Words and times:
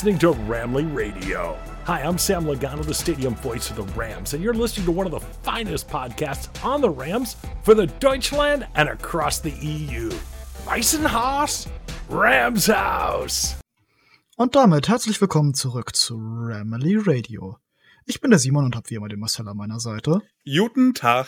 listening 0.00 0.18
to 0.18 0.32
Ramley 0.48 0.86
Radio. 0.96 1.58
Hi, 1.84 2.00
I'm 2.00 2.16
Sam 2.16 2.46
Logano, 2.46 2.82
the 2.82 2.94
stadium 2.94 3.34
voice 3.34 3.68
of 3.68 3.76
the 3.76 3.82
Rams, 3.94 4.32
and 4.32 4.42
you're 4.42 4.54
listening 4.54 4.86
to 4.86 4.92
one 4.92 5.04
of 5.04 5.12
the 5.12 5.20
finest 5.42 5.88
podcasts 5.90 6.48
on 6.64 6.80
the 6.80 6.88
Rams 6.88 7.36
for 7.64 7.74
the 7.74 7.86
Deutschland 7.86 8.66
and 8.76 8.88
across 8.88 9.40
the 9.40 9.50
EU. 9.50 10.08
Weissenhaus, 10.64 11.68
Rams 12.08 12.66
House. 12.66 13.56
Und 14.38 14.54
damit 14.54 14.88
herzlich 14.88 15.20
willkommen 15.20 15.52
zurück 15.52 15.94
zu 15.94 16.16
Ramley 16.16 16.96
Radio. 16.96 17.58
Ich 18.06 18.22
bin 18.22 18.30
der 18.30 18.40
Simon 18.40 18.64
und 18.64 18.76
habe 18.76 18.88
wie 18.88 18.94
immer 18.94 19.08
den 19.08 19.20
Marcel 19.20 19.46
an 19.48 19.58
meiner 19.58 19.80
Seite. 19.80 20.22
Guten 20.46 20.94
Tag. 20.94 21.26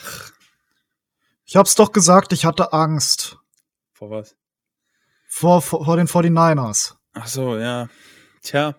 Ich 1.45 1.55
hab's 1.55 1.75
doch 1.75 1.91
gesagt, 1.91 2.33
ich 2.33 2.43
hatte 2.43 2.73
Angst. 2.73 3.37
Vor 3.91 4.09
was? 4.09 4.35
Vor, 5.27 5.61
vor, 5.61 5.85
vor 5.85 5.95
den 5.95 6.07
49ers. 6.07 6.95
Ach 7.13 7.27
so, 7.27 7.55
ja. 7.59 7.87
Tja. 8.43 8.75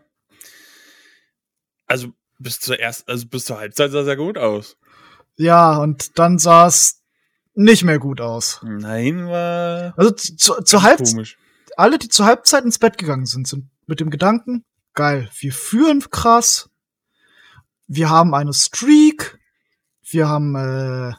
Also 1.87 2.13
bis 2.39 2.61
zur 2.61 2.79
ersten, 2.79 3.11
also 3.11 3.27
bis 3.27 3.47
zur 3.47 3.59
Halbzeit 3.59 3.91
sah 3.91 4.01
es 4.01 4.07
ja 4.07 4.15
gut 4.15 4.39
aus. 4.39 4.77
Ja, 5.37 5.79
und 5.79 6.19
dann 6.19 6.39
sah 6.39 6.67
es 6.67 7.03
nicht 7.55 7.83
mehr 7.85 7.99
gut 7.99 8.21
aus. 8.21 8.61
Nein, 8.63 9.27
war. 9.27 9.95
Also 9.97 10.13
zu, 10.13 10.63
zur 10.63 10.83
Halbzeit. 10.83 11.37
Alle, 11.77 11.99
die 11.99 12.09
zur 12.09 12.27
Halbzeit 12.27 12.65
ins 12.65 12.79
Bett 12.79 12.99
gegangen 12.99 13.27
sind, 13.27 13.49
sind 13.49 13.69
mit 13.87 14.01
dem 14.01 14.11
Gedanken, 14.11 14.65
geil, 14.93 15.29
wir 15.39 15.53
führen 15.53 16.01
krass. 16.11 16.71
Wir 17.87 18.11
haben 18.11 18.35
eine 18.35 18.55
Streak. 18.55 19.39
Wir 20.03 20.29
haben 20.29 20.55
äh, 20.55 21.15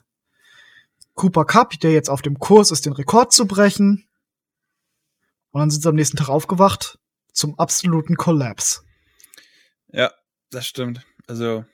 Cooper 1.16 1.46
Cup, 1.46 1.80
der 1.80 1.92
jetzt 1.92 2.10
auf 2.10 2.22
dem 2.22 2.40
Kurs 2.40 2.72
ist, 2.72 2.86
den 2.86 2.94
Rekord 2.94 3.34
zu 3.34 3.48
brechen. 3.48 4.08
Und 5.52 5.60
dann 5.60 5.70
sind 5.70 5.82
sie 5.82 5.90
am 5.90 5.96
nächsten 5.96 6.18
Tag 6.18 6.30
aufgewacht 6.30 7.00
zum 7.36 7.60
absoluten 7.60 8.16
Kollaps. 8.16 8.84
Ja, 9.92 10.12
das 10.50 10.66
stimmt. 10.66 11.06
Also, 11.28 11.66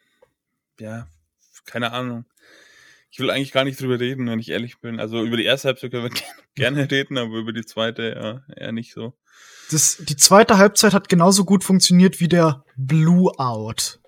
ja, 0.80 1.08
keine 1.66 1.94
Ahnung. 1.94 2.26
Ich 3.10 3.20
will 3.20 3.30
eigentlich 3.30 3.52
gar 3.52 3.64
nicht 3.64 3.80
drüber 3.80 4.00
reden, 4.00 4.28
wenn 4.28 4.40
ich 4.40 4.50
ehrlich 4.50 4.80
bin. 4.80 5.00
Also 5.00 5.24
über 5.24 5.36
die 5.38 5.44
erste 5.44 5.68
Halbzeit 5.68 5.92
können 5.92 6.12
wir 6.12 6.22
gerne 6.56 6.90
reden, 6.90 7.18
aber 7.18 7.36
über 7.38 7.52
die 7.54 7.66
zweite 7.66 8.44
ja, 8.48 8.56
eher 8.56 8.72
nicht 8.72 8.94
so. 8.94 9.14
Das, 9.70 9.98
die 10.00 10.16
zweite 10.16 10.58
Halbzeit 10.58 10.94
hat 10.94 11.10
genauso 11.10 11.46
gut 11.46 11.64
funktioniert 11.64 12.20
wie 12.20 12.28
der 12.28 12.64
Blue 12.76 13.32
Out. 13.38 14.00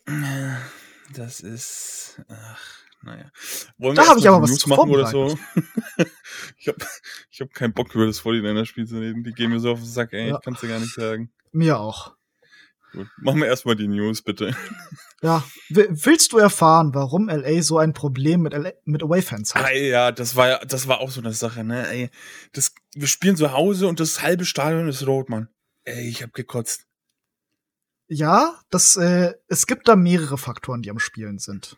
Das 1.14 1.40
ist. 1.40 2.22
Ach, 2.30 2.83
naja. 3.04 3.32
Wollen 3.78 3.96
Da 3.96 4.04
wir 4.04 4.10
hab 4.10 4.18
ich 4.18 4.28
aber 4.28 4.42
was 4.42 4.50
News 4.50 4.68
machen 4.68 4.90
oder 4.90 5.08
so? 5.08 5.38
ich 6.58 6.68
habe 6.68 6.78
ich 7.30 7.42
hab 7.42 7.54
keinen 7.54 7.74
Bock 7.74 7.94
über 7.94 8.06
das 8.06 8.22
49er-Spiel 8.22 8.88
zu 8.88 9.00
reden. 9.00 9.24
Die 9.24 9.34
gehen 9.34 9.52
mir 9.52 9.60
so 9.60 9.72
auf 9.72 9.80
den 9.80 9.88
Sack, 9.88 10.14
ey. 10.14 10.30
Ja. 10.30 10.36
Ich 10.36 10.42
kann's 10.44 10.62
dir 10.62 10.70
gar 10.70 10.80
nicht 10.80 10.94
sagen. 10.94 11.32
Mir 11.52 11.80
auch. 11.80 12.16
Gut. 12.94 13.08
Machen 13.18 13.40
wir 13.40 13.48
erstmal 13.48 13.76
die 13.76 13.88
News, 13.88 14.22
bitte. 14.22 14.56
Ja, 15.24 15.44
willst 15.70 16.32
du 16.32 16.38
erfahren, 16.38 16.94
warum 16.94 17.28
LA 17.28 17.64
so 17.64 17.80
ein 17.80 17.94
Problem 17.94 18.42
mit, 18.42 18.54
LA 18.54 18.72
mit 18.84 19.02
Away-Fans 19.02 19.56
hat? 19.56 19.66
Ah, 19.66 19.72
ja, 19.72 20.12
das 20.12 20.36
war 20.36 20.48
ja, 20.48 20.60
das 20.60 20.88
war 20.88 21.00
auch 21.00 21.10
so 21.10 21.22
eine 21.22 21.34
Sache, 21.34 21.64
ne? 21.64 21.88
Ey, 21.88 22.10
das, 22.52 22.76
wir 22.94 23.08
spielen 23.08 23.36
zu 23.36 23.52
Hause 23.52 23.88
und 23.88 24.00
das 24.00 24.22
halbe 24.22 24.46
Stadion 24.46 24.88
ist 24.88 25.08
rot, 25.08 25.30
Mann. 25.30 25.50
Ey, 25.86 26.08
ich 26.08 26.22
hab 26.22 26.34
gekotzt. 26.34 26.86
Ja, 28.08 28.60
das, 28.70 28.96
äh, 28.96 29.34
es 29.48 29.66
gibt 29.66 29.88
da 29.88 29.96
mehrere 29.96 30.38
Faktoren, 30.38 30.84
die 30.84 30.92
am 30.92 31.00
Spielen 31.00 31.40
sind. 31.40 31.78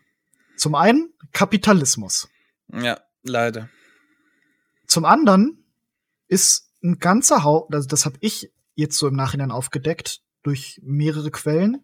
Zum 0.58 0.76
einen 0.76 1.14
Kapitalismus. 1.32 2.30
Ja, 2.72 3.00
leider. 3.24 3.70
Zum 4.88 5.06
anderen 5.06 5.66
ist 6.28 6.70
ein 6.84 7.00
ganzer 7.00 7.44
Haufen, 7.44 7.74
also 7.74 7.88
das 7.88 8.06
habe 8.06 8.18
ich 8.22 8.52
jetzt 8.76 8.98
so 8.98 9.08
im 9.08 9.16
Nachhinein 9.16 9.52
aufgedeckt 9.52 10.22
durch 10.44 10.80
mehrere 10.84 11.32
Quellen. 11.32 11.84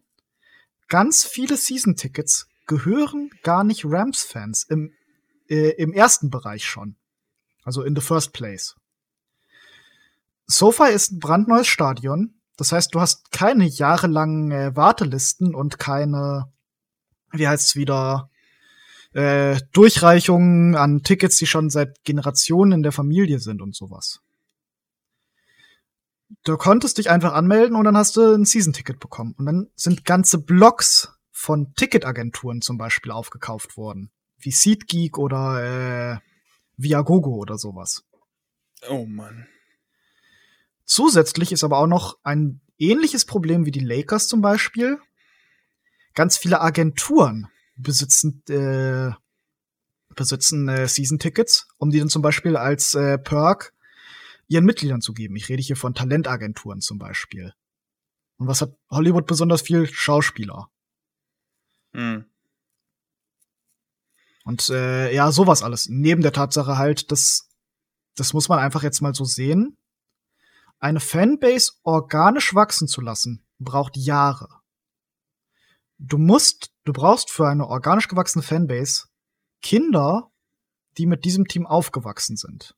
Ganz 0.88 1.24
viele 1.24 1.56
Season-Tickets 1.56 2.48
gehören 2.66 3.30
gar 3.42 3.64
nicht 3.64 3.84
Rams-Fans 3.84 4.64
im, 4.64 4.92
äh, 5.48 5.70
im 5.70 5.92
ersten 5.92 6.30
Bereich 6.30 6.64
schon. 6.64 6.96
Also 7.64 7.82
in 7.82 7.94
the 7.94 8.02
first 8.02 8.32
place. 8.32 8.76
SoFi 10.46 10.92
ist 10.92 11.12
ein 11.12 11.18
brandneues 11.18 11.66
Stadion. 11.66 12.34
Das 12.56 12.72
heißt, 12.72 12.94
du 12.94 13.00
hast 13.00 13.32
keine 13.32 13.64
jahrelangen 13.64 14.50
äh, 14.52 14.76
Wartelisten 14.76 15.54
und 15.54 15.78
keine, 15.78 16.52
wie 17.32 17.48
heißt's 17.48 17.76
wieder, 17.76 18.30
äh, 19.12 19.60
Durchreichungen 19.72 20.74
an 20.74 21.02
Tickets, 21.02 21.36
die 21.36 21.46
schon 21.46 21.70
seit 21.70 22.04
Generationen 22.04 22.72
in 22.72 22.82
der 22.82 22.92
Familie 22.92 23.38
sind 23.38 23.60
und 23.62 23.74
sowas. 23.74 24.20
Du 26.44 26.56
konntest 26.56 26.98
dich 26.98 27.10
einfach 27.10 27.34
anmelden 27.34 27.76
und 27.76 27.84
dann 27.84 27.96
hast 27.96 28.16
du 28.16 28.34
ein 28.34 28.44
Season-Ticket 28.44 28.98
bekommen. 28.98 29.34
Und 29.38 29.46
dann 29.46 29.70
sind 29.76 30.04
ganze 30.04 30.38
Blocks 30.38 31.12
von 31.30 31.74
Ticketagenturen 31.74 32.62
zum 32.62 32.78
Beispiel 32.78 33.12
aufgekauft 33.12 33.76
worden. 33.76 34.10
Wie 34.38 34.50
SeatGeek 34.50 35.18
oder 35.18 36.14
äh, 36.14 36.18
Viagogo 36.76 37.36
oder 37.36 37.58
sowas. 37.58 38.04
Oh 38.88 39.04
Mann. 39.06 39.46
Zusätzlich 40.84 41.52
ist 41.52 41.64
aber 41.64 41.78
auch 41.78 41.86
noch 41.86 42.18
ein 42.22 42.60
ähnliches 42.78 43.24
Problem 43.24 43.66
wie 43.66 43.70
die 43.70 43.80
Lakers 43.80 44.26
zum 44.26 44.40
Beispiel. 44.40 44.98
Ganz 46.14 46.36
viele 46.36 46.60
Agenturen 46.60 47.48
besitzen, 47.76 48.42
äh, 48.48 49.12
besitzen 50.14 50.68
äh, 50.68 50.88
Season-Tickets, 50.88 51.68
um 51.78 51.90
die 51.90 51.98
dann 51.98 52.08
zum 52.08 52.22
Beispiel 52.22 52.56
als 52.56 52.94
äh, 52.94 53.18
Perk 53.18 53.72
ihren 54.48 54.64
Mitgliedern 54.64 55.00
zu 55.00 55.14
geben. 55.14 55.36
Ich 55.36 55.48
rede 55.48 55.62
hier 55.62 55.76
von 55.76 55.94
Talentagenturen 55.94 56.80
zum 56.80 56.98
Beispiel. 56.98 57.54
Und 58.36 58.48
was 58.48 58.60
hat 58.60 58.76
Hollywood 58.90 59.26
besonders 59.26 59.62
viel? 59.62 59.86
Schauspieler. 59.86 60.68
Hm. 61.94 62.26
Und 64.44 64.68
äh, 64.70 65.14
ja, 65.14 65.30
sowas 65.30 65.62
alles. 65.62 65.88
Neben 65.88 66.22
der 66.22 66.32
Tatsache 66.32 66.76
halt, 66.76 67.12
dass 67.12 67.48
das 68.16 68.32
muss 68.32 68.48
man 68.48 68.58
einfach 68.58 68.82
jetzt 68.82 69.00
mal 69.00 69.14
so 69.14 69.24
sehen. 69.24 69.76
Eine 70.78 71.00
Fanbase 71.00 71.72
organisch 71.82 72.54
wachsen 72.54 72.88
zu 72.88 73.00
lassen, 73.00 73.44
braucht 73.58 73.96
Jahre. 73.96 74.61
Du 76.04 76.18
musst, 76.18 76.72
du 76.82 76.92
brauchst 76.92 77.30
für 77.30 77.48
eine 77.48 77.68
organisch 77.68 78.08
gewachsene 78.08 78.42
Fanbase 78.42 79.04
Kinder, 79.62 80.32
die 80.98 81.06
mit 81.06 81.24
diesem 81.24 81.46
Team 81.46 81.64
aufgewachsen 81.64 82.36
sind. 82.36 82.74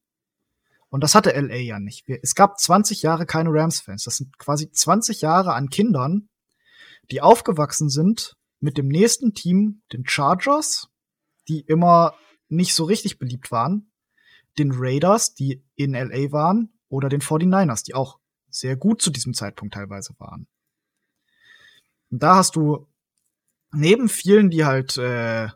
Und 0.90 1.02
das 1.02 1.14
hatte 1.14 1.30
LA 1.30 1.56
ja 1.56 1.80
nicht. 1.80 2.06
Es 2.06 2.34
gab 2.34 2.60
20 2.60 3.00
Jahre 3.00 3.24
keine 3.24 3.48
Rams-Fans. 3.50 4.04
Das 4.04 4.18
sind 4.18 4.38
quasi 4.38 4.70
20 4.70 5.22
Jahre 5.22 5.54
an 5.54 5.70
Kindern, 5.70 6.28
die 7.10 7.22
aufgewachsen 7.22 7.88
sind 7.88 8.36
mit 8.60 8.76
dem 8.76 8.88
nächsten 8.88 9.32
Team, 9.32 9.82
den 9.92 10.06
Chargers, 10.06 10.90
die 11.48 11.60
immer 11.60 12.14
nicht 12.48 12.74
so 12.74 12.84
richtig 12.84 13.18
beliebt 13.18 13.50
waren, 13.50 13.90
den 14.58 14.70
Raiders, 14.72 15.34
die 15.34 15.64
in 15.76 15.94
LA 15.94 16.30
waren, 16.30 16.78
oder 16.88 17.08
den 17.08 17.22
49ers, 17.22 17.84
die 17.84 17.94
auch 17.94 18.18
sehr 18.50 18.76
gut 18.76 19.00
zu 19.00 19.10
diesem 19.10 19.32
Zeitpunkt 19.32 19.74
teilweise 19.74 20.14
waren. 20.18 20.46
Und 22.10 22.22
da 22.22 22.36
hast 22.36 22.54
du 22.54 22.86
neben 23.74 24.08
vielen, 24.08 24.50
die 24.50 24.64
halt 24.64 24.96
äh, 24.98 25.48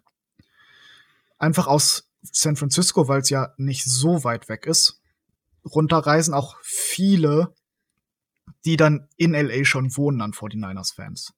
einfach 1.38 1.66
aus 1.66 2.08
San 2.22 2.56
Francisco, 2.56 3.08
weil 3.08 3.20
es 3.20 3.30
ja 3.30 3.54
nicht 3.56 3.84
so 3.84 4.24
weit 4.24 4.48
weg 4.48 4.66
ist, 4.66 5.00
runterreisen, 5.64 6.34
auch 6.34 6.56
viele, 6.62 7.54
die 8.64 8.76
dann 8.76 9.08
in 9.16 9.32
LA 9.32 9.64
schon 9.64 9.96
wohnen 9.96 10.20
an 10.20 10.32
49ers-Fans. 10.32 11.32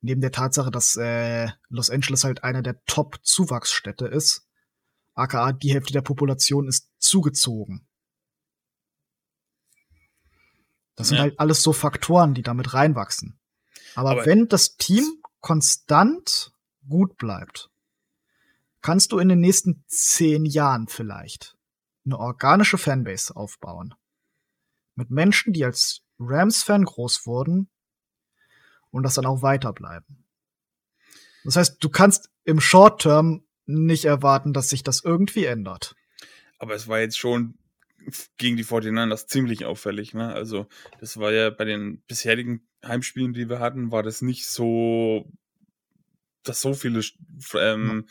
Neben 0.00 0.20
der 0.20 0.32
Tatsache, 0.32 0.70
dass 0.70 0.96
äh, 0.96 1.48
Los 1.68 1.90
Angeles 1.90 2.24
halt 2.24 2.44
eine 2.44 2.62
der 2.62 2.84
Top-Zuwachsstädte 2.86 4.06
ist, 4.06 4.46
aka 5.14 5.52
die 5.52 5.72
Hälfte 5.72 5.92
der 5.92 6.02
Population 6.02 6.68
ist 6.68 6.90
zugezogen. 6.98 7.86
Das 10.96 11.08
sind 11.08 11.16
Ja. 11.16 11.22
halt 11.24 11.40
alles 11.40 11.62
so 11.62 11.72
Faktoren, 11.72 12.34
die 12.34 12.42
damit 12.42 12.74
reinwachsen. 12.74 13.38
Aber, 13.94 14.10
Aber- 14.12 14.26
wenn 14.26 14.48
das 14.48 14.76
Team 14.76 15.04
konstant 15.44 16.54
gut 16.88 17.18
bleibt, 17.18 17.70
kannst 18.80 19.12
du 19.12 19.18
in 19.18 19.28
den 19.28 19.40
nächsten 19.40 19.84
zehn 19.88 20.46
Jahren 20.46 20.88
vielleicht 20.88 21.54
eine 22.06 22.18
organische 22.18 22.78
Fanbase 22.78 23.36
aufbauen. 23.36 23.94
Mit 24.94 25.10
Menschen, 25.10 25.52
die 25.52 25.62
als 25.62 26.00
Rams-Fan 26.18 26.86
groß 26.86 27.26
wurden 27.26 27.68
und 28.90 29.02
das 29.02 29.16
dann 29.16 29.26
auch 29.26 29.42
weiterbleiben. 29.42 30.24
Das 31.44 31.56
heißt, 31.56 31.76
du 31.78 31.90
kannst 31.90 32.30
im 32.44 32.58
Short-Term 32.58 33.44
nicht 33.66 34.06
erwarten, 34.06 34.54
dass 34.54 34.70
sich 34.70 34.82
das 34.82 35.04
irgendwie 35.04 35.44
ändert. 35.44 35.94
Aber 36.58 36.74
es 36.74 36.88
war 36.88 37.00
jetzt 37.00 37.18
schon 37.18 37.58
gegen 38.38 38.56
die 38.56 38.64
49ers 38.64 39.26
ziemlich 39.26 39.64
auffällig, 39.64 40.14
ne? 40.14 40.32
Also, 40.32 40.66
das 41.00 41.16
war 41.18 41.32
ja 41.32 41.50
bei 41.50 41.64
den 41.64 42.00
bisherigen 42.06 42.66
Heimspielen, 42.84 43.32
die 43.32 43.48
wir 43.48 43.60
hatten, 43.60 43.90
war 43.92 44.02
das 44.02 44.22
nicht 44.22 44.46
so, 44.46 45.30
dass 46.42 46.60
so 46.60 46.74
viele 46.74 47.00
ähm, 47.54 48.06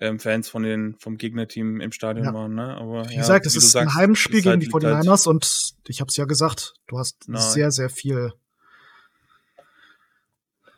ähm, 0.00 0.18
Fans 0.20 0.48
von 0.48 0.62
den, 0.62 0.96
vom 0.98 1.16
Gegnerteam 1.16 1.80
im 1.80 1.92
Stadion 1.92 2.26
Ja. 2.26 2.34
waren, 2.34 2.54
ne? 2.54 2.76
Aber 2.76 3.08
Wie 3.08 3.14
ja, 3.14 3.20
gesagt, 3.20 3.46
es 3.46 3.56
ist 3.56 3.72
sagst, 3.72 3.88
ein 3.88 3.94
Heimspiel 3.94 4.42
gegen 4.42 4.60
die 4.60 4.66
liegt 4.66 4.74
halt- 4.74 4.84
49ers 5.06 5.26
und 5.28 5.74
ich 5.88 6.00
hab's 6.00 6.16
ja 6.16 6.24
gesagt, 6.24 6.74
du 6.86 6.98
hast 6.98 7.28
Nein. 7.28 7.40
sehr, 7.42 7.70
sehr 7.70 7.90
viel 7.90 8.32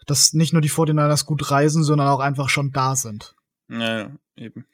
dass 0.06 0.32
nicht 0.34 0.52
nur 0.52 0.62
die 0.62 0.70
49ers 0.70 1.24
gut 1.26 1.50
reisen, 1.50 1.82
sondern 1.82 2.06
auch 2.06 2.20
einfach 2.20 2.48
schon 2.48 2.70
da 2.70 2.94
sind. 2.94 3.34
Naja, 3.66 4.12
eben. 4.36 4.64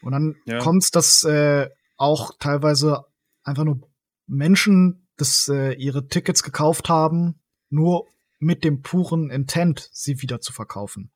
Und 0.00 0.12
dann 0.12 0.36
Ja. 0.46 0.58
kommt's, 0.60 0.92
dass 0.92 1.24
äh, 1.24 1.68
auch 1.96 2.30
teilweise 2.38 3.04
einfach 3.46 3.64
nur 3.64 3.80
Menschen 4.26 5.06
das, 5.16 5.48
äh, 5.48 5.72
ihre 5.72 6.08
Tickets 6.08 6.42
gekauft 6.42 6.88
haben, 6.88 7.40
nur 7.70 8.06
mit 8.38 8.64
dem 8.64 8.82
puren 8.82 9.30
Intent, 9.30 9.88
sie 9.92 10.20
wieder 10.20 10.40
zu 10.40 10.52
verkaufen. 10.52 11.10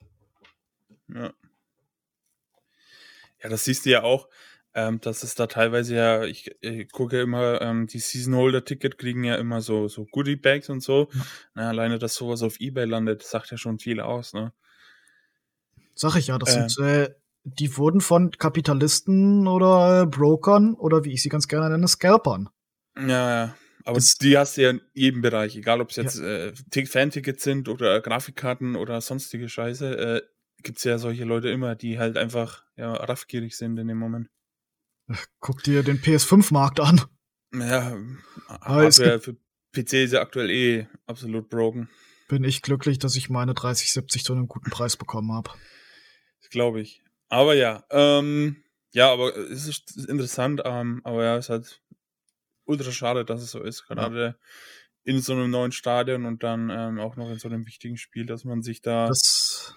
Ja. 1.08 1.32
Ja, 3.42 3.48
das 3.48 3.64
siehst 3.64 3.86
du 3.86 3.90
ja 3.90 4.02
auch, 4.02 4.28
ähm, 4.74 5.00
dass 5.00 5.22
es 5.22 5.34
da 5.34 5.46
teilweise 5.46 5.96
ja, 5.96 6.24
ich, 6.24 6.50
ich 6.60 6.90
gucke 6.92 7.20
immer, 7.20 7.60
ähm, 7.60 7.86
die 7.86 7.98
Season-Holder-Ticket 7.98 8.98
kriegen 8.98 9.24
ja 9.24 9.36
immer 9.36 9.60
so, 9.60 9.88
so 9.88 10.06
Goodie-Bags 10.06 10.68
und 10.68 10.82
so. 10.82 11.08
Na, 11.54 11.68
alleine, 11.68 11.98
dass 11.98 12.14
sowas 12.14 12.42
auf 12.42 12.60
Ebay 12.60 12.84
landet, 12.84 13.22
sagt 13.22 13.50
ja 13.50 13.56
schon 13.56 13.78
viel 13.78 14.00
aus, 14.00 14.32
ne? 14.32 14.52
Sag 15.94 16.16
ich 16.16 16.28
ja, 16.28 16.38
das 16.38 16.54
Ähm. 16.54 16.68
sind, 16.68 16.86
äh, 16.86 17.14
die 17.44 17.76
wurden 17.76 18.00
von 18.00 18.30
Kapitalisten 18.32 19.46
oder 19.46 20.02
äh, 20.02 20.06
Brokern 20.06 20.74
oder 20.74 21.04
wie 21.04 21.12
ich 21.12 21.22
sie 21.22 21.28
ganz 21.28 21.48
gerne 21.48 21.70
nenne, 21.70 21.88
Scalpern. 21.88 22.48
Ja, 22.96 23.04
ja. 23.06 23.56
Aber 23.84 23.94
Das- 23.96 24.16
die 24.20 24.36
hast 24.36 24.56
du 24.56 24.62
ja 24.62 24.70
in 24.70 24.80
jedem 24.92 25.22
Bereich, 25.22 25.56
egal 25.56 25.80
ob 25.80 25.90
es 25.90 25.96
jetzt 25.96 26.18
äh, 26.20 26.52
Tick- 26.70 26.88
Fan-Tickets 26.88 27.42
sind 27.42 27.68
oder 27.68 28.00
Grafikkarten 28.02 28.76
oder 28.76 29.00
sonstige 29.00 29.48
Scheiße, 29.48 29.96
äh, 29.96 30.22
gibt's 30.62 30.84
ja 30.84 30.98
solche 30.98 31.24
Leute 31.24 31.48
immer, 31.48 31.74
die 31.76 31.98
halt 31.98 32.18
einfach 32.18 32.64
ja, 32.76 32.92
raffgierig 32.92 33.56
sind 33.56 33.78
in 33.78 33.88
dem 33.88 33.96
Moment. 33.98 34.28
Guck 35.40 35.62
dir 35.62 35.82
den 35.82 35.98
PS5-Markt 36.00 36.78
an. 36.80 37.00
Ja, 37.54 37.96
Aber 38.46 38.86
es 38.86 38.98
Hardware 39.00 39.18
für 39.20 39.36
PC 39.72 40.04
ist 40.04 40.12
ja 40.12 40.20
aktuell 40.20 40.50
eh 40.50 40.86
absolut 41.06 41.48
broken. 41.48 41.88
Bin 42.28 42.44
ich 42.44 42.62
glücklich, 42.62 42.98
dass 43.00 43.16
ich 43.16 43.28
meine 43.30 43.54
3070 43.54 44.22
zu 44.22 44.34
einem 44.34 44.46
guten 44.46 44.70
Preis 44.70 44.96
bekommen 44.96 45.32
habe. 45.32 45.50
Glaube 46.50 46.80
ich. 46.80 47.02
Aber 47.30 47.54
ja, 47.54 47.84
ähm, 47.90 48.62
ja, 48.92 49.10
aber 49.12 49.36
es 49.36 49.66
ist 49.66 49.96
interessant, 50.08 50.62
ähm, 50.64 51.00
aber 51.04 51.24
ja, 51.24 51.36
es 51.36 51.46
ist 51.46 51.50
halt 51.50 51.82
ultra 52.64 52.90
schade, 52.90 53.24
dass 53.24 53.40
es 53.40 53.52
so 53.52 53.62
ist. 53.62 53.86
Gerade 53.86 54.36
in 55.04 55.20
so 55.20 55.32
einem 55.32 55.50
neuen 55.50 55.72
Stadion 55.72 56.26
und 56.26 56.42
dann 56.42 56.70
ähm, 56.70 56.98
auch 56.98 57.16
noch 57.16 57.30
in 57.30 57.38
so 57.38 57.48
einem 57.48 57.66
wichtigen 57.66 57.96
Spiel, 57.96 58.26
dass 58.26 58.44
man 58.44 58.62
sich 58.62 58.82
da 58.82 59.06
Das, 59.06 59.74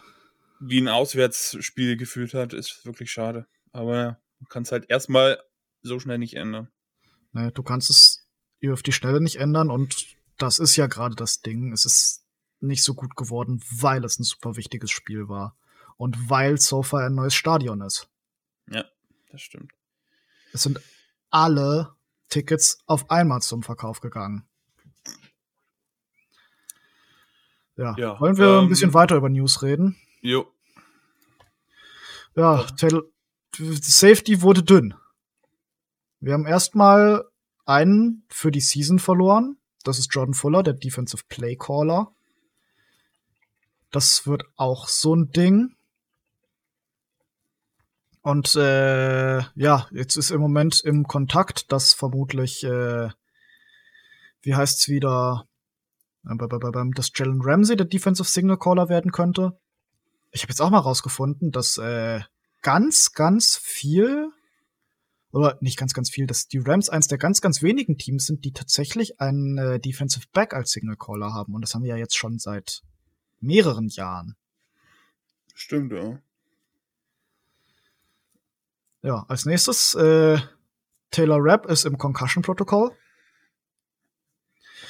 wie 0.60 0.82
ein 0.82 0.88
Auswärtsspiel 0.88 1.96
gefühlt 1.96 2.34
hat, 2.34 2.54
ist 2.54 2.86
wirklich 2.86 3.12
schade. 3.12 3.48
Aber 3.72 3.96
ja, 3.96 4.22
man 4.40 4.50
kann 4.50 4.64
es 4.64 4.72
halt 4.72 4.90
erstmal 4.90 5.42
so 5.82 6.00
schnell 6.00 6.18
nicht 6.18 6.36
ändern. 6.36 6.70
ne, 7.34 7.52
du 7.52 7.64
kannst 7.64 7.90
es 7.90 8.28
auf 8.68 8.82
die 8.82 8.92
Schnelle 8.94 9.22
nicht 9.22 9.36
ändern 9.38 9.70
und 9.70 10.18
das 10.38 10.58
ist 10.58 10.76
ja 10.76 10.88
gerade 10.88 11.16
das 11.16 11.42
Ding. 11.42 11.72
Es 11.72 11.86
ist 11.86 12.26
nicht 12.62 12.84
so 12.84 12.96
gut 12.96 13.16
geworden, 13.16 13.62
weil 13.70 14.04
es 14.06 14.20
ein 14.20 14.24
super 14.24 14.56
wichtiges 14.56 14.90
Spiel 14.90 15.28
war. 15.28 15.58
Und 15.98 16.30
weil 16.30 16.58
Sofa 16.60 17.06
ein 17.06 17.16
neues 17.16 17.34
Stadion 17.34 17.82
ist. 17.82 18.10
Ja, 18.70 18.86
das 19.32 19.42
stimmt. 19.42 19.72
Es 20.54 20.64
sind 20.64 20.80
alle 21.30 21.96
Tickets 22.30 22.80
auf 22.86 23.10
einmal 23.10 23.42
zum 23.42 23.64
Verkauf 23.64 24.00
gegangen. 24.02 24.48
Ja, 27.76 27.96
Ja, 27.98 28.20
wollen 28.20 28.38
wir 28.38 28.58
ein 28.60 28.64
ähm, 28.64 28.70
bisschen 28.70 28.94
weiter 28.94 29.16
über 29.16 29.30
News 29.30 29.64
reden? 29.64 29.98
Jo. 30.22 30.52
Ja, 32.36 32.64
Taylor, 32.64 33.04
Safety 33.56 34.42
wurde 34.42 34.64
dünn. 34.64 34.94
Wir 36.20 36.34
haben 36.34 36.46
erstmal 36.46 37.26
einen 37.66 38.26
für 38.30 38.52
die 38.52 38.62
Season 38.62 39.00
verloren. 39.00 39.58
Das 39.84 40.00
ist 40.00 40.14
Jordan 40.14 40.34
Fuller, 40.34 40.64
der 40.64 40.74
Defensive 40.74 41.24
Play 41.28 41.56
Caller. 41.56 42.14
Das 43.92 44.26
wird 44.26 44.46
auch 44.56 44.88
so 44.88 45.16
ein 45.16 45.32
Ding. 45.32 45.76
Und 48.24 48.56
äh, 48.56 49.40
ja, 49.56 49.88
jetzt 49.92 50.16
ist 50.16 50.32
im 50.32 50.40
Moment 50.40 50.80
im 50.80 51.06
Kontakt, 51.06 51.74
dass 51.74 51.92
vermutlich, 51.92 52.64
äh, 52.64 53.10
wie 54.42 54.56
heißt's 54.56 54.88
wieder, 54.88 55.46
dass 56.24 57.12
Jalen 57.14 57.42
Ramsey 57.42 57.76
der 57.76 57.86
Defensive 57.86 58.28
Signal 58.28 58.58
Caller 58.58 58.88
werden 58.88 59.12
könnte. 59.12 59.60
Ich 60.32 60.42
habe 60.44 60.52
jetzt 60.52 60.62
auch 60.62 60.70
mal 60.70 60.80
rausgefunden, 60.80 61.52
dass 61.52 61.78
äh, 61.78 62.22
ganz, 62.62 63.12
ganz 63.12 63.58
viel, 63.58 64.32
oder 65.34 65.58
nicht 65.60 65.78
ganz, 65.78 65.94
ganz 65.94 66.10
viel, 66.10 66.26
dass 66.26 66.48
die 66.48 66.60
Rams 66.60 66.88
eins 66.88 67.10
der 67.10 67.18
ganz, 67.18 67.42
ganz 67.42 67.62
wenigen 67.62 67.98
Teams 67.98 68.26
sind, 68.26 68.46
die 68.46 68.54
tatsächlich 68.54 69.20
einen 69.20 69.58
äh, 69.58 69.80
Defensive 69.82 70.28
Back 70.32 70.54
als 70.54 70.72
Signal 70.72 70.96
Caller 70.96 71.34
haben. 71.34 71.54
Und 71.54 71.62
das 71.62 71.76
haben 71.76 71.84
wir 71.84 71.90
ja 71.90 71.98
jetzt 71.98 72.16
schon 72.16 72.40
seit 72.40 72.84
mehreren 73.42 73.90
Jahren. 73.90 74.38
Stimmt, 75.54 75.92
ja. 75.92 76.22
Ja, 79.04 79.26
als 79.28 79.46
nächstes, 79.46 79.94
äh, 79.96 80.40
Taylor 81.12 81.38
Rapp 81.42 81.66
ist 81.68 81.86
im 81.86 81.98
Concussion-Protokoll. 81.98 82.92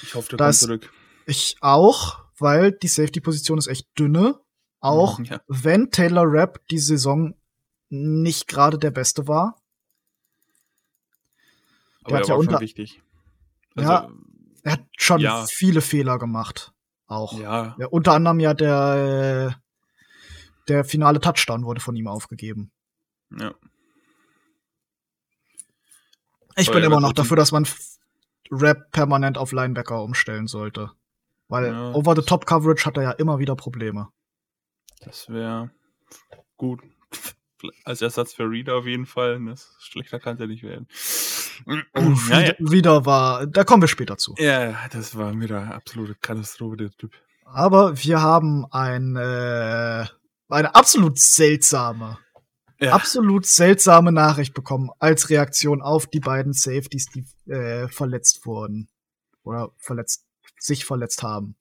Ich 0.04 0.15
hoffe, 0.15 0.30
der 0.30 0.38
Das- 0.38 0.60
kommt 0.60 0.81
zurück. 0.83 0.94
Ich 1.25 1.57
auch, 1.62 2.24
weil 2.38 2.71
die 2.71 2.88
Safety-Position 2.88 3.57
ist 3.57 3.68
echt 3.68 3.88
dünne. 3.98 4.39
Auch 4.80 5.19
Ja. 5.21 5.42
wenn 5.48 5.92
Taylor 5.92 6.25
Rapp 6.27 6.60
die 6.69 6.77
Saison 6.80 7.36
nicht 7.89 8.48
gerade 8.48 8.77
der 8.77 8.92
Beste 8.92 9.27
war. 9.27 9.57
Aber 12.04 12.18
hat 12.18 12.24
er 12.24 12.27
ja 12.27 12.33
war 12.33 12.38
unter- 12.39 12.51
schon 12.54 12.62
wichtig. 12.62 13.01
Also, 13.75 13.89
Ja. 13.92 14.12
Er 14.66 14.71
hat 14.74 14.86
schon 14.98 15.19
Ja. 15.19 15.45
viele 15.45 15.81
Fehler 15.81 16.18
gemacht. 16.19 16.71
Auch. 17.06 17.38
ja, 17.38 17.75
Ja, 17.77 17.88
unter 17.88 18.13
anderem 18.13 18.39
ja 18.39 18.54
der, 18.54 19.62
der 20.69 20.86
finale 20.86 21.19
Touchdown 21.19 21.66
wurde 21.66 21.81
von 21.81 21.95
ihm 21.98 22.07
aufgegeben. 22.07 22.71
ja. 23.38 23.54
Ich 26.55 26.71
bin 26.71 26.83
immer 26.83 27.00
noch 27.00 27.13
dafür, 27.13 27.38
dass 27.38 27.51
man 27.51 27.67
Rap 28.51 28.91
permanent 28.91 29.38
auf 29.38 29.51
Linebacker 29.51 30.03
umstellen 30.03 30.47
sollte. 30.47 30.91
Weil 31.47 31.67
Ja. 31.67 31.91
Over-the-Top-Coverage 31.94 32.85
hat 32.85 32.97
er 32.97 33.03
ja 33.03 33.11
immer 33.11 33.39
wieder 33.39 33.55
Probleme. 33.55 34.09
Das 35.01 35.29
wäre 35.29 35.71
gut. 36.57 36.81
Als 37.85 38.01
Ersatz 38.01 38.33
für 38.33 38.50
Reader 38.50 38.75
auf 38.75 38.85
jeden 38.85 39.05
Fall. 39.05 39.44
Das 39.45 39.75
schlechter 39.79 40.19
kann 40.19 40.35
es 40.35 40.39
ja 40.42 40.47
nicht 40.47 40.63
werden. 40.63 40.87
Oh, 41.95 42.11
ja, 42.30 42.39
ja. 42.42 42.54
wieder 42.57 43.06
war, 43.06 43.45
da 43.45 43.63
kommen 43.63 43.83
wir 43.83 43.87
später 43.87 44.18
zu. 44.18 44.33
ja, 44.39 44.75
das 44.92 45.16
war 45.16 45.39
wieder 45.39 45.61
eine 45.61 45.75
absolute 45.75 46.16
Katastrophe, 46.16 46.78
der 46.78 46.89
Typ. 46.92 47.13
Aber 47.45 47.95
wir 48.04 48.21
haben 48.21 48.66
ein, 48.71 49.16
äh, 49.16 50.06
eine 50.49 50.75
absolut 50.75 51.19
seltsame, 51.19 52.18
Ja, 52.83 52.94
absolut 52.94 53.45
seltsame 53.45 54.11
Nachricht 54.11 54.54
bekommen 54.54 54.90
als 54.99 55.30
Reaktion 55.30 55.81
auf 55.81 56.07
die 56.07 56.19
beiden 56.19 56.54
Safeties, 56.54 57.07
die 57.07 57.25
äh, 57.52 57.87
verletzt 57.87 58.45
wurden. 58.45 58.90
Oder 59.44 59.71
verletzt, 59.78 60.25
sich 60.57 60.85
verletzt 60.85 61.23
haben. 61.23 61.56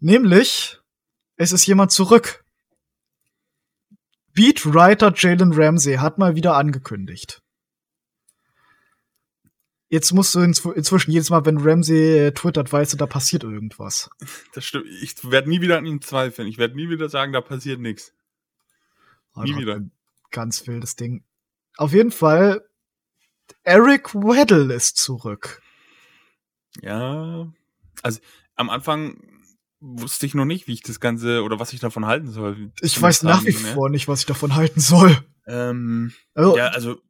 Nämlich, 0.00 0.78
es 1.36 1.52
ist 1.52 1.66
jemand 1.66 1.92
zurück. 1.92 2.44
Beatwriter 4.34 5.12
Jalen 5.14 5.52
Ramsey 5.52 5.96
hat 5.96 6.18
mal 6.18 6.34
wieder 6.34 6.56
angekündigt. 6.56 7.42
Jetzt 9.88 10.12
musst 10.12 10.34
du 10.34 10.38
inzw- 10.40 10.72
inzwischen 10.72 11.10
jedes 11.10 11.28
Mal, 11.28 11.44
wenn 11.44 11.58
Ramsey 11.58 12.18
äh, 12.18 12.32
twittert, 12.32 12.72
weißt 12.72 12.94
du, 12.94 12.96
da 12.96 13.06
passiert 13.06 13.44
irgendwas. 13.44 14.08
das 14.54 14.64
stimmt. 14.64 14.86
Ich 15.02 15.30
werde 15.30 15.50
nie 15.50 15.60
wieder 15.60 15.76
an 15.76 15.84
ihm 15.84 16.00
zweifeln. 16.00 16.48
Ich 16.48 16.56
werde 16.56 16.76
nie 16.76 16.88
wieder 16.88 17.10
sagen, 17.10 17.32
da 17.34 17.42
passiert 17.42 17.78
nichts. 17.78 18.14
Nie 19.34 19.42
Einfach 19.42 19.60
wieder. 19.60 19.74
ein 19.76 19.92
Ganz 20.30 20.66
wildes 20.66 20.96
Ding. 20.96 21.24
Auf 21.76 21.92
jeden 21.92 22.10
Fall, 22.10 22.66
Eric 23.64 24.14
Weddle 24.14 24.72
ist 24.74 24.96
zurück. 24.96 25.60
Ja. 26.80 27.52
Also 28.02 28.20
am 28.54 28.70
Anfang 28.70 29.20
wusste 29.80 30.26
ich 30.26 30.34
noch 30.34 30.44
nicht, 30.44 30.68
wie 30.68 30.72
ich 30.72 30.82
das 30.82 31.00
Ganze 31.00 31.42
oder 31.42 31.58
was 31.58 31.72
ich 31.72 31.80
davon 31.80 32.06
halten 32.06 32.30
soll. 32.30 32.72
Ich 32.80 33.00
weiß 33.00 33.24
nach 33.24 33.44
wie 33.44 33.50
Sagen, 33.50 33.64
ne? 33.66 33.74
vor 33.74 33.90
nicht, 33.90 34.08
was 34.08 34.20
ich 34.20 34.26
davon 34.26 34.54
halten 34.54 34.80
soll. 34.80 35.16
Ähm, 35.46 36.12
Also, 36.34 36.56
Ja, 36.56 36.68
also 36.68 37.00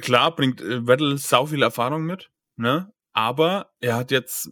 klar 0.00 0.34
bringt 0.34 0.60
äh, 0.60 0.86
Weddle 0.86 1.18
sau 1.18 1.46
viel 1.46 1.62
Erfahrung 1.62 2.04
mit, 2.04 2.30
ne? 2.56 2.92
Aber 3.12 3.70
er 3.80 3.96
hat 3.96 4.10
jetzt 4.10 4.50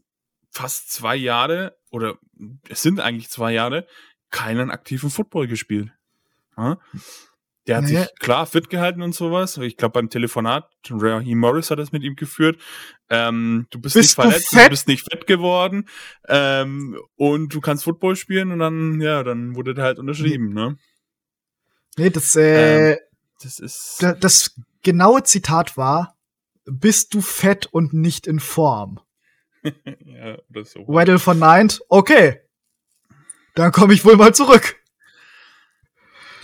fast 0.50 0.92
zwei 0.92 1.16
Jahre 1.16 1.76
oder 1.90 2.18
es 2.68 2.82
sind 2.82 3.00
eigentlich 3.00 3.30
zwei 3.30 3.52
Jahre 3.52 3.86
keinen 4.30 4.70
aktiven 4.70 5.10
Football 5.10 5.46
gespielt. 5.48 5.92
Ja? 6.62 6.78
Der 7.68 7.76
hat 7.76 7.84
Naja. 7.84 8.00
sich 8.02 8.14
klar 8.18 8.46
fit 8.46 8.70
gehalten 8.70 9.02
und 9.02 9.14
sowas. 9.14 9.56
Ich 9.58 9.76
glaube 9.76 9.92
beim 9.92 10.10
Telefonat, 10.10 10.68
Raheem 10.90 11.38
Morris 11.38 11.70
hat 11.70 11.78
das 11.78 11.92
mit 11.92 12.02
ihm 12.02 12.16
geführt. 12.16 12.60
Ähm, 13.08 13.66
du 13.70 13.80
bist, 13.80 13.94
Bist 13.94 14.16
nicht 14.16 14.18
du 14.18 14.22
verletzt, 14.22 14.48
fett? 14.48 14.66
du 14.66 14.70
bist 14.70 14.88
nicht 14.88 15.08
fett 15.08 15.26
geworden 15.28 15.88
ähm, 16.28 16.98
und 17.14 17.54
du 17.54 17.60
kannst 17.60 17.84
Football 17.84 18.16
spielen 18.16 18.50
und 18.50 18.58
dann 18.58 19.00
ja, 19.00 19.22
dann 19.22 19.54
wurde 19.54 19.74
der 19.74 19.84
halt 19.84 19.98
unterschrieben, 20.00 20.48
ne? 20.52 20.76
nee, 21.98 22.10
das, 22.10 22.34
äh, 22.34 22.96
Das 23.42 23.58
ist 23.60 23.98
da- 24.02 24.14
das 24.14 24.58
genaue 24.82 25.22
Zitat 25.22 25.76
war, 25.76 26.16
bist 26.64 27.14
du 27.14 27.20
fett 27.20 27.66
und 27.66 27.92
nicht 27.92 28.26
in 28.26 28.40
Form. 28.40 28.98
ja 29.62 30.36
oder 30.50 30.64
so. 30.64 30.80
Weddle 30.88 31.20
verneint, 31.20 31.80
okay. 31.88 32.40
Dann 33.54 33.70
komme 33.70 33.94
ich 33.94 34.04
wohl 34.04 34.16
mal 34.16 34.34
zurück. 34.34 34.81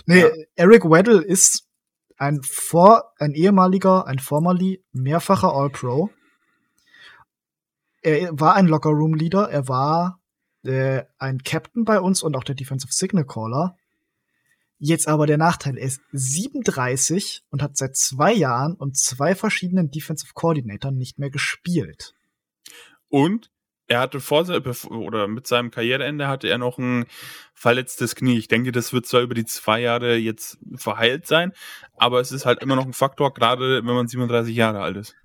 Nee, 0.09 0.21
ja. 0.21 0.29
Eric 0.55 0.85
Weddle 0.85 1.21
ist 1.21 1.67
ein 2.17 2.41
vor, 2.41 3.13
ein 3.19 3.35
ehemaliger, 3.35 4.07
ein 4.07 4.17
formerly 4.17 4.83
mehrfacher 4.91 5.53
All-Pro. 5.53 6.09
Er 8.01 8.31
war 8.31 8.55
ein 8.55 8.65
Locker-Room-Leader, 8.65 9.51
er 9.51 9.67
war 9.67 10.19
äh, 10.63 11.03
ein 11.19 11.43
Captain 11.43 11.83
bei 11.83 11.99
uns 11.99 12.23
und 12.23 12.35
auch 12.35 12.43
der 12.43 12.55
Defensive 12.55 12.91
Signal 12.91 13.23
Caller. 13.23 13.77
Jetzt 14.79 15.07
aber 15.07 15.27
der 15.27 15.37
Nachteil, 15.37 15.77
er 15.77 15.85
ist 15.85 16.01
37 16.11 17.43
und 17.51 17.61
hat 17.61 17.77
seit 17.77 17.95
zwei 17.95 18.33
Jahren 18.33 18.73
und 18.73 18.97
zwei 18.97 19.35
verschiedenen 19.35 19.91
Defensive 19.91 20.31
Coordinatoren 20.33 20.97
nicht 20.97 21.19
mehr 21.19 21.29
gespielt. 21.29 22.15
Und 23.09 23.51
er 23.89 23.99
hatte 23.99 24.19
vor 24.21 24.47
oder 24.89 25.27
mit 25.27 25.47
seinem 25.47 25.71
Karriereende 25.71 26.27
hatte 26.27 26.47
er 26.47 26.59
noch 26.59 26.77
ein 26.77 27.05
verletztes 27.53 28.15
Knie. 28.15 28.37
Ich 28.37 28.47
denke, 28.47 28.71
das 28.71 28.93
wird 28.93 29.07
zwar 29.07 29.21
über 29.21 29.33
die 29.33 29.45
zwei 29.45 29.81
Jahre 29.81 30.15
jetzt 30.15 30.59
verheilt 30.75 31.27
sein, 31.27 31.53
aber 31.97 32.21
es 32.21 32.31
ist 32.31 32.45
halt 32.45 32.61
immer 32.61 32.75
noch 32.75 32.85
ein 32.85 32.93
Faktor, 32.93 33.33
gerade 33.33 33.83
wenn 33.85 33.95
man 33.95 34.07
37 34.07 34.55
Jahre 34.55 34.81
alt 34.81 34.97
ist. 34.97 35.15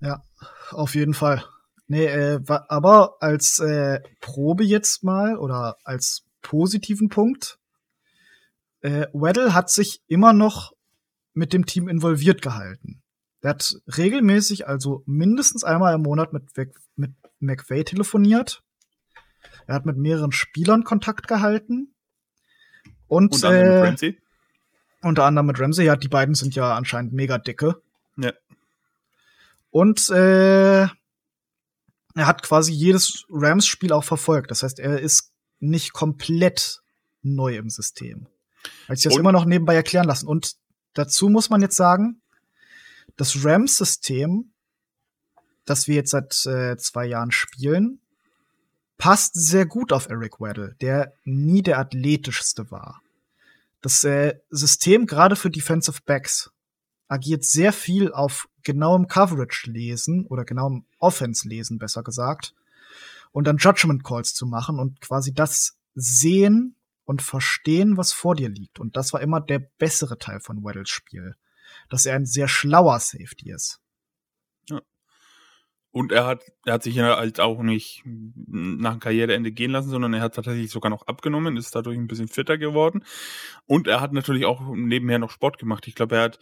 Ja, 0.00 0.22
auf 0.70 0.94
jeden 0.94 1.12
Fall. 1.12 1.44
Nee, 1.88 2.06
äh, 2.06 2.40
aber 2.46 3.16
als 3.20 3.58
äh, 3.58 4.00
Probe 4.20 4.64
jetzt 4.64 5.02
mal 5.02 5.36
oder 5.36 5.76
als 5.82 6.24
positiven 6.42 7.08
Punkt, 7.08 7.58
äh, 8.80 9.06
Weddle 9.12 9.54
hat 9.54 9.70
sich 9.70 10.00
immer 10.06 10.32
noch 10.32 10.72
mit 11.34 11.52
dem 11.52 11.66
Team 11.66 11.88
involviert 11.88 12.42
gehalten. 12.42 13.02
Er 13.42 13.50
hat 13.50 13.74
regelmäßig, 13.96 14.68
also 14.68 15.02
mindestens 15.06 15.64
einmal 15.64 15.94
im 15.94 16.02
Monat 16.02 16.32
mit, 16.32 16.44
mit 16.96 17.12
McVay 17.40 17.84
telefoniert. 17.84 18.62
Er 19.66 19.74
hat 19.74 19.86
mit 19.86 19.96
mehreren 19.96 20.32
Spielern 20.32 20.84
Kontakt 20.84 21.28
gehalten. 21.28 21.94
Und, 23.08 23.34
unter 23.34 23.48
anderem 23.48 23.66
äh, 23.66 23.80
mit 23.80 23.88
Ramsey. 23.88 24.18
Unter 25.02 25.24
anderem 25.24 25.46
mit 25.46 25.60
Ramsey. 25.60 25.84
Ja, 25.84 25.96
die 25.96 26.08
beiden 26.08 26.34
sind 26.34 26.54
ja 26.54 26.76
anscheinend 26.76 27.12
mega 27.12 27.38
dicke. 27.38 27.80
Ja. 28.16 28.32
Und 29.70 30.08
äh, 30.10 30.82
er 30.82 32.26
hat 32.26 32.42
quasi 32.42 32.72
jedes 32.72 33.24
Rams-Spiel 33.30 33.92
auch 33.92 34.04
verfolgt. 34.04 34.50
Das 34.50 34.62
heißt, 34.62 34.78
er 34.78 35.00
ist 35.00 35.32
nicht 35.60 35.92
komplett 35.92 36.82
neu 37.22 37.56
im 37.56 37.70
System. 37.70 38.26
Weil 38.86 38.96
ich 38.96 39.02
das 39.02 39.16
immer 39.16 39.32
noch 39.32 39.44
nebenbei 39.44 39.74
erklären 39.74 40.06
lassen. 40.06 40.26
Und 40.26 40.56
dazu 40.94 41.28
muss 41.28 41.50
man 41.50 41.62
jetzt 41.62 41.76
sagen, 41.76 42.20
das 43.16 43.44
Rams-System 43.44 44.52
das 45.70 45.86
wir 45.86 45.94
jetzt 45.94 46.10
seit 46.10 46.46
äh, 46.46 46.76
zwei 46.76 47.06
Jahren 47.06 47.30
spielen, 47.30 48.00
passt 48.98 49.34
sehr 49.34 49.66
gut 49.66 49.92
auf 49.92 50.08
Eric 50.10 50.40
Weddle, 50.40 50.74
der 50.80 51.14
nie 51.24 51.62
der 51.62 51.78
athletischste 51.78 52.70
war. 52.70 53.00
Das 53.80 54.04
äh, 54.04 54.38
System 54.50 55.06
gerade 55.06 55.36
für 55.36 55.50
Defensive 55.50 56.00
Backs 56.04 56.50
agiert 57.08 57.44
sehr 57.44 57.72
viel 57.72 58.12
auf 58.12 58.48
genauem 58.62 59.06
Coverage 59.06 59.70
lesen 59.70 60.26
oder 60.26 60.44
genauem 60.44 60.84
Offense 60.98 61.48
lesen, 61.48 61.78
besser 61.78 62.02
gesagt, 62.02 62.54
und 63.32 63.46
dann 63.46 63.56
Judgment 63.56 64.04
Calls 64.04 64.34
zu 64.34 64.46
machen 64.46 64.78
und 64.78 65.00
quasi 65.00 65.32
das 65.32 65.78
sehen 65.94 66.74
und 67.04 67.22
verstehen, 67.22 67.96
was 67.96 68.12
vor 68.12 68.34
dir 68.34 68.48
liegt. 68.48 68.80
Und 68.80 68.96
das 68.96 69.12
war 69.12 69.20
immer 69.20 69.40
der 69.40 69.60
bessere 69.60 70.18
Teil 70.18 70.40
von 70.40 70.62
Weddles 70.62 70.90
Spiel, 70.90 71.36
dass 71.88 72.06
er 72.06 72.16
ein 72.16 72.26
sehr 72.26 72.48
schlauer 72.48 72.98
Safety 73.00 73.50
ist. 73.50 73.80
Und 75.92 76.12
er 76.12 76.24
hat, 76.24 76.44
er 76.64 76.74
hat 76.74 76.82
sich 76.84 76.94
ja 76.94 77.16
halt 77.16 77.40
auch 77.40 77.62
nicht 77.62 78.02
nach 78.04 78.92
dem 78.92 79.00
Karriereende 79.00 79.50
gehen 79.50 79.72
lassen, 79.72 79.90
sondern 79.90 80.14
er 80.14 80.20
hat 80.20 80.36
tatsächlich 80.36 80.70
sogar 80.70 80.90
noch 80.90 81.06
abgenommen, 81.08 81.56
ist 81.56 81.74
dadurch 81.74 81.98
ein 81.98 82.06
bisschen 82.06 82.28
fitter 82.28 82.58
geworden. 82.58 83.04
Und 83.66 83.88
er 83.88 84.00
hat 84.00 84.12
natürlich 84.12 84.44
auch 84.44 84.60
nebenher 84.74 85.18
noch 85.18 85.30
Sport 85.30 85.58
gemacht. 85.58 85.88
Ich 85.88 85.96
glaube, 85.96 86.16
er 86.16 86.22
hat 86.22 86.38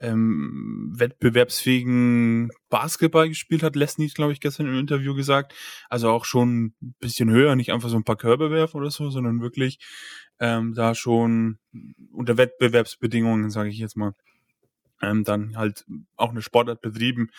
ähm, 0.00 0.92
wettbewerbsfähigen 0.96 2.50
Basketball 2.70 3.28
gespielt, 3.28 3.62
hat 3.62 3.76
Leslie, 3.76 4.08
glaube 4.08 4.32
ich, 4.32 4.40
gestern 4.40 4.66
im 4.66 4.78
Interview 4.78 5.14
gesagt. 5.14 5.54
Also 5.88 6.10
auch 6.10 6.24
schon 6.24 6.66
ein 6.66 6.94
bisschen 7.00 7.30
höher, 7.30 7.56
nicht 7.56 7.72
einfach 7.72 7.88
so 7.88 7.96
ein 7.96 8.04
paar 8.04 8.16
Körbe 8.16 8.50
werfen 8.50 8.78
oder 8.80 8.90
so, 8.90 9.10
sondern 9.10 9.40
wirklich 9.40 9.78
ähm, 10.40 10.74
da 10.74 10.94
schon 10.94 11.58
unter 12.12 12.36
Wettbewerbsbedingungen, 12.36 13.50
sage 13.50 13.70
ich 13.70 13.78
jetzt 13.78 13.96
mal 13.96 14.12
ähm, 15.02 15.24
dann 15.24 15.56
halt 15.56 15.84
auch 16.16 16.30
eine 16.30 16.42
Sportart 16.42 16.80
betrieben. 16.80 17.30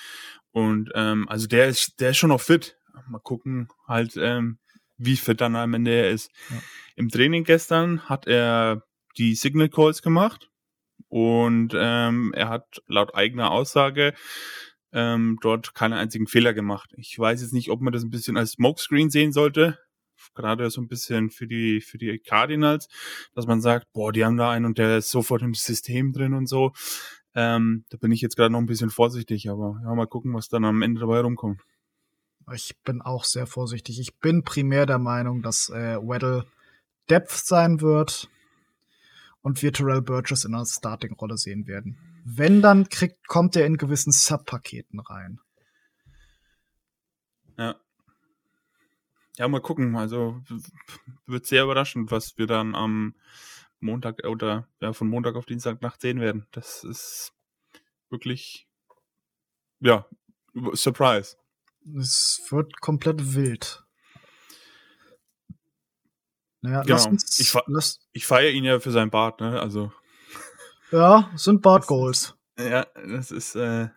Und 0.52 0.92
ähm, 0.96 1.28
also 1.30 1.48
der 1.48 1.68
ist, 1.68 2.00
der 2.00 2.12
ist 2.12 2.18
schon 2.18 2.30
noch 2.30 2.42
fit. 2.42 2.78
Mal 3.08 3.20
gucken, 3.20 3.70
halt, 3.88 4.18
ähm, 4.18 4.60
wie 4.98 5.16
fit 5.16 5.40
dann 5.40 5.56
am 5.56 5.74
Ende 5.74 5.92
er 5.92 6.10
ist. 6.12 6.32
Ja. 6.50 6.58
Im 6.96 7.10
Training 7.10 7.46
gestern 7.46 8.02
hat 8.10 8.28
er 8.28 8.84
die 9.18 9.36
Signal 9.36 9.70
Calls 9.70 10.02
gemacht 10.02 10.50
und 11.08 11.74
ähm, 11.76 12.34
er 12.36 12.50
hat 12.50 12.82
laut 12.88 13.16
eigener 13.16 13.52
Aussage 13.52 14.14
ähm, 14.92 15.38
dort 15.42 15.76
keinen 15.76 15.94
einzigen 15.94 16.28
Fehler 16.28 16.54
gemacht. 16.54 16.94
Ich 16.98 17.18
weiß 17.18 17.42
jetzt 17.42 17.54
nicht, 17.54 17.70
ob 17.70 17.82
man 17.82 17.94
das 17.94 18.04
ein 18.04 18.10
bisschen 18.10 18.38
als 18.38 18.52
Smokescreen 18.52 19.10
sehen 19.10 19.32
sollte, 19.32 19.78
gerade 20.36 20.70
so 20.70 20.82
ein 20.82 20.88
bisschen 20.88 21.30
für 21.30 21.48
die 21.48 21.82
für 21.82 21.98
die 21.98 22.20
Cardinals, 22.20 22.88
dass 23.34 23.48
man 23.48 23.62
sagt, 23.62 23.92
boah, 23.94 24.12
die 24.12 24.26
haben 24.26 24.38
da 24.38 24.52
einen 24.52 24.66
und 24.66 24.78
der 24.78 24.98
ist 24.98 25.12
sofort 25.12 25.42
im 25.42 25.54
System 25.54 26.12
drin 26.12 26.34
und 26.34 26.48
so. 26.48 26.74
Ähm, 27.36 27.86
da 27.90 27.98
bin 27.98 28.12
ich 28.12 28.22
jetzt 28.22 28.36
gerade 28.36 28.52
noch 28.52 28.60
ein 28.60 28.66
bisschen 28.66 28.90
vorsichtig, 28.90 29.50
aber 29.50 29.80
ja, 29.84 29.94
mal 29.94 30.08
gucken, 30.08 30.34
was 30.34 30.50
dann 30.50 30.66
am 30.66 30.82
Ende 30.82 31.02
dabei 31.02 31.20
rumkommt. 31.20 31.62
Ich 32.54 32.76
bin 32.84 33.02
auch 33.02 33.24
sehr 33.24 33.46
vorsichtig. 33.46 34.00
Ich 34.00 34.18
bin 34.20 34.44
primär 34.44 34.86
der 34.86 34.98
Meinung, 34.98 35.42
dass 35.42 35.70
äh, 35.70 35.98
Weddle 35.98 36.46
Depth 37.10 37.32
sein 37.32 37.82
wird 37.82 38.30
und 39.42 39.62
wir 39.62 39.72
Terrell 39.72 40.02
Burgess 40.02 40.46
in 40.46 40.56
einer 40.56 40.66
Starting-Rolle 40.66 41.38
sehen 41.38 41.68
werden. 41.68 41.98
Wenn, 42.26 42.62
dann 42.62 42.90
kriegt, 42.90 43.28
kommt 43.28 43.56
er 43.56 43.66
in 43.66 43.78
gewissen 43.78 44.12
Sub-Paketen 44.12 45.00
rein. 45.00 45.40
Ja. 47.58 47.76
Ja, 49.38 49.48
mal 49.48 49.62
gucken. 49.62 49.96
Also 49.96 50.42
wird 51.26 51.46
sehr 51.46 51.64
überraschend, 51.64 52.12
was 52.12 52.38
wir 52.38 52.48
dann 52.48 52.76
am 52.76 53.16
Montag 53.80 54.26
oder 54.26 54.68
ja, 54.82 54.94
von 54.94 55.08
Montag 55.08 55.36
auf 55.36 55.46
Dienstag 55.46 55.82
Nacht 55.82 56.02
sehen 56.02 56.20
werden. 56.20 56.48
Das 56.52 56.84
ist 56.84 57.34
wirklich, 58.10 58.68
ja, 59.80 60.06
Surprise. 60.74 61.38
Es 61.98 62.42
wird 62.50 62.82
komplett 62.82 63.36
wild. 63.36 63.84
Naja, 66.62 66.84
genau. 66.84 67.08
uns, 67.08 67.40
ich, 67.40 67.54
lass, 67.68 68.00
ich 68.12 68.26
feiere 68.26 68.52
ihn 68.52 68.66
ja 68.66 68.80
für 68.80 68.92
sein 68.92 69.10
Bart, 69.10 69.40
ne? 69.40 69.60
Also. 69.62 69.94
Ja, 70.92 71.32
sind 71.36 71.62
Bart-Goals. 71.62 72.36
Ja, 72.58 72.86
das 73.08 73.32
ist, 73.32 73.56
äh, 73.56 73.88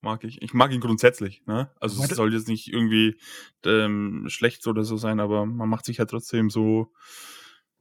mag 0.00 0.24
ich. 0.24 0.40
Ich 0.40 0.54
mag 0.54 0.72
ihn 0.72 0.80
grundsätzlich, 0.80 1.44
ne? 1.44 1.70
Also 1.78 2.02
es 2.02 2.10
soll 2.10 2.32
jetzt 2.32 2.48
nicht 2.48 2.72
irgendwie 2.72 3.20
ähm, 3.64 4.24
schlecht 4.28 4.66
oder 4.66 4.84
so 4.84 4.96
sein, 4.96 5.20
aber 5.20 5.44
man 5.44 5.68
macht 5.68 5.84
sich 5.84 5.98
ja 5.98 6.06
trotzdem 6.06 6.48
so 6.48 6.92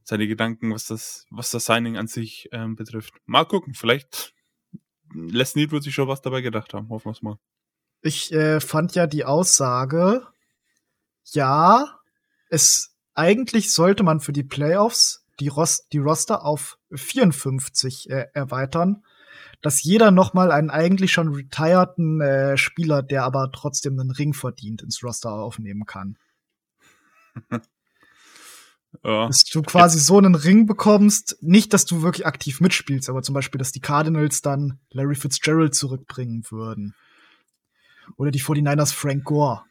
seine 0.08 0.28
Gedanken, 0.28 0.74
was 0.74 0.86
das, 0.86 1.26
was 1.30 1.52
das 1.52 1.66
Signing 1.66 1.98
an 1.98 2.08
sich 2.08 2.48
ähm, 2.54 2.78
betrifft. 2.78 3.14
Mal 3.26 3.44
gucken, 3.44 3.74
vielleicht 3.74 4.34
Les 5.14 5.56
Need 5.56 5.72
wird 5.72 5.84
sich 5.84 5.94
schon 5.94 6.08
was 6.08 6.22
dabei 6.22 6.40
gedacht 6.40 6.74
haben, 6.74 6.88
hoffen 6.90 7.08
wir 7.08 7.12
es 7.12 7.22
mal. 7.22 7.38
Ich 8.02 8.32
äh, 8.32 8.62
fand 8.62 8.96
ja 8.96 9.06
die 9.06 9.26
Aussage, 9.26 10.26
ja, 11.26 12.00
es 12.50 12.96
eigentlich 13.16 13.74
sollte 13.74 14.04
man 14.04 14.22
für 14.22 14.32
die 14.32 14.46
Playoffs 14.46 15.26
die, 15.42 15.50
Ros 15.50 15.88
die 15.92 15.98
Roster 15.98 16.46
auf 16.46 16.78
54 16.94 18.10
äh, 18.10 18.28
erweitern, 18.34 19.04
dass 19.62 19.84
jeder 19.84 20.12
noch 20.12 20.34
mal 20.34 20.54
einen 20.54 20.70
eigentlich 20.70 21.12
schon 21.12 21.34
retireden 21.34 22.22
äh, 22.22 22.56
Spieler, 22.56 23.04
der 23.04 23.26
aber 23.26 23.52
trotzdem 23.52 24.00
einen 24.00 24.12
Ring 24.12 24.34
verdient, 24.34 24.84
ins 24.84 25.04
Roster 25.04 25.34
aufnehmen 25.34 25.86
kann. 25.86 26.18
Ja. 29.04 29.28
Dass 29.28 29.44
du 29.44 29.62
quasi 29.62 30.00
so 30.00 30.18
einen 30.18 30.36
Ring 30.36 30.66
bekommst, 30.66 31.38
nicht, 31.42 31.74
dass 31.74 31.86
du 31.86 32.02
wirklich 32.02 32.26
aktiv 32.26 32.60
mitspielst, 32.60 33.10
aber 33.10 33.22
zum 33.22 33.34
Beispiel, 33.34 33.60
dass 33.60 33.72
die 33.72 33.80
Cardinals 33.80 34.42
dann 34.42 34.80
Larry 34.92 35.16
Fitzgerald 35.16 35.76
zurückbringen 35.76 36.44
würden. 36.50 36.96
Oder 38.18 38.32
die 38.32 38.42
49ers 38.42 38.94
Frank 38.94 39.24
Gore. 39.24 39.64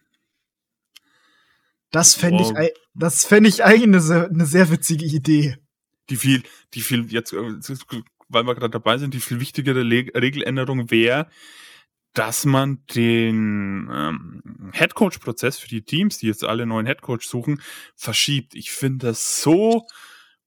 Das 1.91 2.15
fände 2.15 2.45
wow. 2.45 2.59
ich, 2.61 2.73
das 2.95 3.25
fände 3.25 3.49
ich 3.49 3.65
eigentlich 3.65 3.85
eine 3.85 4.01
sehr, 4.01 4.29
eine 4.29 4.47
sehr 4.47 4.71
witzige 4.71 5.05
Idee. 5.05 5.57
Die 6.11 6.17
viel, 6.17 6.43
die 6.75 6.81
viel, 6.81 7.11
jetzt, 7.13 7.33
äh, 7.33 7.55
weil 8.29 8.45
wir 8.45 8.55
gerade 8.55 8.71
dabei 8.71 8.99
sind, 8.99 9.15
die 9.15 9.21
viel 9.21 9.41
wichtigere 9.41 9.83
Regeländerung 9.83 10.91
wäre, 10.91 11.29
dass 12.17 12.47
man 12.47 12.83
den 12.95 13.91
ähm, 13.93 14.71
Headcoach-Prozess 14.73 15.59
für 15.59 15.69
die 15.69 15.83
Teams, 15.83 16.17
die 16.17 16.27
jetzt 16.27 16.45
alle 16.45 16.65
neuen 16.65 16.87
Headcoach 16.87 17.21
suchen, 17.21 17.61
verschiebt. 17.95 18.55
Ich 18.55 18.71
finde 18.71 19.09
das 19.09 19.43
so 19.43 19.87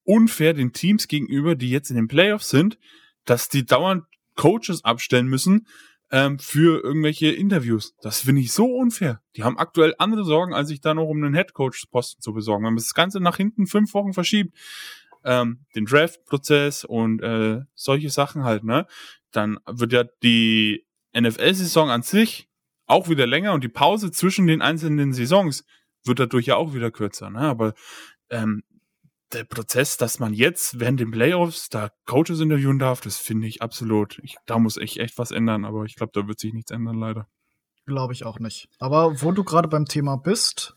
unfair 0.04 0.56
den 0.56 0.74
Teams 0.74 1.08
gegenüber, 1.08 1.54
die 1.54 1.70
jetzt 1.70 1.92
in 1.92 1.96
den 1.96 2.08
Playoffs 2.08 2.50
sind, 2.50 2.80
dass 3.24 3.50
die 3.50 3.68
dauernd 3.68 4.06
Coaches 4.36 4.84
abstellen 4.84 5.28
müssen, 5.28 5.68
ähm, 6.10 6.40
für 6.40 6.84
irgendwelche 6.84 7.28
Interviews. 7.28 7.96
Das 8.02 8.22
finde 8.22 8.42
ich 8.42 8.52
so 8.52 8.66
unfair. 8.66 9.22
Die 9.36 9.44
haben 9.44 9.60
aktuell 9.60 9.94
andere 10.00 10.26
Sorgen, 10.26 10.56
als 10.56 10.70
sich 10.70 10.82
da 10.82 10.96
noch 10.96 11.08
um 11.08 11.24
einen 11.24 11.36
Headcoach-Posten 11.36 12.20
zu 12.20 12.34
besorgen. 12.34 12.64
Wenn 12.66 12.74
man 12.74 12.84
das 12.84 12.96
Ganze 12.96 13.20
nach 13.20 13.38
hinten 13.38 13.68
fünf 13.68 13.94
Wochen 13.94 14.14
verschiebt, 14.14 14.58
ähm, 15.24 15.66
den 15.76 15.86
Draft-Prozess 15.86 16.84
und 16.84 17.22
äh, 17.22 17.62
solche 17.76 18.10
Sachen 18.10 18.44
halt, 18.44 18.64
ne, 18.64 18.88
dann 19.32 19.60
wird 19.68 19.94
ja 19.94 20.04
die 20.24 20.89
NFL-Saison 21.14 21.90
an 21.90 22.04
sich 22.04 22.50
auch 22.86 23.08
wieder 23.08 23.28
länger 23.28 23.54
und 23.54 23.64
die 23.64 23.70
Pause 23.70 24.12
zwischen 24.12 24.48
den 24.48 24.62
einzelnen 24.62 25.14
Saisons 25.14 25.64
wird 26.06 26.20
dadurch 26.20 26.48
ja 26.48 26.56
auch 26.56 26.74
wieder 26.74 26.92
kürzer. 26.92 27.30
Ne? 27.30 27.40
Aber 27.40 27.74
ähm, 28.30 28.64
der 29.32 29.44
Prozess, 29.44 29.98
dass 29.98 30.20
man 30.20 30.34
jetzt 30.34 30.80
während 30.80 31.00
den 31.00 31.12
Playoffs 31.12 31.70
da 31.70 31.92
Coaches 32.06 32.40
interviewen 32.40 32.80
darf, 32.80 33.02
das 33.02 33.18
finde 33.18 33.48
ich 33.48 33.62
absolut. 33.62 34.20
Ich, 34.24 34.38
da 34.46 34.58
muss 34.58 34.78
ich 34.78 35.00
echt 35.00 35.18
was 35.18 35.32
ändern, 35.32 35.66
aber 35.66 35.86
ich 35.86 35.96
glaube, 35.96 36.12
da 36.14 36.28
wird 36.28 36.40
sich 36.40 36.54
nichts 36.54 36.72
ändern, 36.72 36.98
leider. 36.98 37.28
Glaube 37.86 38.14
ich 38.14 38.26
auch 38.26 38.40
nicht. 38.40 38.70
Aber 38.80 39.22
wo 39.22 39.32
du 39.32 39.44
gerade 39.44 39.68
beim 39.68 39.86
Thema 39.86 40.16
bist, 40.16 40.76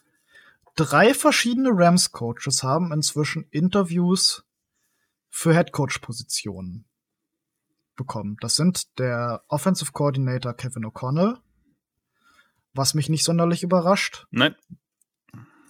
drei 0.76 1.14
verschiedene 1.14 1.70
Rams-Coaches 1.72 2.62
haben 2.62 2.92
inzwischen 2.92 3.46
Interviews 3.50 4.44
für 5.30 5.54
Headcoach-Positionen 5.54 6.84
bekommen. 8.02 8.36
Das 8.40 8.56
sind 8.56 8.98
der 8.98 9.44
Offensive 9.48 9.92
Coordinator 9.92 10.54
Kevin 10.54 10.84
O'Connell, 10.84 11.38
was 12.74 12.94
mich 12.94 13.08
nicht 13.08 13.24
sonderlich 13.24 13.62
überrascht. 13.62 14.26
Nein. 14.30 14.56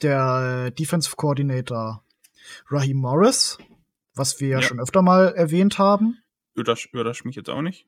Der 0.03 0.67
äh, 0.67 0.73
Defensive 0.73 1.17
Coordinator 1.17 2.05
Raheem 2.69 2.99
Morris, 2.99 3.59
was 4.15 4.41
wir 4.41 4.49
ja, 4.49 4.61
ja 4.61 4.62
schon 4.62 4.81
öfter 4.81 5.03
mal 5.03 5.35
erwähnt 5.35 5.79
haben. 5.79 6.19
Überrascht, 6.55 6.93
überrascht 6.93 7.25
mich 7.25 7.37
jetzt 7.37 7.51
auch 7.51 7.62
nicht. 7.62 7.87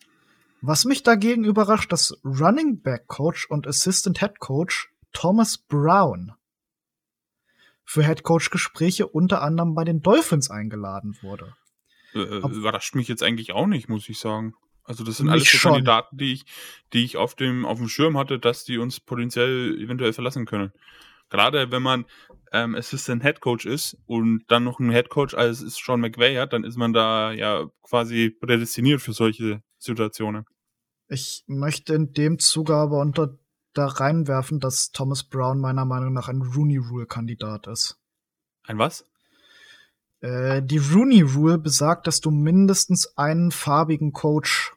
Was 0.60 0.84
mich 0.84 1.02
dagegen 1.02 1.44
überrascht, 1.44 1.90
dass 1.92 2.18
Running 2.24 2.82
Back 2.82 3.06
Coach 3.06 3.50
und 3.50 3.66
Assistant 3.66 4.20
Head 4.20 4.38
Coach 4.38 4.90
Thomas 5.12 5.58
Brown 5.58 6.32
für 7.84 8.04
Head 8.04 8.22
Coach 8.22 8.50
Gespräche 8.50 9.06
unter 9.06 9.42
anderem 9.42 9.74
bei 9.74 9.84
den 9.84 10.00
Dolphins 10.00 10.50
eingeladen 10.50 11.16
wurde. 11.22 11.54
Äh, 12.14 12.38
überrascht 12.38 12.94
mich 12.94 13.08
jetzt 13.08 13.22
eigentlich 13.22 13.52
auch 13.52 13.66
nicht, 13.66 13.88
muss 13.88 14.08
ich 14.08 14.18
sagen. 14.18 14.54
Also 14.84 15.02
das 15.02 15.16
sind 15.16 15.30
alles 15.30 15.50
so 15.50 15.58
Kandidaten, 15.58 16.16
die 16.16 16.34
ich, 16.34 16.44
die 16.92 17.04
ich 17.04 17.16
auf 17.16 17.34
dem, 17.34 17.64
auf 17.64 17.78
dem 17.78 17.88
Schirm 17.88 18.18
hatte, 18.18 18.38
dass 18.38 18.64
die 18.64 18.78
uns 18.78 19.00
potenziell 19.00 19.78
eventuell 19.80 20.12
verlassen 20.12 20.44
können. 20.44 20.72
Gerade 21.30 21.70
wenn 21.70 21.82
man 21.82 22.04
ähm, 22.52 22.74
Assistant 22.74 23.22
Head 23.22 23.40
Coach 23.40 23.64
ist 23.64 23.96
und 24.06 24.44
dann 24.48 24.62
noch 24.62 24.78
ein 24.78 24.90
Head 24.90 25.08
Coach 25.08 25.34
als 25.34 25.62
ist 25.62 25.82
Sean 25.82 26.00
McVay 26.00 26.36
hat, 26.36 26.52
dann 26.52 26.64
ist 26.64 26.76
man 26.76 26.92
da 26.92 27.32
ja 27.32 27.66
quasi 27.82 28.30
prädestiniert 28.30 29.00
für 29.00 29.14
solche 29.14 29.62
Situationen. 29.78 30.44
Ich 31.08 31.44
möchte 31.46 31.94
in 31.94 32.12
dem 32.12 32.38
Zuge 32.38 32.74
aber 32.74 33.00
unter 33.00 33.38
da 33.72 33.86
reinwerfen, 33.86 34.60
dass 34.60 34.90
Thomas 34.92 35.24
Brown 35.24 35.60
meiner 35.60 35.84
Meinung 35.84 36.12
nach 36.12 36.28
ein 36.28 36.42
Rooney 36.42 36.76
Rule 36.76 37.06
Kandidat 37.06 37.66
ist. 37.66 37.98
Ein 38.62 38.78
was? 38.78 39.06
Äh, 40.24 40.62
die 40.62 40.78
Rooney 40.78 41.20
Rule 41.20 41.58
besagt, 41.58 42.06
dass 42.06 42.20
du 42.20 42.30
mindestens 42.30 43.14
einen 43.18 43.50
farbigen 43.50 44.14
Coach 44.14 44.72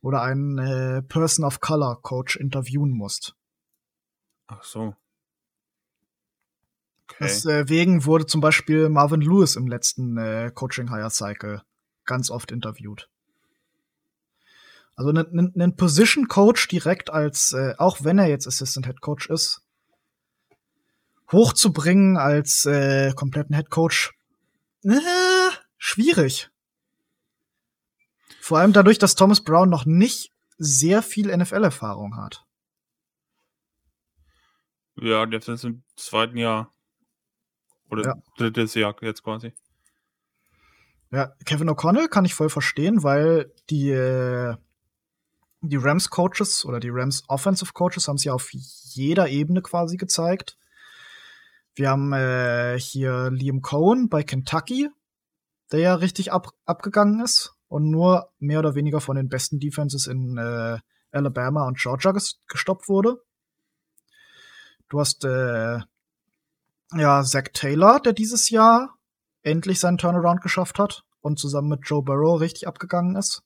oder 0.00 0.22
einen 0.22 0.58
äh, 0.58 1.02
Person 1.02 1.44
of 1.44 1.60
Color 1.60 2.02
Coach 2.02 2.34
interviewen 2.34 2.90
musst. 2.90 3.36
Ach 4.48 4.64
so. 4.64 4.96
Okay. 7.04 7.16
Deswegen 7.20 8.06
wurde 8.06 8.26
zum 8.26 8.40
Beispiel 8.40 8.88
Marvin 8.88 9.20
Lewis 9.20 9.54
im 9.54 9.68
letzten 9.68 10.16
äh, 10.16 10.50
Coaching 10.52 10.88
Hire 10.88 11.10
Cycle 11.10 11.62
ganz 12.04 12.28
oft 12.28 12.50
interviewt. 12.50 13.08
Also 14.96 15.10
einen 15.10 15.52
ne, 15.54 15.70
Position 15.76 16.26
Coach 16.26 16.66
direkt 16.66 17.08
als, 17.10 17.52
äh, 17.52 17.74
auch 17.78 18.02
wenn 18.02 18.18
er 18.18 18.26
jetzt 18.26 18.48
Assistant 18.48 18.86
Head 18.86 19.00
Coach 19.00 19.30
ist, 19.30 19.62
hochzubringen 21.32 22.16
als 22.16 22.64
äh, 22.64 23.12
kompletten 23.14 23.54
Head 23.54 23.70
Coach, 23.70 24.14
äh, 24.84 25.50
schwierig. 25.76 26.50
Vor 28.40 28.58
allem 28.58 28.72
dadurch, 28.72 28.98
dass 28.98 29.14
Thomas 29.14 29.42
Brown 29.42 29.68
noch 29.68 29.84
nicht 29.84 30.32
sehr 30.56 31.02
viel 31.02 31.36
NFL-Erfahrung 31.36 32.16
hat. 32.16 32.44
Ja, 34.96 35.26
jetzt 35.26 35.48
ist 35.48 35.64
im 35.64 35.82
zweiten 35.96 36.36
Jahr. 36.36 36.72
Oder 37.90 38.04
ja. 38.04 38.14
drittes 38.36 38.74
Jahr 38.74 38.96
jetzt 39.02 39.22
quasi. 39.22 39.52
Ja, 41.10 41.32
Kevin 41.44 41.70
O'Connell 41.70 42.08
kann 42.08 42.24
ich 42.24 42.34
voll 42.34 42.50
verstehen, 42.50 43.02
weil 43.02 43.52
die, 43.70 43.90
äh, 43.90 44.56
die 45.62 45.76
Rams 45.76 46.10
Coaches 46.10 46.64
oder 46.64 46.80
die 46.80 46.90
Rams 46.90 47.24
Offensive 47.28 47.72
Coaches 47.72 48.08
haben 48.08 48.16
es 48.16 48.24
ja 48.24 48.34
auf 48.34 48.50
jeder 48.52 49.28
Ebene 49.28 49.62
quasi 49.62 49.96
gezeigt. 49.96 50.58
Wir 51.78 51.90
haben 51.90 52.12
äh, 52.12 52.76
hier 52.76 53.30
Liam 53.30 53.62
Cohen 53.62 54.08
bei 54.08 54.24
Kentucky, 54.24 54.90
der 55.70 55.78
ja 55.78 55.94
richtig 55.94 56.32
ab, 56.32 56.48
abgegangen 56.64 57.20
ist 57.20 57.54
und 57.68 57.88
nur 57.88 58.32
mehr 58.40 58.58
oder 58.58 58.74
weniger 58.74 59.00
von 59.00 59.14
den 59.14 59.28
besten 59.28 59.60
Defenses 59.60 60.08
in 60.08 60.36
äh, 60.38 60.78
Alabama 61.12 61.68
und 61.68 61.78
Georgia 61.78 62.10
gestoppt 62.10 62.88
wurde. 62.88 63.22
Du 64.88 64.98
hast 64.98 65.24
äh, 65.24 65.78
ja, 66.96 67.22
Zach 67.22 67.44
Taylor, 67.52 68.00
der 68.00 68.12
dieses 68.12 68.50
Jahr 68.50 68.96
endlich 69.42 69.78
seinen 69.78 69.98
Turnaround 69.98 70.40
geschafft 70.40 70.80
hat 70.80 71.04
und 71.20 71.38
zusammen 71.38 71.68
mit 71.68 71.82
Joe 71.84 72.02
Burrow 72.02 72.40
richtig 72.40 72.66
abgegangen 72.66 73.14
ist. 73.14 73.44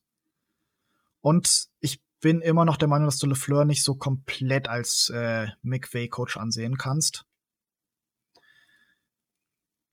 Und 1.20 1.66
ich 1.80 2.00
bin 2.22 2.40
immer 2.40 2.64
noch 2.64 2.78
der 2.78 2.88
Meinung, 2.88 3.08
dass 3.08 3.18
du 3.18 3.26
LeFleur 3.26 3.66
nicht 3.66 3.84
so 3.84 3.94
komplett 3.94 4.68
als 4.68 5.12
äh, 5.14 5.48
McVay-Coach 5.60 6.38
ansehen 6.38 6.78
kannst. 6.78 7.26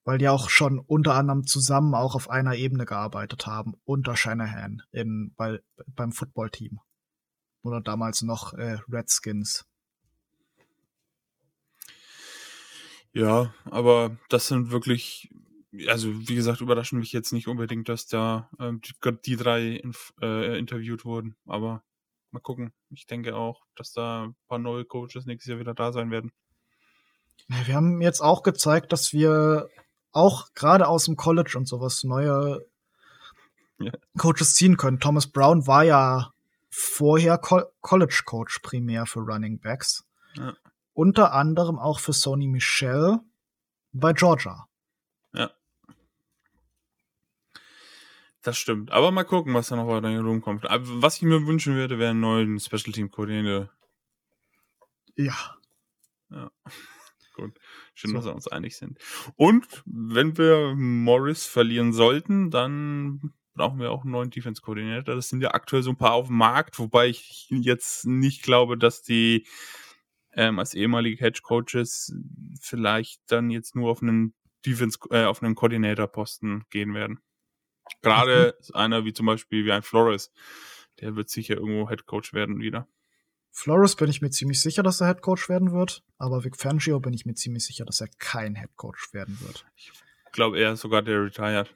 Weil 0.03 0.17
die 0.17 0.29
auch 0.29 0.49
schon 0.49 0.79
unter 0.79 1.15
anderem 1.15 1.45
zusammen 1.45 1.93
auch 1.93 2.15
auf 2.15 2.29
einer 2.29 2.55
Ebene 2.55 2.85
gearbeitet 2.85 3.45
haben, 3.45 3.75
unter 3.83 4.15
Shanahan 4.15 4.81
in, 4.91 5.33
bei, 5.35 5.59
beim 5.87 6.11
Footballteam. 6.11 6.79
Oder 7.61 7.81
damals 7.81 8.21
noch 8.21 8.53
äh, 8.53 8.79
Redskins. 8.89 9.65
Ja, 13.11 13.53
aber 13.65 14.17
das 14.29 14.47
sind 14.47 14.71
wirklich, 14.71 15.29
also 15.87 16.27
wie 16.27 16.35
gesagt, 16.35 16.61
überraschen 16.61 16.99
mich 16.99 17.11
jetzt 17.11 17.33
nicht 17.33 17.47
unbedingt, 17.47 17.89
dass 17.89 18.07
da 18.07 18.49
ähm, 18.59 18.81
die, 18.81 18.93
die, 19.25 19.35
drei 19.35 19.75
inf, 19.75 20.13
äh, 20.21 20.57
interviewt 20.57 21.05
wurden. 21.05 21.35
Aber 21.45 21.83
mal 22.31 22.39
gucken. 22.39 22.71
Ich 22.89 23.05
denke 23.07 23.35
auch, 23.35 23.65
dass 23.75 23.91
da 23.91 24.25
ein 24.25 24.35
paar 24.47 24.59
neue 24.59 24.85
Coaches 24.85 25.25
nächstes 25.25 25.49
Jahr 25.49 25.59
wieder 25.59 25.73
da 25.73 25.91
sein 25.91 26.11
werden. 26.11 26.31
Wir 27.47 27.75
haben 27.75 28.01
jetzt 28.01 28.21
auch 28.21 28.43
gezeigt, 28.43 28.91
dass 28.93 29.11
wir 29.13 29.69
auch 30.11 30.53
gerade 30.53 30.87
aus 30.87 31.05
dem 31.05 31.15
College 31.15 31.53
und 31.57 31.67
sowas 31.67 32.03
neue 32.03 32.65
ja. 33.79 33.91
Coaches 34.17 34.55
ziehen 34.55 34.77
können. 34.77 34.99
Thomas 34.99 35.27
Brown 35.27 35.67
war 35.67 35.83
ja 35.83 36.31
vorher 36.69 37.37
Co 37.37 37.63
College 37.81 38.21
Coach 38.25 38.59
primär 38.59 39.05
für 39.05 39.19
Running 39.19 39.59
Backs. 39.59 40.05
Ja. 40.35 40.53
Unter 40.93 41.33
anderem 41.33 41.79
auch 41.79 41.99
für 41.99 42.13
Sony 42.13 42.47
Michel 42.47 43.19
bei 43.91 44.13
Georgia. 44.13 44.67
Ja. 45.33 45.51
Das 48.41 48.57
stimmt. 48.57 48.91
Aber 48.91 49.11
mal 49.11 49.23
gucken, 49.23 49.53
was 49.53 49.69
da 49.69 49.75
noch 49.75 49.87
weiter 49.87 50.17
rumkommt. 50.19 50.65
Was 50.69 51.17
ich 51.17 51.21
mir 51.23 51.45
wünschen 51.45 51.75
würde, 51.75 51.99
wäre 51.99 52.11
einen 52.11 52.19
neuen 52.19 52.59
Special 52.59 52.93
Team 52.93 53.11
Koordinator. 53.11 53.69
Ja. 55.15 55.35
Ja. 56.29 56.51
Gut. 57.39 57.59
Schön, 57.93 58.11
so. 58.11 58.17
dass 58.17 58.25
wir 58.25 58.35
uns 58.35 58.47
einig 58.47 58.77
sind. 58.77 58.97
Und 59.35 59.65
wenn 59.85 60.37
wir 60.37 60.73
Morris 60.75 61.45
verlieren 61.45 61.93
sollten, 61.93 62.51
dann 62.51 63.33
brauchen 63.55 63.79
wir 63.79 63.91
auch 63.91 64.03
einen 64.03 64.11
neuen 64.11 64.29
Defense 64.29 64.61
Koordinator. 64.61 65.15
Das 65.15 65.29
sind 65.29 65.41
ja 65.41 65.51
aktuell 65.51 65.83
so 65.83 65.89
ein 65.89 65.97
paar 65.97 66.13
auf 66.13 66.27
dem 66.27 66.37
Markt, 66.37 66.79
wobei 66.79 67.07
ich 67.07 67.47
jetzt 67.49 68.05
nicht 68.05 68.43
glaube, 68.43 68.77
dass 68.77 69.01
die 69.01 69.45
ähm, 70.33 70.59
als 70.59 70.73
ehemalige 70.73 71.23
Hedge 71.23 71.41
Coaches 71.43 72.15
vielleicht 72.61 73.21
dann 73.31 73.49
jetzt 73.49 73.75
nur 73.75 73.89
auf 73.91 74.01
einen 74.01 74.33
Defense, 74.65 74.97
äh, 75.09 75.25
auf 75.25 75.41
einen 75.41 75.55
Coordinator-Posten 75.55 76.65
gehen 76.69 76.93
werden. 76.93 77.19
Gerade 78.01 78.55
mhm. 78.69 78.75
einer 78.75 79.05
wie 79.05 79.13
zum 79.13 79.25
Beispiel 79.25 79.65
wie 79.65 79.71
ein 79.71 79.83
Flores, 79.83 80.31
der 80.99 81.15
wird 81.15 81.29
sicher 81.29 81.55
irgendwo 81.55 81.89
Head 81.89 82.05
Coach 82.05 82.33
werden 82.33 82.59
wieder. 82.59 82.87
Flores 83.51 83.95
bin 83.95 84.09
ich 84.09 84.21
mir 84.21 84.29
ziemlich 84.29 84.61
sicher, 84.61 84.83
dass 84.83 85.01
er 85.01 85.07
Head 85.07 85.21
Coach 85.21 85.49
werden 85.49 85.71
wird, 85.71 86.03
aber 86.17 86.43
Vic 86.43 86.55
Fangio 86.55 86.99
bin 86.99 87.13
ich 87.13 87.25
mir 87.25 87.33
ziemlich 87.33 87.65
sicher, 87.65 87.85
dass 87.85 87.99
er 88.01 88.07
kein 88.19 88.55
Head 88.55 88.75
Coach 88.75 89.13
werden 89.13 89.39
wird. 89.41 89.65
Ich 89.75 89.91
glaube 90.31 90.59
eher 90.59 90.75
sogar 90.75 91.01
der 91.01 91.23
retired. 91.23 91.73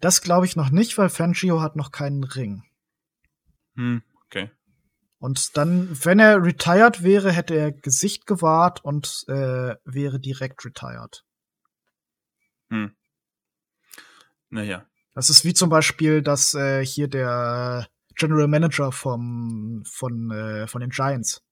Das 0.00 0.22
glaube 0.22 0.46
ich 0.46 0.56
noch 0.56 0.70
nicht, 0.70 0.96
weil 0.98 1.08
Fangio 1.08 1.60
hat 1.60 1.76
noch 1.76 1.92
keinen 1.92 2.24
Ring. 2.24 2.64
Hm, 3.76 4.02
okay. 4.26 4.50
Und 5.18 5.56
dann, 5.56 5.88
wenn 6.04 6.18
er 6.18 6.42
retired 6.42 7.02
wäre, 7.02 7.30
hätte 7.30 7.54
er 7.54 7.72
Gesicht 7.72 8.26
gewahrt 8.26 8.82
und 8.82 9.24
äh, 9.28 9.76
wäre 9.84 10.18
direkt 10.18 10.64
retired. 10.64 11.24
Hm. 12.70 12.96
Naja. 14.48 14.86
Das 15.14 15.28
ist 15.28 15.44
wie 15.44 15.54
zum 15.54 15.68
Beispiel, 15.68 16.22
dass 16.22 16.54
äh, 16.54 16.84
hier 16.84 17.08
der 17.08 17.88
General 18.16 18.48
Manager 18.48 18.92
vom, 18.92 19.82
von, 19.86 20.30
äh, 20.30 20.66
von 20.66 20.80
den 20.80 20.90
Giants. 20.90 21.42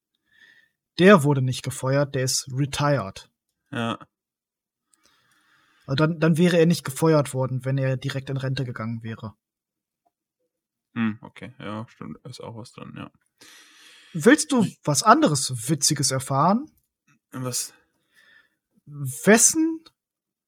Der 0.98 1.22
wurde 1.22 1.42
nicht 1.42 1.62
gefeuert, 1.62 2.14
der 2.14 2.24
ist 2.24 2.48
retired. 2.52 3.30
Ja. 3.70 3.98
Also 5.86 5.94
dann, 5.94 6.20
dann 6.20 6.36
wäre 6.36 6.58
er 6.58 6.66
nicht 6.66 6.84
gefeuert 6.84 7.32
worden, 7.32 7.64
wenn 7.64 7.78
er 7.78 7.96
direkt 7.96 8.30
in 8.30 8.36
Rente 8.36 8.64
gegangen 8.64 9.02
wäre. 9.02 9.34
Hm, 10.94 11.18
okay, 11.22 11.54
ja, 11.58 11.86
stimmt. 11.88 12.18
Ist 12.24 12.42
auch 12.42 12.56
was 12.56 12.72
dran, 12.72 12.92
ja. 12.96 13.10
Willst 14.12 14.52
du 14.52 14.66
was 14.84 15.02
anderes 15.02 15.68
Witziges 15.68 16.10
erfahren? 16.10 16.70
Was? 17.30 17.72
Wessen 18.86 19.84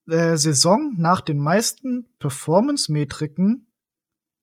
äh, 0.08 0.36
Saison 0.36 0.94
nach 0.96 1.20
den 1.20 1.38
meisten 1.38 2.08
Performance-Metriken 2.18 3.69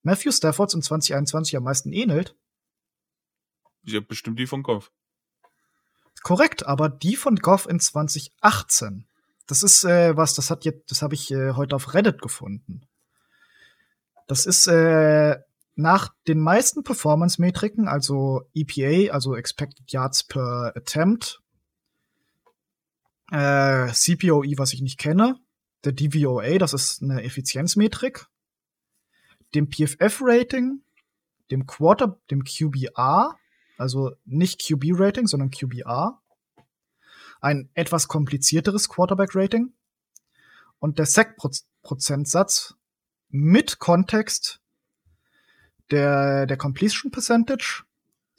Matthew 0.08 0.32
Staffords 0.32 0.74
in 0.74 0.82
2021 0.82 1.58
am 1.58 1.63
meisten 1.63 1.91
ähnelt? 1.91 2.34
Ja, 3.84 4.00
bestimmt 4.00 4.39
die 4.39 4.48
von 4.48 4.63
Goff. 4.63 4.89
Korrekt, 6.24 6.65
aber 6.65 6.88
die 6.88 7.17
von 7.17 7.36
Goff 7.36 7.67
in 7.67 7.82
2018. 7.82 9.06
Das 9.48 9.63
ist 9.63 9.84
äh, 9.84 10.15
was, 10.15 10.34
das 10.34 10.50
hat 10.50 10.63
jetzt, 10.63 10.89
das 10.91 11.02
habe 11.02 11.13
ich 11.13 11.30
äh, 11.32 11.52
heute 11.54 11.76
auf 11.76 11.93
Reddit 11.93 12.22
gefunden. 12.22 12.88
Das 14.28 14.46
ist 14.46 14.67
äh, 14.67 15.38
nach 15.76 16.15
den 16.26 16.39
meisten 16.39 16.84
Performance-Metriken, 16.84 17.89
also 17.89 18.50
EPA, 18.54 19.13
also 19.13 19.36
Expected 19.36 19.91
Yards 19.91 20.24
per 20.24 20.72
Attempt, 20.74 21.41
äh, 23.32 23.91
CPOE, 23.91 24.58
was 24.58 24.72
ich 24.72 24.82
nicht 24.82 25.00
kenne, 25.00 25.38
der 25.84 25.91
DVOA, 25.91 26.58
das 26.60 26.74
ist 26.74 27.04
eine 27.04 27.24
Effizienzmetrik, 27.24 28.28
dem 29.55 29.69
PFF-Rating, 29.69 30.81
dem 31.51 31.65
Quarter, 31.65 32.19
dem 32.29 32.43
QBR, 32.43 33.38
also 33.77 34.15
nicht 34.25 34.62
QB-Rating, 34.62 35.27
sondern 35.27 35.51
QBR, 35.51 36.21
ein 37.39 37.69
etwas 37.73 38.07
komplizierteres 38.07 38.89
Quarterback-Rating 38.89 39.73
und 40.79 40.99
der 40.99 41.05
Sack-Prozentsatz 41.05 42.75
mit 43.29 43.79
Kontext 43.79 44.62
der, 45.91 46.45
der 46.45 46.57
Completion 46.57 47.12
Percentage, 47.12 47.83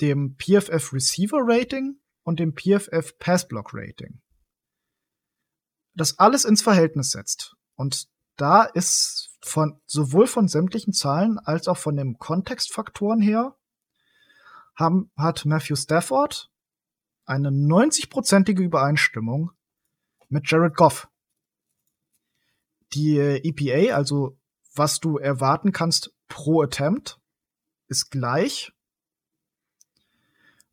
dem 0.00 0.36
PFF 0.36 0.92
Receiver 0.92 1.38
Rating 1.40 1.98
und 2.22 2.40
dem 2.40 2.54
PFF 2.54 3.18
Pass 3.18 3.48
Block 3.48 3.70
Rating. 3.72 4.20
Das 5.94 6.18
alles 6.18 6.44
ins 6.44 6.62
Verhältnis 6.62 7.10
setzt. 7.10 7.56
Und 7.74 8.08
da 8.36 8.64
ist 8.64 9.27
von, 9.40 9.80
sowohl 9.86 10.26
von 10.26 10.48
sämtlichen 10.48 10.92
Zahlen 10.92 11.38
als 11.38 11.68
auch 11.68 11.76
von 11.76 11.96
den 11.96 12.18
Kontextfaktoren 12.18 13.20
her, 13.20 13.56
haben, 14.74 15.10
hat 15.16 15.44
Matthew 15.44 15.76
Stafford 15.76 16.50
eine 17.24 17.50
90-prozentige 17.50 18.62
Übereinstimmung 18.62 19.52
mit 20.28 20.50
Jared 20.50 20.76
Goff. 20.76 21.08
Die 22.94 23.18
äh, 23.18 23.40
EPA, 23.42 23.94
also 23.94 24.38
was 24.74 25.00
du 25.00 25.18
erwarten 25.18 25.72
kannst 25.72 26.14
pro 26.28 26.62
Attempt, 26.62 27.20
ist 27.88 28.10
gleich. 28.10 28.72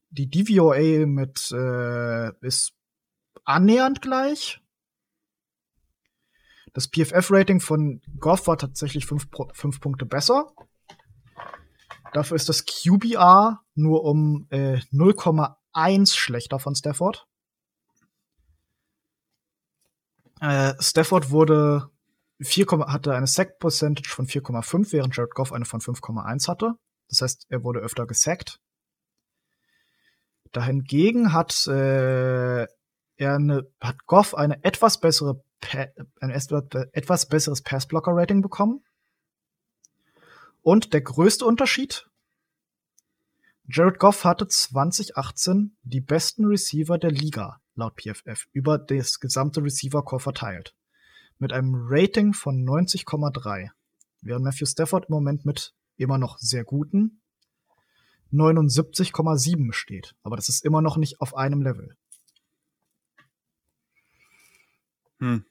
Die 0.10 0.30
DVOA 0.30 1.06
mit 1.06 1.52
äh, 1.52 2.30
ist 2.46 2.74
annähernd 3.44 4.02
gleich. 4.02 4.62
Das 6.76 6.90
PFF-Rating 6.90 7.62
von 7.62 8.02
Goff 8.20 8.48
war 8.48 8.58
tatsächlich 8.58 9.06
fünf, 9.06 9.30
fünf 9.54 9.80
Punkte 9.80 10.06
besser. 10.06 10.54
Dafür 12.12 12.36
ist 12.36 12.50
das 12.50 12.66
QBR 12.66 13.62
nur 13.76 14.04
um 14.04 14.46
äh, 14.50 14.80
0,1 14.92 16.14
schlechter 16.18 16.60
von 16.60 16.76
Stafford. 16.76 17.28
Äh, 20.42 20.74
Stafford 20.80 21.32
wurde 21.32 21.92
4, 22.42 22.66
hatte 22.88 23.16
eine 23.16 23.28
Sack 23.28 23.58
Percentage 23.60 24.10
von 24.10 24.28
4,5, 24.28 24.92
während 24.92 25.16
Jared 25.16 25.34
Goff 25.34 25.54
eine 25.54 25.64
von 25.64 25.80
5,1 25.80 26.50
hatte. 26.50 26.74
Das 27.08 27.22
heißt, 27.22 27.46
er 27.48 27.64
wurde 27.64 27.80
öfter 27.80 28.06
gesackt. 28.06 28.60
Dahingegen 30.52 31.32
hat 31.32 31.68
äh, 31.68 32.64
er 32.64 33.36
eine, 33.36 33.66
hat 33.80 34.06
Goff 34.08 34.36
eine 34.36 34.62
etwas 34.66 35.00
bessere 35.00 35.42
ein 35.74 36.30
etwas 36.30 37.26
besseres 37.28 37.62
Passblocker-Rating 37.62 38.42
bekommen. 38.42 38.84
Und 40.62 40.94
der 40.94 41.02
größte 41.02 41.46
Unterschied, 41.46 42.10
Jared 43.68 44.00
Goff 44.00 44.24
hatte 44.26 44.48
2018 44.48 45.76
die 45.84 46.02
besten 46.02 46.46
Receiver 46.46 46.98
der 46.98 47.12
Liga, 47.12 47.62
laut 47.76 48.00
PFF, 48.00 48.48
über 48.52 48.78
das 48.78 49.20
gesamte 49.20 49.64
Receiver-Core 49.64 50.20
verteilt. 50.20 50.76
Mit 51.40 51.52
einem 51.52 51.74
Rating 51.76 52.34
von 52.34 52.64
90,3. 52.64 53.70
Während 54.22 54.44
Matthew 54.46 54.66
Stafford 54.66 55.10
im 55.10 55.14
Moment 55.14 55.46
mit 55.46 55.74
immer 55.98 56.18
noch 56.18 56.38
sehr 56.38 56.64
guten 56.64 57.22
79,7 58.32 59.74
steht. 59.74 60.16
Aber 60.24 60.36
das 60.36 60.50
ist 60.50 60.66
immer 60.66 60.82
noch 60.82 60.98
nicht 60.98 61.22
auf 61.22 61.36
einem 61.36 61.62
Level. 61.62 61.96
Hm. 65.20 65.46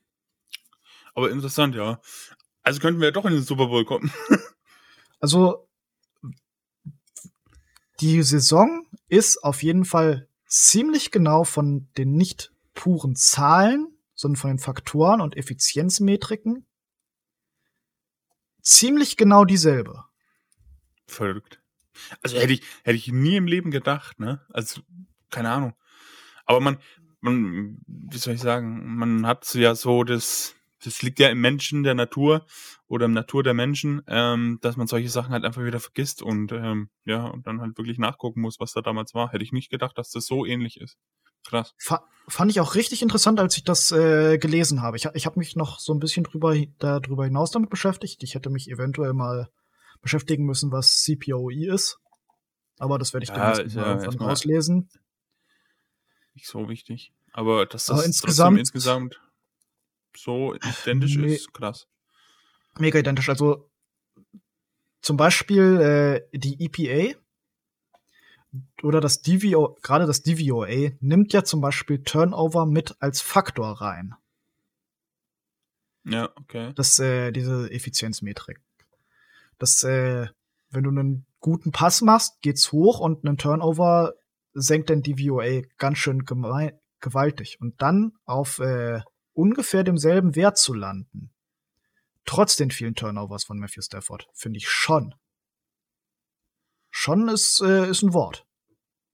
Aber 1.14 1.30
interessant, 1.30 1.74
ja. 1.74 2.00
Also 2.62 2.80
könnten 2.80 3.00
wir 3.00 3.08
ja 3.08 3.12
doch 3.12 3.24
in 3.24 3.34
den 3.34 3.42
Super 3.42 3.66
Bowl 3.66 3.84
kommen. 3.84 4.12
also 5.20 5.68
die 8.00 8.22
Saison 8.22 8.86
ist 9.08 9.42
auf 9.44 9.62
jeden 9.62 9.84
Fall 9.84 10.28
ziemlich 10.46 11.10
genau 11.10 11.44
von 11.44 11.88
den 11.96 12.12
nicht 12.12 12.52
puren 12.74 13.14
Zahlen, 13.14 13.96
sondern 14.14 14.36
von 14.36 14.50
den 14.50 14.58
Faktoren 14.58 15.20
und 15.20 15.36
Effizienzmetriken 15.36 16.66
ziemlich 18.64 19.16
genau 19.16 19.44
dieselbe. 19.44 20.04
Verrückt. 21.06 21.60
Also 22.22 22.38
hätte 22.38 22.54
ich, 22.54 22.62
hätte 22.82 22.96
ich 22.96 23.08
nie 23.12 23.36
im 23.36 23.46
Leben 23.46 23.70
gedacht, 23.70 24.18
ne? 24.18 24.44
Also, 24.50 24.80
keine 25.30 25.50
Ahnung. 25.50 25.74
Aber 26.44 26.60
man, 26.60 26.78
man, 27.20 27.78
wie 27.86 28.18
soll 28.18 28.34
ich 28.34 28.40
sagen, 28.40 28.96
man 28.96 29.26
hat 29.26 29.54
ja 29.54 29.74
so 29.74 30.02
das, 30.02 30.54
das 30.84 31.02
liegt 31.02 31.18
ja 31.18 31.28
im 31.28 31.40
Menschen 31.40 31.82
der 31.82 31.94
Natur 31.94 32.46
oder 32.86 33.06
im 33.06 33.12
Natur 33.12 33.42
der 33.42 33.54
Menschen, 33.54 34.02
ähm, 34.06 34.58
dass 34.60 34.76
man 34.76 34.86
solche 34.86 35.08
Sachen 35.08 35.32
halt 35.32 35.44
einfach 35.44 35.64
wieder 35.64 35.80
vergisst 35.80 36.22
und 36.22 36.52
ähm, 36.52 36.90
ja, 37.04 37.26
und 37.26 37.46
dann 37.46 37.60
halt 37.60 37.76
wirklich 37.78 37.98
nachgucken 37.98 38.40
muss, 38.40 38.60
was 38.60 38.72
da 38.72 38.82
damals 38.82 39.14
war. 39.14 39.30
Hätte 39.30 39.44
ich 39.44 39.52
nicht 39.52 39.70
gedacht, 39.70 39.96
dass 39.96 40.10
das 40.10 40.26
so 40.26 40.44
ähnlich 40.44 40.80
ist. 40.80 40.96
Krass. 41.46 41.74
Fa 41.78 42.04
fand 42.26 42.50
ich 42.50 42.60
auch 42.60 42.74
richtig 42.74 43.02
interessant, 43.02 43.38
als 43.38 43.56
ich 43.56 43.64
das 43.64 43.90
äh, 43.92 44.38
gelesen 44.38 44.80
habe. 44.80 44.96
Ich, 44.96 45.06
ich 45.12 45.26
habe 45.26 45.38
mich 45.38 45.56
noch 45.56 45.78
so 45.78 45.92
ein 45.92 45.98
bisschen 45.98 46.24
drüber, 46.24 46.56
darüber 46.78 47.24
hinaus 47.24 47.50
damit 47.50 47.68
beschäftigt. 47.68 48.22
Ich 48.22 48.34
hätte 48.34 48.48
mich 48.48 48.70
eventuell 48.70 49.12
mal 49.12 49.48
beschäftigen 50.00 50.44
müssen, 50.44 50.72
was 50.72 51.02
CPOE 51.02 51.66
ist. 51.66 51.98
Aber 52.78 52.98
das 52.98 53.12
werde 53.12 53.24
ich 53.24 53.30
ja, 53.30 53.52
dann 53.52 53.68
ja, 53.68 54.02
irgendwann 54.02 54.30
auslesen. 54.30 54.88
Nicht 56.34 56.46
so 56.46 56.68
wichtig. 56.68 57.12
Aber 57.32 57.66
das 57.66 57.90
Aber 57.90 58.04
insgesamt, 58.04 58.58
insgesamt 58.58 59.20
so 60.16 60.54
identisch 60.54 61.16
nee, 61.16 61.34
ist, 61.34 61.52
krass. 61.52 61.86
Mega 62.78 62.98
identisch. 62.98 63.28
Also 63.28 63.70
zum 65.00 65.16
Beispiel 65.16 66.26
äh, 66.32 66.38
die 66.38 66.64
EPA 66.64 67.18
oder 68.82 69.00
das 69.00 69.22
DVO, 69.22 69.76
gerade 69.82 70.06
das 70.06 70.22
DVOA 70.22 70.92
nimmt 71.00 71.32
ja 71.32 71.44
zum 71.44 71.60
Beispiel 71.60 72.02
Turnover 72.02 72.66
mit 72.66 72.94
als 73.00 73.20
Faktor 73.20 73.80
rein. 73.80 74.14
Ja, 76.04 76.30
okay. 76.36 76.72
Das, 76.74 76.98
äh, 76.98 77.32
diese 77.32 77.70
Effizienzmetrik. 77.70 78.60
Das, 79.58 79.82
äh, 79.82 80.28
wenn 80.70 80.84
du 80.84 80.90
einen 80.90 81.26
guten 81.40 81.72
Pass 81.72 82.02
machst, 82.02 82.40
geht's 82.42 82.72
hoch 82.72 83.00
und 83.00 83.26
einen 83.26 83.38
Turnover 83.38 84.14
senkt 84.52 84.90
dein 84.90 85.02
DVOA 85.02 85.62
ganz 85.78 85.98
schön 85.98 86.24
gewaltig. 86.24 87.60
Und 87.60 87.80
dann 87.82 88.12
auf 88.24 88.58
äh, 88.58 89.00
ungefähr 89.34 89.84
demselben 89.84 90.34
Wert 90.34 90.56
zu 90.56 90.72
landen, 90.72 91.32
trotz 92.24 92.56
den 92.56 92.70
vielen 92.70 92.94
Turnovers 92.94 93.44
von 93.44 93.58
Matthew 93.58 93.82
Stafford, 93.82 94.28
finde 94.32 94.58
ich 94.58 94.68
schon. 94.68 95.14
Schon 96.90 97.28
ist, 97.28 97.60
äh, 97.60 97.88
ist 97.88 98.02
ein 98.02 98.14
Wort. 98.14 98.46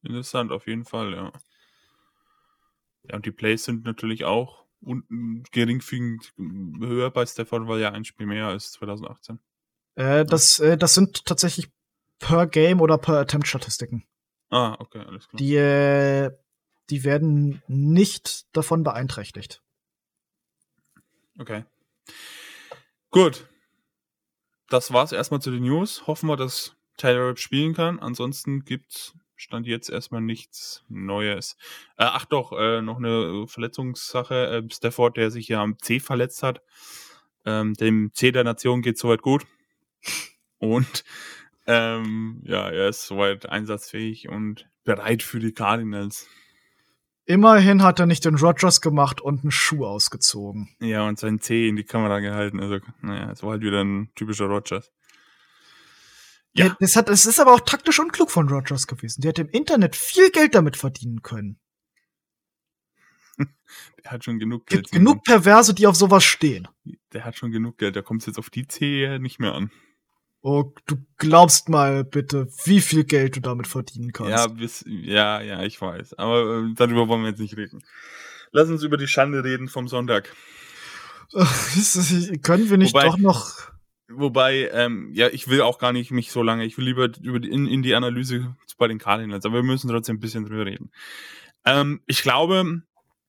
Interessant, 0.02 0.52
auf 0.52 0.66
jeden 0.66 0.84
Fall, 0.84 1.14
ja. 1.14 1.32
Ja, 3.04 3.16
und 3.16 3.26
die 3.26 3.32
Plays 3.32 3.64
sind 3.64 3.84
natürlich 3.84 4.24
auch 4.24 4.66
unten 4.80 5.42
geringfügig 5.50 6.32
höher 6.36 7.10
bei 7.10 7.26
Stafford, 7.26 7.66
weil 7.66 7.80
ja 7.80 7.92
ein 7.92 8.04
Spiel 8.04 8.26
mehr 8.26 8.46
als 8.46 8.72
2018. 8.72 9.38
Äh, 9.96 10.24
das, 10.24 10.58
äh, 10.58 10.76
das 10.76 10.94
sind 10.94 11.24
tatsächlich 11.24 11.70
per 12.18 12.46
Game 12.46 12.80
oder 12.80 12.98
per 12.98 13.18
Attempt 13.18 13.46
Statistiken. 13.46 14.04
Ah, 14.50 14.76
okay, 14.78 15.00
alles 15.00 15.28
klar. 15.28 15.38
Die, 15.38 15.56
äh, 15.56 16.30
die 16.90 17.04
werden 17.04 17.62
nicht 17.66 18.46
davon 18.54 18.82
beeinträchtigt. 18.82 19.62
Okay. 21.40 21.64
Gut. 23.10 23.46
Das 24.68 24.92
war's 24.92 25.12
erstmal 25.12 25.40
zu 25.40 25.50
den 25.50 25.64
News. 25.64 26.06
Hoffen 26.06 26.28
wir, 26.28 26.36
dass 26.36 26.76
Taylor 26.98 27.28
Rapp 27.28 27.38
spielen 27.38 27.72
kann. 27.72 27.98
Ansonsten 27.98 28.64
gibt's 28.66 29.14
stand 29.36 29.66
jetzt 29.66 29.88
erstmal 29.88 30.20
nichts 30.20 30.84
Neues. 30.90 31.56
Äh, 31.96 32.04
ach 32.04 32.26
doch, 32.26 32.52
äh, 32.52 32.82
noch 32.82 32.98
eine 32.98 33.46
Verletzungssache. 33.48 34.64
Äh, 34.68 34.70
Stafford, 34.70 35.16
der 35.16 35.30
sich 35.30 35.48
ja 35.48 35.62
am 35.62 35.78
C 35.78 35.98
verletzt 35.98 36.42
hat. 36.42 36.60
Ähm, 37.46 37.72
dem 37.72 38.10
C 38.12 38.32
der 38.32 38.44
Nation 38.44 38.82
geht 38.82 38.98
soweit 38.98 39.22
gut. 39.22 39.46
Und 40.58 41.04
ähm, 41.66 42.42
ja, 42.44 42.68
er 42.68 42.90
ist 42.90 43.06
soweit 43.06 43.48
einsatzfähig 43.48 44.28
und 44.28 44.68
bereit 44.84 45.22
für 45.22 45.40
die 45.40 45.52
Cardinals. 45.52 46.28
Immerhin 47.26 47.82
hat 47.82 48.00
er 48.00 48.06
nicht 48.06 48.24
den 48.24 48.34
Rogers 48.34 48.80
gemacht 48.80 49.20
und 49.20 49.42
einen 49.42 49.50
Schuh 49.50 49.84
ausgezogen. 49.84 50.74
Ja, 50.80 51.06
und 51.06 51.18
sein 51.18 51.40
C 51.40 51.68
in 51.68 51.76
die 51.76 51.84
Kamera 51.84 52.20
gehalten. 52.20 52.60
Also, 52.60 52.78
naja, 53.02 53.30
es 53.30 53.42
war 53.42 53.50
halt 53.50 53.62
wieder 53.62 53.82
ein 53.84 54.10
typischer 54.14 54.46
Rogers. 54.46 54.90
Ja. 56.52 56.76
Das, 56.80 56.96
hat, 56.96 57.08
das 57.08 57.26
ist 57.26 57.38
aber 57.38 57.52
auch 57.52 57.60
taktisch 57.60 58.00
unklug 58.00 58.30
von 58.30 58.48
Rogers 58.48 58.86
gewesen. 58.86 59.20
Der 59.20 59.28
hat 59.30 59.38
im 59.38 59.48
Internet 59.48 59.94
viel 59.94 60.30
Geld 60.30 60.54
damit 60.54 60.76
verdienen 60.76 61.22
können. 61.22 61.60
Der 64.04 64.10
hat 64.10 64.24
schon 64.24 64.38
genug 64.38 64.66
Geld. 64.66 64.90
Gibt 64.90 64.92
genug 64.92 65.22
Perverse, 65.22 65.74
die 65.74 65.86
auf 65.86 65.94
sowas 65.94 66.24
stehen. 66.24 66.66
Der 67.12 67.24
hat 67.24 67.36
schon 67.36 67.52
genug 67.52 67.78
Geld. 67.78 67.94
Da 67.94 68.02
kommt 68.02 68.22
es 68.22 68.26
jetzt 68.26 68.38
auf 68.38 68.50
die 68.50 68.66
C 68.66 69.18
nicht 69.20 69.38
mehr 69.38 69.54
an. 69.54 69.70
Oh, 70.42 70.72
du 70.86 70.96
glaubst 71.18 71.68
mal 71.68 72.02
bitte, 72.02 72.48
wie 72.64 72.80
viel 72.80 73.04
Geld 73.04 73.36
du 73.36 73.40
damit 73.40 73.66
verdienen 73.66 74.12
kannst. 74.12 74.30
Ja, 74.30 74.46
bis, 74.46 74.84
ja, 74.86 75.40
ja, 75.42 75.62
ich 75.62 75.80
weiß. 75.80 76.14
Aber 76.14 76.64
äh, 76.64 76.74
darüber 76.74 77.08
wollen 77.08 77.22
wir 77.22 77.28
jetzt 77.28 77.40
nicht 77.40 77.56
reden. 77.58 77.82
Lass 78.50 78.68
uns 78.70 78.82
über 78.82 78.96
die 78.96 79.06
Schande 79.06 79.44
reden 79.44 79.68
vom 79.68 79.86
Sonntag. 79.86 80.34
Können 82.42 82.70
wir 82.70 82.78
nicht 82.78 82.94
wobei, 82.94 83.06
doch 83.06 83.18
noch. 83.18 83.70
Wobei, 84.08 84.70
ähm, 84.72 85.10
ja, 85.12 85.28
ich 85.28 85.46
will 85.48 85.60
auch 85.60 85.78
gar 85.78 85.92
nicht 85.92 86.10
mich 86.10 86.32
so 86.32 86.42
lange. 86.42 86.64
Ich 86.64 86.76
will 86.78 86.86
lieber 86.86 87.10
über 87.22 87.38
die, 87.38 87.50
in, 87.50 87.66
in 87.66 87.82
die 87.82 87.94
Analyse 87.94 88.56
bei 88.78 88.88
den 88.88 88.98
Cardinals, 88.98 89.44
aber 89.44 89.56
wir 89.56 89.62
müssen 89.62 89.90
trotzdem 89.90 90.16
ein 90.16 90.20
bisschen 90.20 90.46
drüber 90.46 90.64
reden. 90.64 90.90
Ähm, 91.66 92.00
ich 92.06 92.22
glaube, 92.22 92.82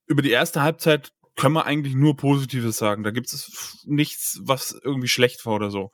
über 0.08 0.22
die 0.22 0.32
erste 0.32 0.62
Halbzeit 0.62 1.12
können 1.36 1.54
wir 1.56 1.66
eigentlich 1.66 1.94
nur 1.94 2.16
Positives 2.16 2.78
sagen. 2.78 3.04
Da 3.04 3.12
gibt 3.12 3.28
es 3.28 3.84
nichts, 3.86 4.40
was 4.44 4.80
irgendwie 4.84 5.10
schlecht 5.10 5.46
war 5.46 5.56
oder 5.56 5.70
so 5.70 5.92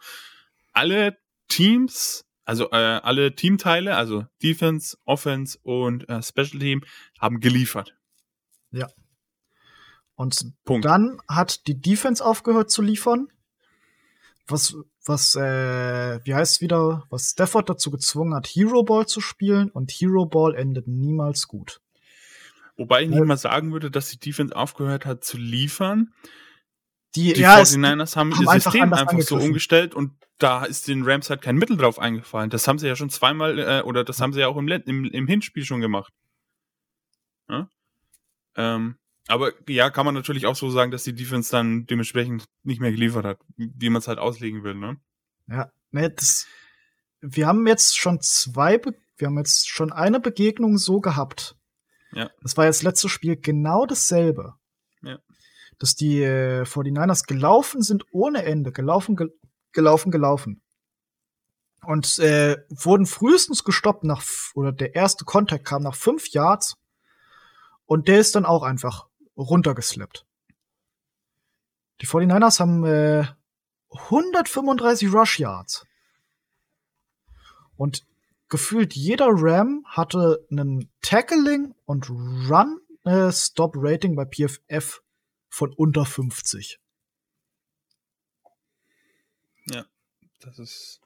alle 0.77 1.17
Teams, 1.47 2.25
also 2.45 2.69
äh, 2.71 2.75
alle 2.75 3.33
Teamteile, 3.33 3.95
also 3.95 4.25
Defense, 4.43 4.95
Offense 5.05 5.57
und 5.63 6.07
äh, 6.07 6.21
Special 6.21 6.59
Team, 6.59 6.83
haben 7.19 7.39
geliefert. 7.39 7.95
Ja. 8.71 8.87
Und 10.15 10.53
Punkt. 10.65 10.85
dann 10.85 11.19
hat 11.27 11.65
die 11.67 11.81
Defense 11.81 12.23
aufgehört 12.23 12.69
zu 12.69 12.83
liefern. 12.83 13.27
Was, 14.47 14.75
was, 15.03 15.35
äh, 15.35 16.19
wie 16.23 16.33
heißt 16.35 16.55
es 16.55 16.61
wieder, 16.61 17.05
was 17.09 17.31
Stafford 17.31 17.69
dazu 17.69 17.91
gezwungen 17.91 18.33
hat, 18.35 18.47
Hero 18.47 18.83
Ball 18.83 19.07
zu 19.07 19.19
spielen 19.19 19.69
und 19.71 19.91
Hero 19.91 20.25
Ball 20.25 20.55
endet 20.55 20.87
niemals 20.87 21.47
gut. 21.47 21.81
Wobei 22.77 23.01
ich 23.01 23.09
nicht 23.09 23.25
mal 23.25 23.35
sagen 23.35 23.73
würde, 23.73 23.89
dass 23.89 24.09
die 24.09 24.19
Defense 24.19 24.55
aufgehört 24.55 25.05
hat 25.07 25.23
zu 25.23 25.37
liefern. 25.37 26.13
Die, 27.15 27.33
die 27.33 27.41
ja, 27.41 27.59
49ers 27.59 28.15
haben, 28.15 28.33
haben 28.33 28.43
ihr 28.43 28.59
System 28.59 28.93
einfach, 28.93 29.21
so 29.21 29.37
umgestellt 29.37 29.95
und 29.95 30.11
da 30.37 30.65
ist 30.65 30.87
den 30.87 31.03
Rams 31.03 31.29
halt 31.29 31.41
kein 31.41 31.55
Mittel 31.55 31.77
drauf 31.77 31.99
eingefallen. 31.99 32.49
Das 32.49 32.67
haben 32.67 32.77
sie 32.77 32.87
ja 32.87 32.95
schon 32.95 33.09
zweimal, 33.09 33.57
äh, 33.57 33.81
oder 33.81 34.03
das 34.03 34.21
haben 34.21 34.33
sie 34.33 34.41
ja 34.41 34.47
auch 34.47 34.57
im, 34.57 34.67
im, 34.67 35.05
im 35.05 35.27
Hinspiel 35.27 35.65
schon 35.65 35.81
gemacht. 35.81 36.13
Ja? 37.49 37.69
Ähm, 38.55 38.97
aber 39.27 39.51
ja, 39.67 39.89
kann 39.89 40.05
man 40.05 40.15
natürlich 40.15 40.45
auch 40.45 40.55
so 40.55 40.69
sagen, 40.69 40.91
dass 40.91 41.03
die 41.03 41.13
Defense 41.13 41.51
dann 41.51 41.85
dementsprechend 41.85 42.45
nicht 42.63 42.79
mehr 42.79 42.91
geliefert 42.91 43.25
hat, 43.25 43.39
wie 43.55 43.89
man 43.89 43.99
es 43.99 44.07
halt 44.07 44.19
auslegen 44.19 44.63
will, 44.63 44.75
ne? 44.75 44.97
Ja, 45.49 45.71
ne, 45.91 46.09
das, 46.09 46.47
wir 47.21 47.47
haben 47.47 47.67
jetzt 47.67 47.97
schon 47.97 48.21
zwei, 48.21 48.79
wir 49.17 49.27
haben 49.27 49.37
jetzt 49.37 49.69
schon 49.69 49.91
eine 49.91 50.19
Begegnung 50.19 50.77
so 50.77 51.01
gehabt. 51.01 51.55
Ja. 52.13 52.29
Das 52.41 52.55
war 52.57 52.65
jetzt 52.65 52.83
letztes 52.83 53.11
Spiel 53.11 53.35
genau 53.35 53.85
dasselbe. 53.85 54.55
Dass 55.79 55.95
die 55.95 56.21
äh, 56.21 56.63
49ers 56.63 57.27
gelaufen 57.27 57.81
sind 57.81 58.05
ohne 58.11 58.43
Ende, 58.43 58.71
gelaufen, 58.71 59.15
ge 59.15 59.29
gelaufen, 59.73 60.11
gelaufen. 60.11 60.61
Und 61.85 62.17
äh, 62.19 62.57
wurden 62.69 63.05
frühestens 63.05 63.63
gestoppt 63.63 64.03
nach, 64.03 64.23
oder 64.55 64.71
der 64.71 64.95
erste 64.95 65.23
Kontakt 65.23 65.65
kam 65.65 65.83
nach 65.83 65.95
fünf 65.95 66.29
Yards. 66.29 66.77
Und 67.85 68.07
der 68.07 68.19
ist 68.19 68.35
dann 68.35 68.45
auch 68.45 68.63
einfach 68.63 69.07
runtergeslippt. 69.37 70.25
Die 72.01 72.07
49ers 72.07 72.59
haben 72.59 72.83
äh, 72.85 73.25
135 73.91 75.13
Rush 75.13 75.39
Yards. 75.39 75.85
Und 77.75 78.05
gefühlt 78.49 78.93
jeder 78.93 79.27
Ram 79.29 79.83
hatte 79.85 80.45
einen 80.51 80.89
Tackling 81.01 81.73
und 81.85 82.09
Run 82.09 82.79
äh, 83.05 83.31
Stop 83.31 83.73
Rating 83.75 84.15
bei 84.15 84.25
PFF 84.25 85.01
von 85.57 85.73
unter 85.73 86.05
50. 86.05 86.79
Ja, 89.71 89.87
das 90.39 90.59
ist 90.59 91.01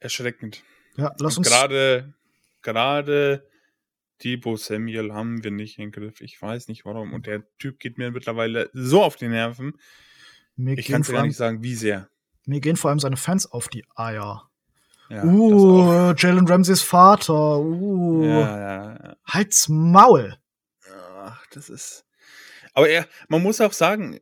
erschreckend. 0.00 0.64
Ja, 0.96 1.14
lass 1.20 1.36
uns. 1.36 1.46
Gerade, 1.46 2.14
gerade 2.62 3.46
Debo 4.24 4.56
Samuel 4.56 5.12
haben 5.12 5.44
wir 5.44 5.50
nicht 5.50 5.78
im 5.78 5.92
Griff. 5.92 6.22
Ich 6.22 6.40
weiß 6.40 6.68
nicht 6.68 6.86
warum. 6.86 7.12
Und 7.12 7.26
der 7.26 7.44
Typ 7.58 7.78
geht 7.78 7.98
mir 7.98 8.10
mittlerweile 8.10 8.70
so 8.72 9.02
auf 9.02 9.16
die 9.16 9.28
Nerven. 9.28 9.74
Mir 10.56 10.78
ich 10.78 10.88
kann 10.88 11.02
es 11.02 11.12
gar 11.12 11.26
nicht 11.26 11.36
sagen, 11.36 11.62
wie 11.62 11.74
sehr. 11.74 12.08
Mir 12.46 12.60
gehen 12.60 12.76
vor 12.76 12.88
allem 12.88 12.98
seine 12.98 13.18
Fans 13.18 13.44
auf 13.44 13.68
die 13.68 13.84
Eier. 13.94 14.50
Ja, 15.10 15.22
uh, 15.24 16.14
Jalen 16.16 16.48
Ramseys 16.48 16.80
Vater. 16.80 17.58
Uh. 17.58 18.24
Ja, 18.24 18.58
ja, 18.58 18.92
ja. 18.92 19.16
Halt's 19.26 19.68
Maul. 19.68 20.38
Ach, 21.18 21.46
das 21.48 21.68
ist. 21.68 22.07
Aber 22.78 22.88
er, 22.88 23.08
man 23.26 23.42
muss 23.42 23.60
auch 23.60 23.72
sagen, 23.72 24.20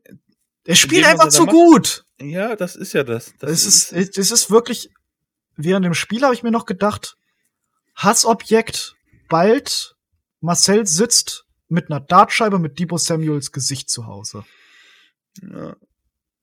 er 0.64 0.76
spielt 0.76 1.04
einfach 1.04 1.28
zu 1.28 1.44
gut. 1.44 2.06
Ja, 2.18 2.56
das 2.56 2.74
ist 2.74 2.94
ja 2.94 3.04
das. 3.04 3.34
Das 3.38 3.50
es 3.50 3.66
ist, 3.66 3.92
ist, 3.92 4.16
es 4.16 4.30
ist 4.30 4.50
wirklich, 4.50 4.88
während 5.56 5.84
dem 5.84 5.92
Spiel 5.92 6.22
habe 6.22 6.32
ich 6.32 6.42
mir 6.42 6.50
noch 6.50 6.64
gedacht, 6.64 7.18
Hassobjekt, 7.96 8.96
bald 9.28 9.94
Marcel 10.40 10.86
sitzt 10.86 11.44
mit 11.68 11.90
einer 11.90 12.00
Dartscheibe 12.00 12.58
mit 12.58 12.78
Debo 12.78 12.96
Samuels 12.96 13.52
Gesicht 13.52 13.90
zu 13.90 14.06
Hause. 14.06 14.46
Ja, 15.42 15.76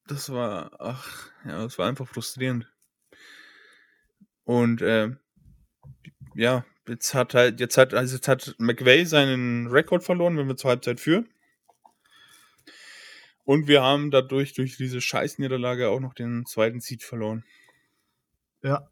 das 0.05 0.29
war, 0.29 0.69
ach, 0.79 1.31
ja, 1.45 1.63
das 1.63 1.79
war 1.79 1.87
einfach 1.87 2.07
frustrierend. 2.07 2.71
Und, 4.43 4.83
äh, 4.83 5.09
ja, 6.35 6.63
jetzt 6.87 7.15
hat 7.15 7.33
halt, 7.33 7.59
jetzt 7.59 7.79
hat, 7.79 7.95
also 7.95 8.17
jetzt 8.17 8.27
hat 8.27 8.53
McVay 8.59 9.03
seinen 9.05 9.65
Rekord 9.65 10.03
verloren, 10.03 10.37
wenn 10.37 10.47
wir 10.47 10.57
zur 10.57 10.69
Halbzeit 10.69 10.99
führen. 10.99 11.27
Und 13.45 13.67
wir 13.67 13.81
haben 13.81 14.11
dadurch 14.11 14.53
durch 14.53 14.77
diese 14.77 15.01
Scheißniederlage 15.01 15.89
auch 15.89 15.99
noch 15.99 16.13
den 16.13 16.45
zweiten 16.45 16.79
Seed 16.79 17.03
verloren. 17.03 17.43
Ja. 18.63 18.87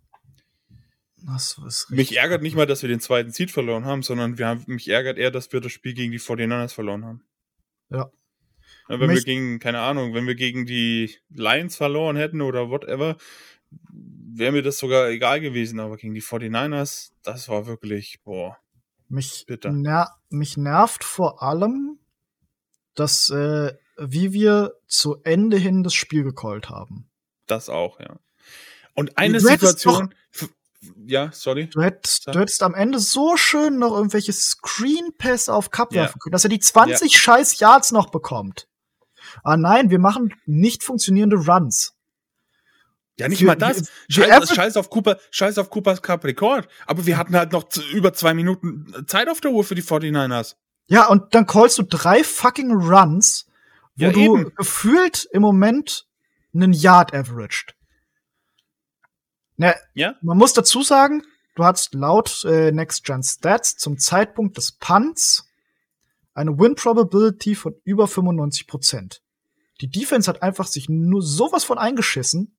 Das 1.24 1.60
ist 1.66 1.90
mich 1.92 2.18
ärgert 2.18 2.42
nicht 2.42 2.56
mal, 2.56 2.66
dass 2.66 2.82
wir 2.82 2.90
den 2.90 3.00
zweiten 3.00 3.32
Seed 3.32 3.52
verloren 3.52 3.86
haben, 3.86 4.02
sondern 4.02 4.38
wir 4.38 4.48
haben, 4.48 4.64
mich 4.68 4.90
ärgert 4.90 5.18
eher, 5.18 5.32
dass 5.32 5.54
wir 5.54 5.62
das 5.62 5.72
Spiel 5.72 5.94
gegen 5.94 6.12
die 6.12 6.20
49ers 6.20 6.74
verloren 6.74 7.06
haben. 7.06 7.24
Ja. 7.90 8.10
ja 8.90 9.00
wenn 9.00 9.08
mich 9.08 9.18
wir 9.18 9.24
gegen, 9.24 9.60
keine 9.60 9.82
Ahnung, 9.82 10.14
wenn 10.14 10.26
wir 10.26 10.36
gegen 10.36 10.66
die 10.66 11.16
Lions 11.30 11.76
verloren 11.76 12.16
hätten 12.16 12.42
oder 12.42 12.70
whatever, 12.70 13.18
wäre 13.70 14.52
mir 14.52 14.64
das 14.64 14.80
sogar 14.80 15.10
egal 15.10 15.40
gewesen, 15.42 15.80
aber 15.80 15.98
gegen 15.98 16.14
die 16.14 16.24
49ers, 16.24 17.12
das 17.24 17.48
war 17.50 17.68
wirklich, 17.68 18.22
boah. 18.24 18.58
Mich, 19.08 19.46
ner 19.66 20.10
mich 20.30 20.58
nervt 20.58 21.04
vor 21.04 21.44
allem, 21.44 22.00
dass 22.96 23.30
äh, 23.30 23.74
wie 24.02 24.34
wir 24.34 24.74
zu 24.88 25.22
Ende 25.24 25.58
hin 25.58 25.84
das 25.84 25.94
Spiel 25.94 26.24
gecallt 26.24 26.70
haben. 26.70 27.10
Das 27.48 27.70
auch, 27.70 28.00
ja. 28.00 28.18
Und 28.94 29.18
eine 29.18 29.38
du 29.38 29.48
Situation. 29.48 30.14
Doch, 30.40 30.50
ja, 31.06 31.30
sorry. 31.32 31.68
Du 31.68 31.82
hättest, 31.82 32.28
du 32.28 32.40
hättest 32.40 32.64
am 32.64 32.74
Ende 32.74 33.00
so 33.00 33.38
schön 33.38 33.78
noch 33.78 33.96
irgendwelche 33.96 34.34
Screen 34.34 35.12
Pass 35.18 35.48
auf 35.48 35.70
Cup 35.70 35.94
ja. 35.94 36.04
werfen 36.04 36.20
können, 36.20 36.32
dass 36.32 36.44
er 36.44 36.50
die 36.50 36.60
20 36.60 37.12
ja. 37.12 37.20
scheiß 37.20 37.60
Yards 37.60 37.92
noch 37.92 38.10
bekommt. 38.10 38.68
Ah 39.44 39.58
nein, 39.58 39.90
wir 39.92 40.00
machen 40.00 40.34
nicht 40.46 40.84
funktionierende 40.84 41.38
Runs. 41.38 41.94
Ja, 43.20 43.28
nicht 43.28 43.40
für, 43.40 43.46
mal 43.46 43.56
das. 43.56 43.92
Scheiß, 44.10 44.56
scheiß, 44.56 44.78
auf 44.78 44.90
Cooper, 44.90 45.20
scheiß 45.30 45.60
auf 45.60 45.70
Coopers 45.70 46.02
Cup 46.02 46.24
Rekord. 46.24 46.68
Aber 46.88 47.06
wir 47.06 47.18
hatten 47.18 47.36
halt 47.36 47.52
noch 47.52 47.66
über 47.94 48.14
zwei 48.14 48.34
Minuten 48.34 49.06
Zeit 49.06 49.30
auf 49.30 49.42
der 49.42 49.52
Uhr 49.52 49.64
für 49.64 49.76
die 49.76 49.84
49ers. 49.84 50.56
Ja, 50.88 51.08
und 51.08 51.36
dann 51.36 51.46
callst 51.46 51.78
du 51.78 51.84
drei 51.84 52.24
fucking 52.24 52.72
Runs 52.72 53.46
wo 53.96 54.06
ja, 54.06 54.12
du 54.12 54.20
eben. 54.20 54.56
gefühlt 54.56 55.28
im 55.32 55.42
Moment 55.42 56.08
einen 56.54 56.74
Yard 56.74 57.14
averaged. 57.14 57.76
Ne, 59.58 59.76
ja? 59.94 60.16
Man 60.22 60.38
muss 60.38 60.54
dazu 60.54 60.82
sagen, 60.82 61.24
du 61.56 61.64
hast 61.64 61.94
laut 61.94 62.44
äh, 62.46 62.72
Next 62.72 63.04
Gen 63.04 63.24
Stats 63.24 63.78
zum 63.78 63.98
Zeitpunkt 63.98 64.58
des 64.58 64.72
Punts 64.72 65.48
eine 66.34 66.58
Win 66.58 66.76
Probability 66.76 67.56
von 67.56 67.76
über 67.84 68.06
95% 68.06 69.20
Die 69.82 69.90
Defense 69.90 70.30
hat 70.30 70.42
einfach 70.42 70.68
sich 70.68 70.90
nur 70.90 71.22
sowas 71.22 71.64
von 71.64 71.78
eingeschissen. 71.78 72.58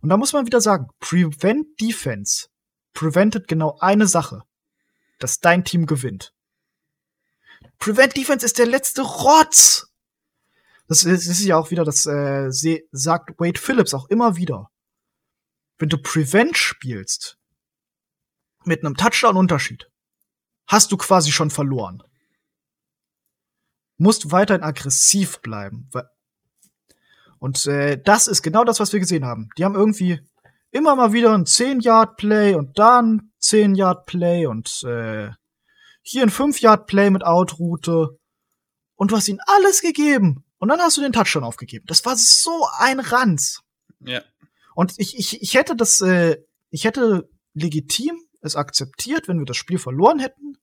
Und 0.00 0.08
da 0.10 0.16
muss 0.16 0.32
man 0.32 0.46
wieder 0.46 0.60
sagen, 0.60 0.88
Prevent 1.00 1.80
Defense 1.80 2.48
preventet 2.92 3.48
genau 3.48 3.76
eine 3.80 4.06
Sache. 4.06 4.42
Dass 5.18 5.40
dein 5.40 5.64
Team 5.64 5.86
gewinnt. 5.86 6.34
Prevent 7.78 8.16
Defense 8.16 8.44
ist 8.44 8.58
der 8.58 8.66
letzte 8.66 9.02
Rotz. 9.02 9.88
Das 10.86 11.04
ist, 11.04 11.28
das 11.28 11.38
ist 11.38 11.44
ja 11.44 11.56
auch 11.56 11.70
wieder, 11.70 11.84
das 11.84 12.06
äh, 12.06 12.50
sagt 12.92 13.38
Wade 13.38 13.58
Phillips 13.58 13.94
auch 13.94 14.08
immer 14.08 14.36
wieder. 14.36 14.70
Wenn 15.78 15.88
du 15.88 15.98
Prevent 15.98 16.56
spielst, 16.56 17.38
mit 18.64 18.84
einem 18.84 18.96
Touchdown-Unterschied, 18.96 19.90
hast 20.66 20.92
du 20.92 20.96
quasi 20.96 21.32
schon 21.32 21.50
verloren. 21.50 22.02
Musst 23.96 24.32
weiterhin 24.32 24.62
aggressiv 24.62 25.40
bleiben. 25.40 25.88
Und 27.38 27.66
äh, 27.66 28.00
das 28.02 28.26
ist 28.26 28.42
genau 28.42 28.64
das, 28.64 28.80
was 28.80 28.92
wir 28.92 29.00
gesehen 29.00 29.24
haben. 29.24 29.50
Die 29.56 29.64
haben 29.64 29.74
irgendwie 29.74 30.20
immer 30.70 30.96
mal 30.96 31.12
wieder 31.12 31.32
ein 31.32 31.44
10-Yard-Play 31.44 32.54
und 32.54 32.78
dann 32.78 33.32
10-Yard-Play 33.40 34.46
und 34.46 34.82
äh, 34.84 35.30
hier 36.02 36.22
ein 36.22 36.30
5-Yard-Play 36.30 37.10
mit 37.10 37.24
Outroute. 37.24 38.18
Und 38.96 39.10
du 39.10 39.16
hast 39.16 39.28
ihnen 39.28 39.40
alles 39.46 39.80
gegeben. 39.80 40.43
Und 40.64 40.70
dann 40.70 40.80
hast 40.80 40.96
du 40.96 41.02
den 41.02 41.12
Touchdown 41.12 41.44
aufgegeben. 41.44 41.84
Das 41.88 42.06
war 42.06 42.16
so 42.16 42.66
ein 42.78 42.98
Ranz. 42.98 43.60
Ja. 44.00 44.22
Und 44.74 44.94
ich, 44.96 45.14
ich, 45.14 45.42
ich 45.42 45.52
hätte 45.52 45.76
das, 45.76 46.00
äh, 46.00 46.38
ich 46.70 46.86
hätte 46.86 47.28
legitim 47.52 48.18
es 48.40 48.56
akzeptiert, 48.56 49.28
wenn 49.28 49.38
wir 49.38 49.44
das 49.44 49.58
Spiel 49.58 49.76
verloren 49.76 50.20
hätten, 50.20 50.56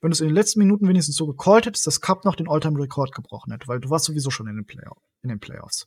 wenn 0.00 0.08
du 0.08 0.14
es 0.14 0.22
in 0.22 0.28
den 0.28 0.34
letzten 0.34 0.60
Minuten 0.60 0.88
wenigstens 0.88 1.16
so 1.16 1.26
gecallt 1.26 1.66
hättest, 1.66 1.86
dass 1.86 2.00
Cup 2.00 2.24
noch 2.24 2.36
den 2.36 2.48
All-Time-Rekord 2.48 3.14
gebrochen 3.14 3.52
hätte, 3.52 3.68
weil 3.68 3.80
du 3.80 3.90
warst 3.90 4.06
sowieso 4.06 4.30
schon 4.30 4.46
in 4.46 4.56
den, 4.56 4.64
Play 4.64 4.82
in 5.22 5.28
den 5.28 5.40
Playoffs. 5.40 5.84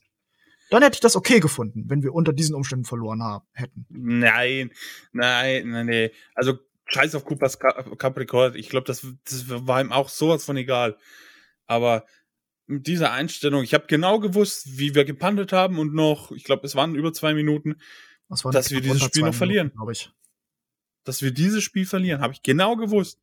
Dann 0.70 0.84
hätte 0.84 0.94
ich 0.94 1.00
das 1.00 1.16
okay 1.16 1.40
gefunden, 1.40 1.86
wenn 1.88 2.04
wir 2.04 2.14
unter 2.14 2.32
diesen 2.32 2.54
Umständen 2.54 2.84
verloren 2.84 3.24
haben, 3.24 3.44
hätten. 3.54 3.86
Nein, 3.88 4.70
nein, 5.10 5.68
nein, 5.68 5.86
nee. 5.86 6.12
Also 6.36 6.60
scheiß 6.84 7.12
auf 7.16 7.24
Coopers 7.24 7.58
Cup-Rekord. 7.58 8.54
Ich 8.54 8.68
glaube, 8.68 8.86
das, 8.86 9.04
das 9.24 9.48
war 9.48 9.80
ihm 9.80 9.90
auch 9.90 10.10
sowas 10.10 10.44
von 10.44 10.56
egal. 10.56 10.96
Aber 11.66 12.06
mit 12.68 12.86
dieser 12.86 13.12
Einstellung, 13.12 13.62
ich 13.62 13.74
habe 13.74 13.86
genau 13.86 14.20
gewusst, 14.20 14.78
wie 14.78 14.94
wir 14.94 15.04
gepantet 15.04 15.52
haben 15.52 15.78
und 15.78 15.94
noch, 15.94 16.30
ich 16.32 16.44
glaube, 16.44 16.66
es 16.66 16.76
waren 16.76 16.94
über 16.94 17.12
zwei 17.12 17.32
Minuten, 17.34 17.80
dass 18.28 18.70
wir 18.70 18.82
dieses 18.82 19.02
Spiel 19.02 19.22
noch 19.22 19.34
verlieren. 19.34 19.72
Minuten, 19.74 19.90
ich. 19.90 20.12
Dass 21.04 21.22
wir 21.22 21.32
dieses 21.32 21.64
Spiel 21.64 21.86
verlieren, 21.86 22.20
habe 22.20 22.34
ich 22.34 22.42
genau 22.42 22.76
gewusst. 22.76 23.18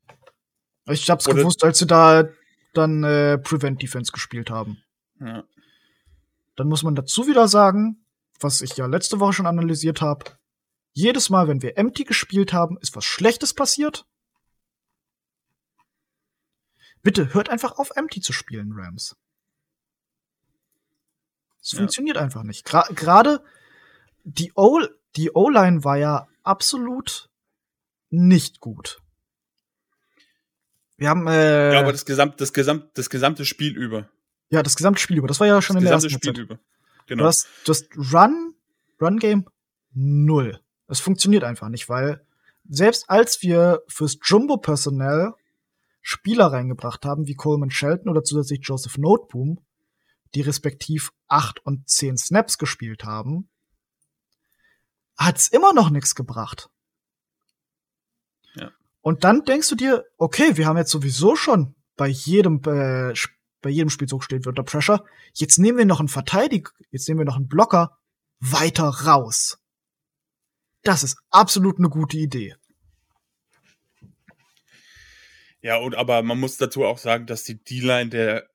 Ich 0.90 1.10
hab's 1.10 1.28
Oder 1.28 1.38
gewusst, 1.38 1.64
als 1.64 1.78
sie 1.78 1.86
da 1.86 2.28
dann 2.74 3.04
äh, 3.04 3.38
Prevent 3.38 3.82
Defense 3.82 4.12
gespielt 4.12 4.50
haben. 4.50 4.84
Ja. 5.20 5.44
Dann 6.56 6.68
muss 6.68 6.84
man 6.84 6.96
dazu 6.96 7.28
wieder 7.28 7.48
sagen, 7.48 8.04
was 8.40 8.62
ich 8.62 8.76
ja 8.78 8.88
letzte 8.88 9.20
Woche 9.20 9.34
schon 9.34 9.46
analysiert 9.46 10.02
habe. 10.02 10.26
Jedes 10.94 11.30
Mal, 11.30 11.48
wenn 11.48 11.62
wir 11.62 11.78
Empty 11.78 12.04
gespielt 12.04 12.52
haben, 12.52 12.78
ist 12.82 12.96
was 12.96 13.06
Schlechtes 13.06 13.54
passiert. 13.54 14.08
Bitte 17.04 17.34
hört 17.36 17.50
einfach 17.50 17.78
auf, 17.78 17.92
Empty 17.96 18.22
zu 18.22 18.34
spielen, 18.34 18.72
Rams. 18.74 19.16
Es 21.66 21.72
ja. 21.72 21.80
funktioniert 21.80 22.18
einfach 22.18 22.44
nicht. 22.44 22.64
Gerade 22.64 23.42
die 24.24 24.52
O-Line 24.54 25.84
war 25.84 25.98
ja 25.98 26.28
absolut 26.44 27.28
nicht 28.12 28.60
gut. 28.60 29.02
Wir 30.98 31.10
haben 31.10 31.28
äh, 31.28 31.74
Ja, 31.74 31.80
aber 31.80 31.92
das 31.92 32.06
gesamte 32.06 32.38
das 32.38 32.54
gesamte 32.54 32.92
das 32.94 33.10
gesamte 33.10 33.46
Spiel 33.46 33.76
über. 33.76 34.08
Ja, 34.52 34.62
das 34.62 34.76
gesamte 34.76 35.02
Spiel 35.02 35.18
über. 35.18 35.28
Das 35.28 35.40
war 35.40 35.48
ja 35.48 35.60
schon 35.60 35.76
das 35.76 35.82
in 35.82 35.86
der 35.86 35.94
ersten 35.94 36.12
Spiel 36.12 36.34
Zeit. 36.34 36.38
über. 36.38 36.60
Genau. 37.08 37.24
Du 37.24 37.28
hast 37.28 37.90
Run 38.14 38.54
Run 39.02 39.18
Game 39.18 39.46
null. 39.92 40.62
Es 40.88 41.00
funktioniert 41.00 41.44
einfach 41.44 41.70
nicht, 41.70 41.90
weil 41.90 42.24
selbst 42.70 43.10
als 43.10 43.42
wir 43.42 43.82
fürs 43.88 44.20
Jumbo 44.24 44.58
Personal 44.58 45.34
Spieler 46.04 46.46
reingebracht 46.46 47.06
haben, 47.06 47.26
wie 47.26 47.34
Coleman 47.34 47.72
Shelton 47.72 48.10
oder 48.10 48.24
zusätzlich 48.24 48.60
Joseph 48.62 49.00
Noteboom, 49.00 49.60
die 50.36 50.42
respektiv 50.42 51.12
acht 51.28 51.66
und 51.66 51.90
zehn 51.90 52.18
Snaps 52.18 52.58
gespielt 52.58 53.06
haben, 53.06 53.50
hat's 55.18 55.48
immer 55.48 55.74
noch 55.74 55.90
nichts 55.90 56.14
gebracht. 56.14 56.70
Ja. 58.56 58.72
Und 59.02 59.24
dann 59.24 59.44
denkst 59.44 59.70
du 59.70 59.76
dir, 59.76 60.06
okay, 60.18 60.58
wir 60.58 60.68
haben 60.68 60.78
jetzt 60.78 60.92
sowieso 60.92 61.36
schon 61.36 61.76
bei 61.96 62.08
jedem 62.08 62.62
äh, 62.66 63.14
bei 63.62 63.72
jedem 63.72 63.90
Spielzug 63.90 64.24
stehen 64.24 64.44
wir 64.46 64.50
unter 64.50 64.64
Pressure. 64.64 65.04
Jetzt 65.34 65.58
nehmen 65.58 65.80
wir 65.80 65.86
noch 65.86 66.00
einen 66.00 66.08
Verteidiger, 66.08 66.72
jetzt 66.92 67.08
nehmen 67.08 67.22
wir 67.22 67.26
noch 67.26 67.38
einen 67.38 67.48
Blocker 67.48 67.98
weiter 68.40 68.90
raus. 68.90 69.58
Das 70.84 71.02
ist 71.02 71.18
absolut 71.32 71.80
eine 71.80 71.90
gute 71.90 72.18
Idee. 72.18 72.56
Ja, 75.62 75.78
und 75.78 75.96
aber 75.96 76.22
man 76.22 76.40
muss 76.40 76.58
dazu 76.58 76.86
auch 76.86 77.00
sagen, 77.00 77.26
dass 77.26 77.44
die 77.44 77.58
D-Line 77.58 78.12
der 78.12 78.48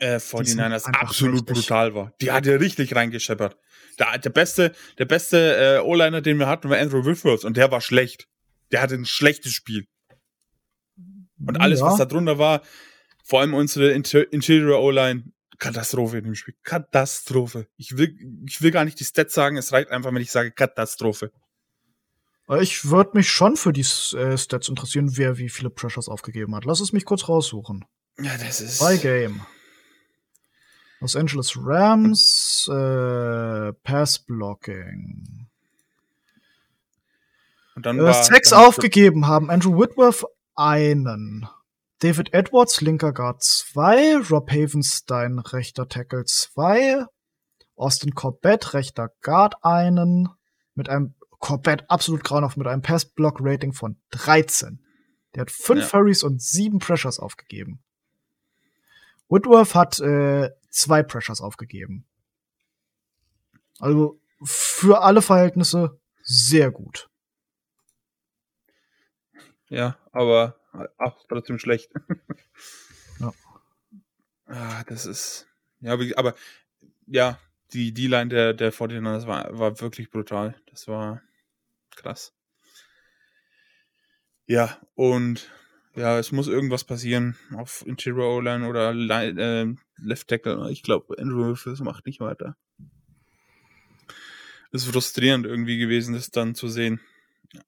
äh, 0.00 0.16
49ers 0.16 0.86
absolut 0.92 1.48
richtig. 1.48 1.54
brutal 1.54 1.94
war. 1.94 2.12
Die 2.20 2.32
hat 2.32 2.46
ja 2.46 2.56
richtig 2.56 2.94
reingescheppert. 2.94 3.56
Der, 3.98 4.18
der 4.18 4.30
beste, 4.30 4.74
der 4.98 5.04
beste 5.04 5.56
äh, 5.56 5.78
O-Liner, 5.80 6.20
den 6.20 6.38
wir 6.38 6.48
hatten, 6.48 6.70
war 6.70 6.78
Andrew 6.78 7.04
Whitworth 7.04 7.44
und 7.44 7.56
der 7.56 7.70
war 7.70 7.80
schlecht. 7.80 8.26
Der 8.72 8.82
hatte 8.82 8.94
ein 8.94 9.04
schlechtes 9.04 9.52
Spiel. 9.52 9.86
Und 11.46 11.60
alles, 11.60 11.80
ja. 11.80 11.86
was 11.86 11.96
da 11.96 12.04
drunter 12.04 12.38
war, 12.38 12.62
vor 13.24 13.40
allem 13.40 13.54
unsere 13.54 13.90
Inter 13.92 14.30
Interior 14.32 14.80
O-Line, 14.80 15.24
Katastrophe 15.58 16.18
in 16.18 16.24
dem 16.24 16.34
Spiel. 16.34 16.54
Katastrophe. 16.62 17.66
Ich 17.76 17.96
will, 17.96 18.16
ich 18.46 18.62
will 18.62 18.70
gar 18.70 18.84
nicht 18.84 18.98
die 18.98 19.04
Stats 19.04 19.34
sagen, 19.34 19.56
es 19.56 19.72
reicht 19.72 19.90
einfach, 19.90 20.12
wenn 20.12 20.22
ich 20.22 20.30
sage 20.32 20.50
Katastrophe. 20.50 21.30
Ich 22.60 22.86
würde 22.86 23.10
mich 23.14 23.30
schon 23.30 23.56
für 23.56 23.72
die 23.72 23.82
äh, 24.16 24.36
Stats 24.36 24.68
interessieren, 24.68 25.16
wer 25.16 25.38
wie 25.38 25.48
viele 25.48 25.70
Pressures 25.70 26.08
aufgegeben 26.08 26.56
hat. 26.56 26.64
Lass 26.64 26.80
es 26.80 26.92
mich 26.92 27.04
kurz 27.04 27.28
raussuchen. 27.28 27.84
Ja, 28.18 28.36
das 28.38 28.60
ist. 28.60 28.80
Bei 28.80 28.96
Game. 28.96 29.42
Los 31.00 31.16
Angeles 31.16 31.56
Rams, 31.56 32.68
äh, 32.70 33.72
Pass 33.82 34.18
Blocking. 34.18 35.46
Und 37.74 37.86
dann 37.86 37.98
äh, 37.98 38.12
sechs 38.24 38.52
aufgegeben 38.52 39.26
haben 39.26 39.50
Andrew 39.50 39.78
Whitworth 39.78 40.24
einen. 40.54 41.48
David 42.00 42.32
Edwards, 42.32 42.80
linker 42.80 43.12
Guard 43.12 43.42
2, 43.42 44.18
Rob 44.30 44.50
Havenstein, 44.50 45.38
rechter 45.38 45.88
Tackle 45.88 46.24
2, 46.24 47.04
Austin 47.76 48.14
Corbett, 48.14 48.74
rechter 48.74 49.10
Guard 49.22 49.54
einen, 49.62 50.28
mit 50.74 50.88
einem 50.88 51.14
Corbett 51.38 51.84
absolut 51.88 52.24
grauenhaft, 52.24 52.56
mit 52.56 52.66
einem 52.66 52.82
Pass-Block-Rating 52.82 53.72
von 53.72 53.96
13. 54.10 54.84
Der 55.34 55.42
hat 55.42 55.50
fünf 55.50 55.82
ja. 55.82 55.86
Furries 55.86 56.22
und 56.22 56.42
sieben 56.42 56.78
Pressures 56.78 57.18
aufgegeben. 57.18 57.82
Woodworth 59.30 59.74
hat 59.74 60.00
äh, 60.00 60.50
zwei 60.70 61.02
Pressures 61.02 61.40
aufgegeben. 61.40 62.04
Also 63.78 64.20
für 64.42 65.02
alle 65.02 65.22
Verhältnisse 65.22 65.98
sehr 66.22 66.70
gut. 66.70 67.08
Ja, 69.68 69.96
aber 70.12 70.56
ach, 70.98 71.14
trotzdem 71.28 71.58
schlecht. 71.60 71.92
ja. 73.20 73.32
Ah, 74.46 74.82
das 74.84 75.06
ist. 75.06 75.46
Ja, 75.80 75.96
aber 76.16 76.34
ja, 77.06 77.38
die 77.72 77.94
D-Line 77.94 78.28
der, 78.28 78.52
der 78.52 78.72
49ers 78.72 79.26
war, 79.28 79.56
war 79.56 79.80
wirklich 79.80 80.10
brutal. 80.10 80.60
Das 80.70 80.88
war 80.88 81.22
krass. 81.94 82.34
Ja, 84.46 84.76
und 84.96 85.48
ja, 86.00 86.18
es 86.18 86.32
muss 86.32 86.48
irgendwas 86.48 86.84
passieren 86.84 87.36
auf 87.54 87.84
Interior 87.86 88.36
O-Line 88.36 88.66
oder 88.68 88.90
äh, 88.92 89.74
Left 89.98 90.28
Tackle. 90.28 90.70
Ich 90.70 90.82
glaube, 90.82 91.16
Andrew 91.18 91.46
Wilfis 91.46 91.80
macht 91.80 92.06
nicht 92.06 92.20
weiter. 92.20 92.56
Es 94.72 94.84
ist 94.84 94.92
frustrierend 94.92 95.46
irgendwie 95.46 95.78
gewesen, 95.78 96.14
das 96.14 96.30
dann 96.30 96.54
zu 96.54 96.68
sehen. 96.68 97.00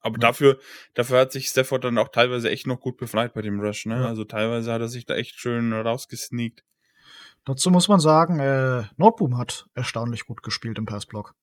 Aber 0.01 0.17
mhm. 0.17 0.21
dafür, 0.21 0.59
dafür 0.95 1.21
hat 1.21 1.33
sich 1.33 1.49
Stafford 1.49 1.85
dann 1.85 1.99
auch 1.99 2.09
teilweise 2.09 2.51
echt 2.51 2.67
noch 2.67 2.81
gut 2.81 2.97
befreit 2.97 3.35
bei 3.35 3.43
dem 3.43 3.61
Rush, 3.61 3.87
ne? 3.87 3.97
Ja. 3.97 4.07
Also 4.07 4.25
teilweise 4.25 4.73
hat 4.73 4.81
er 4.81 4.89
sich 4.89 5.05
da 5.05 5.15
echt 5.15 5.39
schön 5.39 5.73
rausgesneakt. 5.73 6.65
Dazu 7.45 7.71
muss 7.71 7.89
man 7.89 7.99
sagen, 7.99 8.39
äh, 8.39 8.85
Nordboom 8.97 9.37
hat 9.37 9.67
erstaunlich 9.75 10.27
gut 10.27 10.43
gespielt 10.43 10.79
im 10.79 10.87
Passblock. 10.87 11.35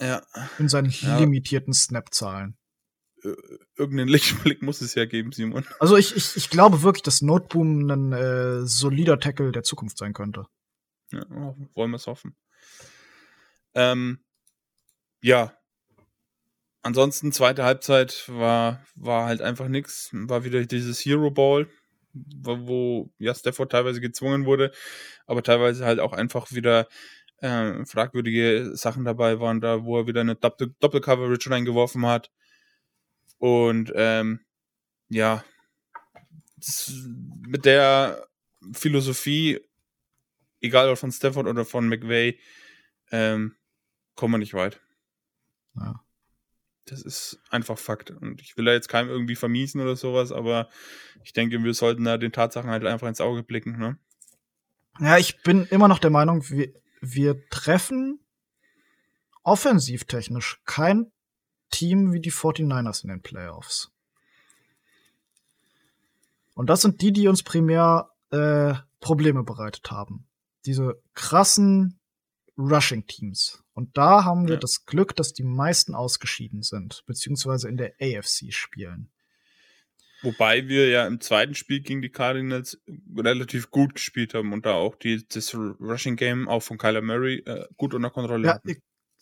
Ja. 0.00 0.22
In 0.58 0.68
seinen 0.68 0.90
ja. 0.90 1.18
limitierten 1.18 1.72
Snap-Zahlen. 1.72 2.56
Irgendeinen 3.76 4.08
Lichtblick 4.10 4.62
muss 4.62 4.80
es 4.80 4.94
ja 4.94 5.06
geben, 5.06 5.32
Simon. 5.32 5.64
Also 5.80 5.96
ich, 5.96 6.14
ich, 6.16 6.36
ich 6.36 6.50
glaube 6.50 6.82
wirklich, 6.82 7.02
dass 7.02 7.22
Noteboom 7.22 7.90
ein 7.90 8.12
äh, 8.12 8.66
solider 8.66 9.18
Tackle 9.18 9.52
der 9.52 9.62
Zukunft 9.62 9.98
sein 9.98 10.12
könnte. 10.12 10.46
Ja, 11.12 11.24
wollen 11.74 11.90
wir 11.90 11.96
es 11.96 12.06
hoffen. 12.06 12.36
Ähm, 13.74 14.20
ja, 15.22 15.56
ansonsten, 16.82 17.32
zweite 17.32 17.64
Halbzeit 17.64 18.24
war, 18.28 18.84
war 18.94 19.26
halt 19.26 19.40
einfach 19.42 19.68
nix. 19.68 20.10
War 20.12 20.44
wieder 20.44 20.64
dieses 20.64 21.00
Hero 21.00 21.30
Ball, 21.30 21.68
wo 22.12 23.10
ja 23.18 23.34
Stafford 23.34 23.72
teilweise 23.72 24.00
gezwungen 24.00 24.46
wurde, 24.46 24.72
aber 25.26 25.42
teilweise 25.42 25.84
halt 25.84 25.98
auch 26.00 26.12
einfach 26.12 26.52
wieder 26.52 26.88
äh, 27.38 27.84
fragwürdige 27.84 28.76
Sachen 28.76 29.04
dabei 29.04 29.40
waren, 29.40 29.60
da 29.60 29.84
wo 29.84 29.98
er 29.98 30.06
wieder 30.06 30.20
eine 30.20 30.36
Doppel-Coverage 30.36 31.50
reingeworfen 31.50 32.06
hat. 32.06 32.30
Und 33.38 33.92
ähm, 33.94 34.40
ja, 35.08 35.44
mit 37.46 37.64
der 37.64 38.26
Philosophie, 38.72 39.60
egal 40.60 40.88
ob 40.88 40.98
von 40.98 41.12
Stafford 41.12 41.46
oder 41.46 41.64
von 41.64 41.88
McVay, 41.88 42.38
ähm, 43.10 43.56
kommen 44.14 44.34
wir 44.34 44.38
nicht 44.38 44.54
weit. 44.54 44.80
Ja. 45.76 46.00
Das 46.86 47.00
ist 47.02 47.40
einfach 47.50 47.78
Fakt. 47.78 48.10
Und 48.10 48.42
ich 48.42 48.56
will 48.56 48.66
da 48.66 48.72
jetzt 48.72 48.88
keinem 48.88 49.08
irgendwie 49.08 49.36
vermiesen 49.36 49.80
oder 49.80 49.96
sowas, 49.96 50.32
aber 50.32 50.68
ich 51.22 51.32
denke, 51.32 51.62
wir 51.62 51.74
sollten 51.74 52.04
da 52.04 52.18
den 52.18 52.32
Tatsachen 52.32 52.70
halt 52.70 52.84
einfach 52.84 53.08
ins 53.08 53.22
Auge 53.22 53.42
blicken. 53.42 53.78
Ne? 53.78 53.98
Ja, 55.00 55.16
ich 55.16 55.42
bin 55.42 55.66
immer 55.66 55.88
noch 55.88 55.98
der 55.98 56.10
Meinung, 56.10 56.48
wir, 56.50 56.72
wir 57.00 57.48
treffen 57.48 58.20
offensivtechnisch 59.42 60.60
kein 60.64 61.10
Team 61.74 62.12
wie 62.12 62.20
die 62.20 62.30
49ers 62.30 63.02
in 63.02 63.08
den 63.10 63.20
Playoffs. 63.20 63.90
Und 66.54 66.70
das 66.70 66.82
sind 66.82 67.02
die, 67.02 67.12
die 67.12 67.26
uns 67.26 67.42
primär 67.42 68.10
äh, 68.30 68.74
Probleme 69.00 69.42
bereitet 69.42 69.90
haben. 69.90 70.24
Diese 70.66 71.02
krassen 71.14 71.98
Rushing-Teams. 72.56 73.64
Und 73.74 73.96
da 73.96 74.24
haben 74.24 74.46
wir 74.46 74.54
ja. 74.54 74.60
das 74.60 74.86
Glück, 74.86 75.16
dass 75.16 75.32
die 75.32 75.42
meisten 75.42 75.96
ausgeschieden 75.96 76.62
sind, 76.62 77.02
beziehungsweise 77.06 77.68
in 77.68 77.76
der 77.76 77.94
AFC 78.00 78.52
spielen. 78.52 79.10
Wobei 80.22 80.68
wir 80.68 80.88
ja 80.88 81.08
im 81.08 81.20
zweiten 81.20 81.56
Spiel 81.56 81.80
gegen 81.80 82.00
die 82.02 82.08
Cardinals 82.08 82.80
relativ 83.16 83.72
gut 83.72 83.96
gespielt 83.96 84.32
haben 84.32 84.52
und 84.52 84.64
da 84.64 84.74
auch 84.74 84.94
die, 84.94 85.26
das 85.26 85.54
Rushing 85.54 86.14
Game 86.14 86.48
auch 86.48 86.62
von 86.62 86.78
Kyler 86.78 87.02
Murray 87.02 87.42
äh, 87.44 87.66
gut 87.76 87.94
unter 87.94 88.10
Kontrolle 88.10 88.46
ja, 88.46 88.54
hatten. 88.54 88.76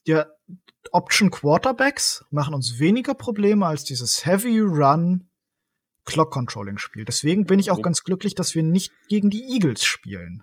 Ja, 0.04 0.26
Option 0.90 1.30
Quarterbacks 1.30 2.24
machen 2.30 2.54
uns 2.54 2.78
weniger 2.78 3.14
Probleme 3.14 3.66
als 3.66 3.84
dieses 3.84 4.26
Heavy 4.26 4.60
Run 4.60 5.28
Clock 6.04 6.32
Controlling 6.32 6.78
Spiel. 6.78 7.04
Deswegen 7.04 7.46
bin 7.46 7.60
ich 7.60 7.70
auch 7.70 7.80
ganz 7.80 8.02
glücklich, 8.02 8.34
dass 8.34 8.54
wir 8.54 8.62
nicht 8.62 8.92
gegen 9.08 9.30
die 9.30 9.44
Eagles 9.52 9.84
spielen. 9.84 10.42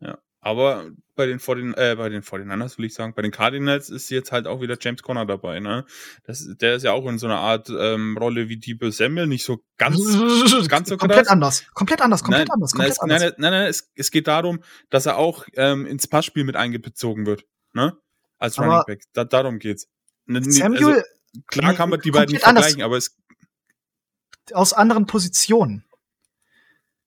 Ja, 0.00 0.18
aber 0.40 0.90
bei 1.14 1.26
den, 1.26 1.38
40, 1.38 1.76
äh, 1.78 1.94
bei 1.96 2.08
den 2.08 2.22
49ers 2.22 2.76
will 2.76 2.84
ich 2.84 2.94
sagen, 2.94 3.14
bei 3.14 3.22
den 3.22 3.30
Cardinals 3.30 3.88
ist 3.88 4.10
jetzt 4.10 4.32
halt 4.32 4.46
auch 4.46 4.60
wieder 4.60 4.76
James 4.80 5.02
Conner 5.02 5.24
dabei, 5.24 5.60
ne? 5.60 5.86
Das, 6.24 6.46
der 6.60 6.74
ist 6.74 6.82
ja 6.82 6.92
auch 6.92 7.06
in 7.06 7.18
so 7.18 7.26
einer 7.26 7.38
Art 7.38 7.70
ähm, 7.70 8.18
Rolle 8.18 8.48
wie 8.48 8.58
Debo 8.58 8.90
Samuel, 8.90 9.28
nicht 9.28 9.44
so 9.44 9.64
ganz, 9.78 9.96
ganz 10.68 10.88
so 10.88 10.96
Komplett 10.96 11.20
krass. 11.20 11.28
anders, 11.28 11.66
komplett 11.72 12.02
anders, 12.02 12.22
komplett 12.22 12.48
nein, 12.48 12.54
anders, 12.54 12.72
komplett 12.72 12.96
nein, 13.00 13.10
anders. 13.10 13.22
Nein, 13.22 13.32
nein, 13.38 13.52
nein, 13.52 13.68
es, 13.68 13.90
es 13.94 14.10
geht 14.10 14.26
darum, 14.26 14.62
dass 14.90 15.06
er 15.06 15.16
auch 15.16 15.46
ähm, 15.54 15.86
ins 15.86 16.08
Passspiel 16.08 16.44
mit 16.44 16.56
eingezogen 16.56 17.24
wird, 17.24 17.44
ne? 17.72 17.96
Als 18.38 18.58
aber 18.58 18.68
Running 18.68 18.84
Back. 18.86 19.02
Da, 19.12 19.24
darum 19.24 19.58
geht's. 19.58 19.88
Samuel, 20.26 20.84
also, 20.86 21.02
klar 21.46 21.74
kann 21.74 21.90
man 21.90 22.00
die 22.00 22.10
beiden 22.10 22.32
nicht 22.32 22.42
vergleichen, 22.42 22.82
aber 22.82 22.96
es 22.96 23.16
aus 24.52 24.72
anderen 24.72 25.06
Positionen. 25.06 25.84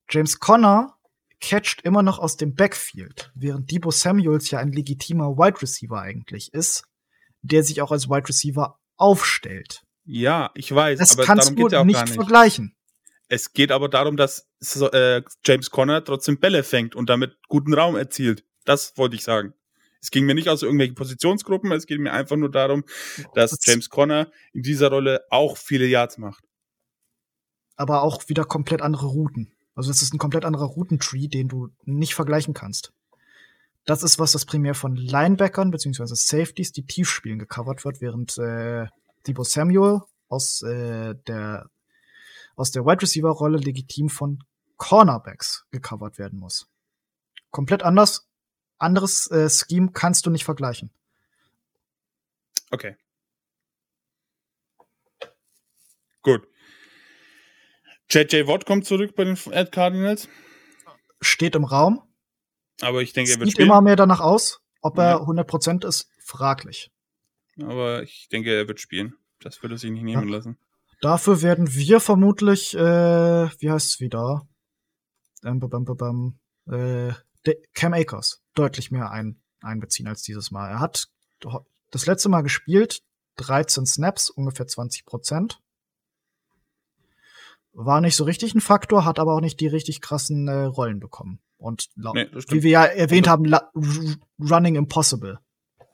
James 0.09 0.39
Conner 0.39 0.97
catcht 1.39 1.81
immer 1.83 2.03
noch 2.03 2.19
aus 2.19 2.37
dem 2.37 2.53
Backfield, 2.53 3.31
während 3.35 3.71
Debo 3.71 3.91
Samuels 3.91 4.51
ja 4.51 4.59
ein 4.59 4.71
legitimer 4.71 5.37
Wide 5.37 5.61
Receiver 5.61 6.01
eigentlich 6.01 6.53
ist, 6.53 6.83
der 7.41 7.63
sich 7.63 7.81
auch 7.81 7.91
als 7.91 8.09
Wide 8.09 8.27
Receiver 8.27 8.77
aufstellt. 8.97 9.83
Ja, 10.03 10.51
ich 10.55 10.73
weiß, 10.73 10.99
das 10.99 11.13
aber 11.13 11.23
kannst 11.23 11.51
darum 11.51 11.69
du 11.69 11.75
ja 11.75 11.83
nicht, 11.83 12.01
nicht 12.01 12.15
vergleichen. 12.15 12.75
Es 13.29 13.53
geht 13.53 13.71
aber 13.71 13.89
darum, 13.89 14.17
dass 14.17 14.49
äh, 14.91 15.21
James 15.45 15.69
Conner 15.69 16.03
trotzdem 16.03 16.39
Bälle 16.39 16.63
fängt 16.63 16.95
und 16.95 17.09
damit 17.09 17.37
guten 17.47 17.73
Raum 17.73 17.95
erzielt. 17.95 18.43
Das 18.65 18.97
wollte 18.97 19.15
ich 19.15 19.23
sagen. 19.23 19.53
Es 20.01 20.11
ging 20.11 20.25
mir 20.25 20.35
nicht 20.35 20.47
aus 20.47 20.63
irgendwelchen 20.63 20.95
Positionsgruppen, 20.95 21.71
es 21.71 21.85
geht 21.85 21.99
mir 21.99 22.13
einfach 22.13 22.37
nur 22.37 22.49
darum, 22.49 22.83
dass 23.33 23.57
James 23.61 23.89
Conner 23.89 24.31
in 24.53 24.63
dieser 24.63 24.89
Rolle 24.89 25.25
auch 25.29 25.57
viele 25.57 25.85
Yards 25.85 26.17
macht. 26.17 26.45
Aber 27.75 28.03
auch 28.03 28.27
wieder 28.27 28.45
komplett 28.45 28.81
andere 28.81 29.07
Routen. 29.07 29.51
Also 29.75 29.91
es 29.91 30.01
ist 30.01 30.13
ein 30.13 30.17
komplett 30.17 30.45
anderer 30.45 30.65
Routentree, 30.65 31.27
den 31.27 31.47
du 31.47 31.69
nicht 31.85 32.13
vergleichen 32.13 32.53
kannst. 32.53 32.91
Das 33.85 34.03
ist 34.03 34.19
was, 34.19 34.33
das 34.33 34.45
primär 34.45 34.75
von 34.75 34.95
Linebackern 34.95 35.71
beziehungsweise 35.71 36.15
Safeties, 36.15 36.71
die 36.71 36.85
tief 36.85 37.09
spielen, 37.09 37.39
gecovert 37.39 37.85
wird, 37.85 38.01
während 38.01 38.37
äh, 38.37 38.87
Debo 39.25 39.43
Samuel 39.43 40.01
aus 40.27 40.61
äh, 40.61 41.15
der 41.27 41.69
aus 42.55 42.71
der 42.71 42.85
Wide 42.85 43.01
Receiver 43.01 43.29
Rolle 43.29 43.57
legitim 43.57 44.09
von 44.09 44.43
Cornerbacks 44.77 45.65
gecovert 45.71 46.17
werden 46.17 46.39
muss. 46.39 46.67
Komplett 47.51 47.83
anders, 47.83 48.28
anderes 48.79 49.29
äh, 49.31 49.49
Scheme 49.49 49.91
kannst 49.91 50.25
du 50.25 50.29
nicht 50.29 50.45
vergleichen. 50.45 50.91
Okay. 52.71 52.95
Gut. 56.21 56.47
JJ 58.09 58.47
Watt 58.47 58.65
kommt 58.65 58.85
zurück 58.85 59.15
bei 59.15 59.23
den 59.23 59.37
Ad 59.51 59.71
Cardinals. 59.71 60.27
Steht 61.21 61.55
im 61.55 61.63
Raum. 61.63 62.01
Aber 62.81 63.01
ich 63.01 63.13
denke, 63.13 63.31
er 63.31 63.39
wird 63.39 63.47
Sieht 63.47 63.57
spielen. 63.57 63.69
immer 63.69 63.81
mehr 63.81 63.95
danach 63.95 64.19
aus. 64.19 64.61
Ob 64.81 64.97
er 64.97 65.09
ja. 65.09 65.17
100% 65.17 65.85
ist, 65.85 66.09
fraglich. 66.23 66.91
Aber 67.61 68.03
ich 68.03 68.29
denke, 68.31 68.55
er 68.55 68.67
wird 68.67 68.79
spielen. 68.79 69.15
Das 69.41 69.61
würde 69.61 69.77
sich 69.77 69.91
nicht 69.91 70.03
nehmen 70.03 70.29
ja. 70.29 70.35
lassen. 70.35 70.57
Dafür 71.01 71.41
werden 71.41 71.73
wir 71.73 71.99
vermutlich, 71.99 72.75
äh, 72.75 72.79
wie 72.79 73.69
heißt 73.69 73.87
es 73.87 73.99
wieder? 73.99 74.47
Ähm, 75.43 75.59
bam, 75.59 75.69
bam, 75.69 75.97
bam, 75.97 76.39
äh, 76.69 77.13
Cam 77.73 77.93
Akers 77.93 78.41
deutlich 78.53 78.91
mehr 78.91 79.11
ein, 79.11 79.41
einbeziehen 79.61 80.07
als 80.07 80.21
dieses 80.21 80.51
Mal. 80.51 80.69
Er 80.69 80.79
hat 80.79 81.07
das 81.91 82.05
letzte 82.05 82.29
Mal 82.29 82.41
gespielt, 82.41 83.01
13 83.37 83.85
Snaps, 83.85 84.29
ungefähr 84.29 84.67
20 84.67 85.05
Prozent. 85.05 85.61
War 87.71 88.01
nicht 88.01 88.15
so 88.15 88.23
richtig 88.23 88.55
ein 88.55 88.61
Faktor, 88.61 89.05
hat 89.05 89.19
aber 89.19 89.35
auch 89.35 89.41
nicht 89.41 89.59
die 89.59 89.67
richtig 89.67 90.01
krassen 90.01 90.47
äh, 90.47 90.63
Rollen 90.63 90.99
bekommen. 90.99 91.39
Und 91.57 91.89
nee, 91.95 92.27
wie 92.49 92.63
wir 92.63 92.71
ja 92.71 92.85
erwähnt 92.85 93.27
also, 93.27 93.53
haben, 93.53 94.19
Running 94.39 94.75
Impossible. 94.75 95.39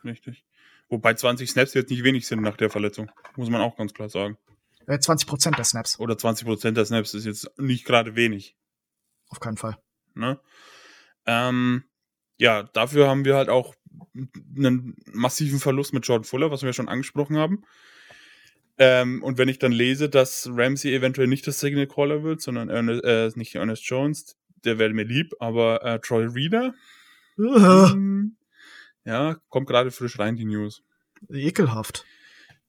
Richtig. 0.04 0.46
Wobei 0.90 1.16
20 1.16 1.50
Snaps 1.50 1.74
jetzt 1.74 1.90
nicht 1.90 2.04
wenig 2.04 2.28
sind 2.28 2.42
nach 2.42 2.58
der 2.58 2.70
Verletzung. 2.70 3.12
Muss 3.36 3.50
man 3.50 3.62
auch 3.62 3.76
ganz 3.76 3.94
klar 3.94 4.10
sagen. 4.10 4.38
Äh, 4.88 4.98
20% 4.98 5.56
der 5.56 5.64
Snaps. 5.64 6.00
Oder 6.00 6.16
20% 6.16 6.72
der 6.72 6.86
Snaps 6.86 7.14
ist 7.14 7.26
jetzt 7.26 7.52
nicht 7.58 7.86
gerade 7.86 8.16
wenig. 8.16 8.56
Auf 9.30 9.40
keinen 9.40 9.58
Fall. 9.58 9.78
Ne? 10.14 10.40
Ähm, 11.26 11.84
ja, 12.38 12.64
dafür 12.64 13.08
haben 13.08 13.26
wir 13.26 13.36
halt 13.36 13.50
auch 13.50 13.76
einen 14.56 14.96
massiven 15.12 15.60
Verlust 15.60 15.94
mit 15.94 16.06
Jordan 16.08 16.26
Fuller, 16.26 16.52
was 16.52 16.64
wir 16.64 16.74
schon 16.74 16.90
angesprochen 16.90 17.38
haben. 17.38 17.64
Ähm, 18.78 19.24
und 19.24 19.38
wenn 19.38 19.48
ich 19.48 19.60
dann 19.60 19.72
lese, 19.72 20.10
dass 20.10 20.50
Ramsey 20.52 20.94
eventuell 20.94 21.28
nicht 21.28 21.48
das 21.48 21.60
Signal 21.60 21.88
Caller 21.88 22.24
wird, 22.24 22.42
sondern 22.42 22.70
Ernest, 22.70 23.04
äh, 23.06 23.32
nicht 23.36 23.56
Ernest 23.56 23.86
Jones, 23.86 24.38
der 24.66 24.80
wäre 24.80 24.94
mir 24.94 25.06
lieb, 25.06 25.34
aber 25.40 25.84
äh, 25.84 26.00
Troy 26.00 26.26
Reader, 26.26 26.74
ähm, 27.38 28.36
ja, 29.06 29.38
kommt 29.50 29.68
gerade 29.68 29.92
frisch 29.92 30.20
rein, 30.20 30.36
die 30.36 30.46
News. 30.46 30.84
Ekelhaft. 31.30 32.06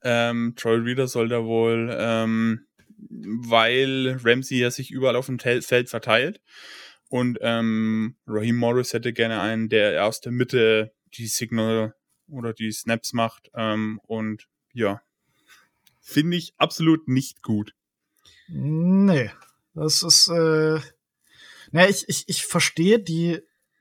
Ähm, 0.03 0.55
Troy 0.57 0.77
Reader 0.77 1.09
soll 1.09 1.29
da 1.29 1.45
wohl, 1.45 1.91
ähm, 1.99 2.67
weil 2.99 4.19
Ramsey 4.23 4.61
ja 4.61 4.71
sich 4.71 4.93
überall 4.93 5.17
auf 5.17 5.27
dem 5.27 5.41
Feld 5.41 5.89
verteilt 5.89 6.41
und 7.09 7.39
ähm, 7.41 8.17
Raheem 8.27 8.57
Morris 8.57 8.93
hätte 8.93 9.13
gerne 9.13 9.41
einen, 9.41 9.69
der 9.69 10.05
aus 10.07 10.21
der 10.21 10.33
Mitte 10.33 10.93
die 11.15 11.27
Signal 11.27 11.95
oder 12.29 12.53
die 12.53 12.73
Snaps 12.73 13.13
macht 13.13 13.51
ähm, 13.55 14.01
und 14.05 14.49
ja, 14.73 15.01
finde 16.01 16.37
ich 16.37 16.55
absolut 16.59 17.09
nicht 17.09 17.43
gut. 17.43 17.75
Nee, 18.49 19.31
das 19.75 20.03
ist, 20.03 20.29
äh, 20.29 20.81
ne, 21.73 21.89
ich, 21.89 22.09
ich, 22.09 22.29
ich 22.29 22.47
verstehe 22.47 22.99
die 22.99 23.41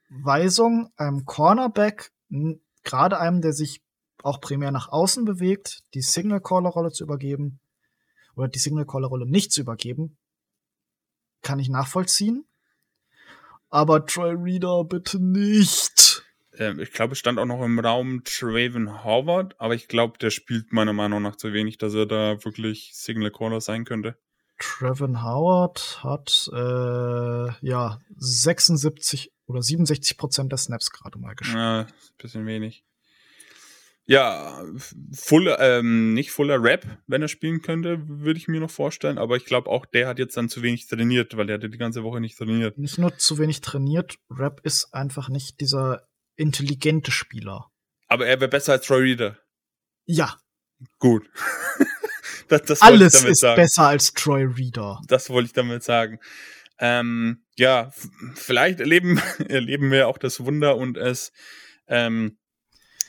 Weisung, 0.09 0.91
einem 0.97 1.25
Cornerback, 1.25 2.11
gerade 2.83 3.19
einem, 3.19 3.41
der 3.41 3.53
sich 3.53 3.81
auch 4.23 4.41
primär 4.41 4.71
nach 4.71 4.89
außen 4.89 5.25
bewegt, 5.25 5.83
die 5.93 6.01
Signal-Caller-Rolle 6.01 6.91
zu 6.91 7.03
übergeben 7.03 7.59
oder 8.35 8.47
die 8.47 8.59
Signal-Caller-Rolle 8.59 9.27
nicht 9.27 9.51
zu 9.51 9.61
übergeben, 9.61 10.17
kann 11.41 11.59
ich 11.59 11.69
nachvollziehen. 11.69 12.45
Aber 13.75 14.05
Troy 14.05 14.33
Reader 14.37 14.85
bitte 14.85 15.19
nicht. 15.19 16.23
Ähm, 16.53 16.79
ich 16.79 16.93
glaube, 16.93 17.11
es 17.11 17.19
stand 17.19 17.37
auch 17.39 17.45
noch 17.45 17.61
im 17.61 17.77
Raum 17.77 18.23
Traven 18.23 19.03
Howard, 19.03 19.59
aber 19.59 19.75
ich 19.75 19.89
glaube, 19.89 20.17
der 20.17 20.29
spielt 20.29 20.71
meiner 20.71 20.93
Meinung 20.93 21.21
nach 21.21 21.35
zu 21.35 21.51
wenig, 21.51 21.77
dass 21.77 21.93
er 21.93 22.05
da 22.05 22.45
wirklich 22.45 22.91
Signal 22.93 23.31
Caller 23.31 23.59
sein 23.59 23.83
könnte. 23.83 24.17
Trevin 24.59 25.21
Howard 25.21 26.01
hat 26.01 26.49
äh, 26.53 27.67
ja 27.67 27.99
76 28.15 29.33
oder 29.45 29.61
67 29.61 30.17
Prozent 30.17 30.53
der 30.53 30.57
Snaps 30.57 30.91
gerade 30.91 31.19
mal 31.19 31.35
gespielt. 31.35 31.59
Ja, 31.59 31.87
bisschen 32.17 32.45
wenig. 32.45 32.85
Ja, 34.07 34.63
full, 35.13 35.55
ähm, 35.57 36.13
nicht 36.13 36.31
voller 36.31 36.61
Rap, 36.61 36.85
wenn 37.07 37.23
er 37.23 37.27
spielen 37.27 37.63
könnte, 37.63 38.07
würde 38.07 38.37
ich 38.37 38.47
mir 38.47 38.59
noch 38.59 38.69
vorstellen. 38.69 39.17
Aber 39.17 39.35
ich 39.35 39.45
glaube 39.45 39.69
auch, 39.69 39.85
der 39.87 40.07
hat 40.07 40.19
jetzt 40.19 40.37
dann 40.37 40.47
zu 40.47 40.61
wenig 40.61 40.87
trainiert, 40.87 41.35
weil 41.35 41.47
der 41.47 41.55
hatte 41.55 41.69
die 41.69 41.79
ganze 41.79 42.03
Woche 42.03 42.21
nicht 42.21 42.37
trainiert. 42.37 42.77
Nicht 42.77 42.99
nur 42.99 43.17
zu 43.17 43.39
wenig 43.39 43.61
trainiert, 43.61 44.19
Rap 44.29 44.61
ist 44.63 44.93
einfach 44.93 45.29
nicht 45.29 45.59
dieser 45.59 46.07
intelligente 46.35 47.09
Spieler. 47.11 47.71
Aber 48.07 48.27
er 48.27 48.39
wäre 48.39 48.49
besser 48.49 48.73
als 48.73 48.85
Troy 48.85 49.01
Reader. 49.01 49.39
Ja. 50.05 50.37
Gut. 50.99 51.27
das, 52.47 52.61
das 52.63 52.81
Alles 52.81 53.23
ist 53.23 53.39
sagen. 53.39 53.59
besser 53.59 53.87
als 53.87 54.13
Troy 54.13 54.43
Reader. 54.43 55.01
Das 55.07 55.31
wollte 55.31 55.47
ich 55.47 55.53
damit 55.53 55.83
sagen. 55.83 56.19
Ähm, 56.77 57.43
ja, 57.55 57.91
vielleicht 58.35 58.81
erleben, 58.81 59.19
erleben 59.47 59.89
wir 59.89 60.07
auch 60.07 60.19
das 60.19 60.43
Wunder 60.45 60.75
und 60.77 60.97
es 60.97 61.31
ähm, 61.87 62.37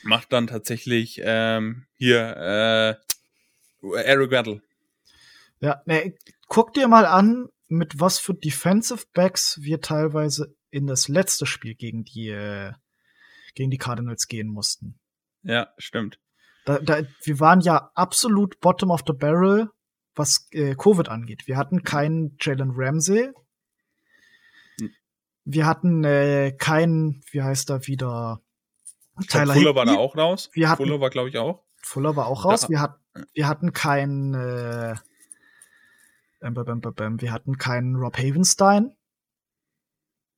macht 0.07 0.31
dann 0.33 0.47
tatsächlich 0.47 1.21
ähm, 1.23 1.85
hier 1.97 2.97
äh, 3.83 3.97
Eric 4.03 4.31
Weddle. 4.31 4.61
Ja, 5.59 5.81
ne, 5.85 6.15
guck 6.47 6.73
dir 6.73 6.87
mal 6.87 7.05
an, 7.05 7.49
mit 7.67 7.99
was 7.99 8.17
für 8.17 8.33
Defensive 8.33 9.05
Backs 9.13 9.59
wir 9.61 9.81
teilweise 9.81 10.55
in 10.69 10.87
das 10.87 11.07
letzte 11.07 11.45
Spiel 11.45 11.75
gegen 11.75 12.03
die 12.05 12.29
äh, 12.29 12.71
gegen 13.53 13.69
die 13.69 13.77
Cardinals 13.77 14.27
gehen 14.27 14.47
mussten. 14.47 14.99
Ja, 15.43 15.73
stimmt. 15.77 16.19
Da, 16.65 16.79
da, 16.79 17.01
wir 17.23 17.39
waren 17.39 17.61
ja 17.61 17.91
absolut 17.95 18.59
bottom 18.59 18.91
of 18.91 19.01
the 19.07 19.13
barrel, 19.13 19.69
was 20.15 20.47
äh, 20.51 20.75
Covid 20.75 21.09
angeht. 21.09 21.47
Wir 21.47 21.57
hatten 21.57 21.83
keinen 21.83 22.37
Jalen 22.39 22.71
Ramsey. 22.73 23.31
Hm. 24.79 24.91
Wir 25.45 25.65
hatten 25.65 26.03
äh, 26.03 26.51
keinen, 26.57 27.23
wie 27.31 27.41
heißt 27.41 27.69
er 27.71 27.87
wieder? 27.87 28.41
Tyler 29.27 29.53
Fuller 29.53 29.75
war 29.75 29.85
da 29.85 29.95
auch 29.95 30.15
raus. 30.15 30.49
Wir 30.53 30.69
hatten, 30.69 30.83
Fuller 30.83 30.99
war, 31.01 31.09
glaube 31.09 31.29
ich, 31.29 31.37
auch. 31.37 31.63
Fuller 31.77 32.15
war 32.15 32.27
auch 32.27 32.45
raus. 32.45 32.69
Wir, 32.69 32.81
hat, 32.81 32.99
wir 33.33 33.47
hatten 33.47 33.73
keinen, 33.73 34.33
äh, 34.33 34.95
wir 36.39 37.31
hatten 37.31 37.57
keinen 37.57 37.95
Rob 37.95 38.17
Havenstein. 38.17 38.95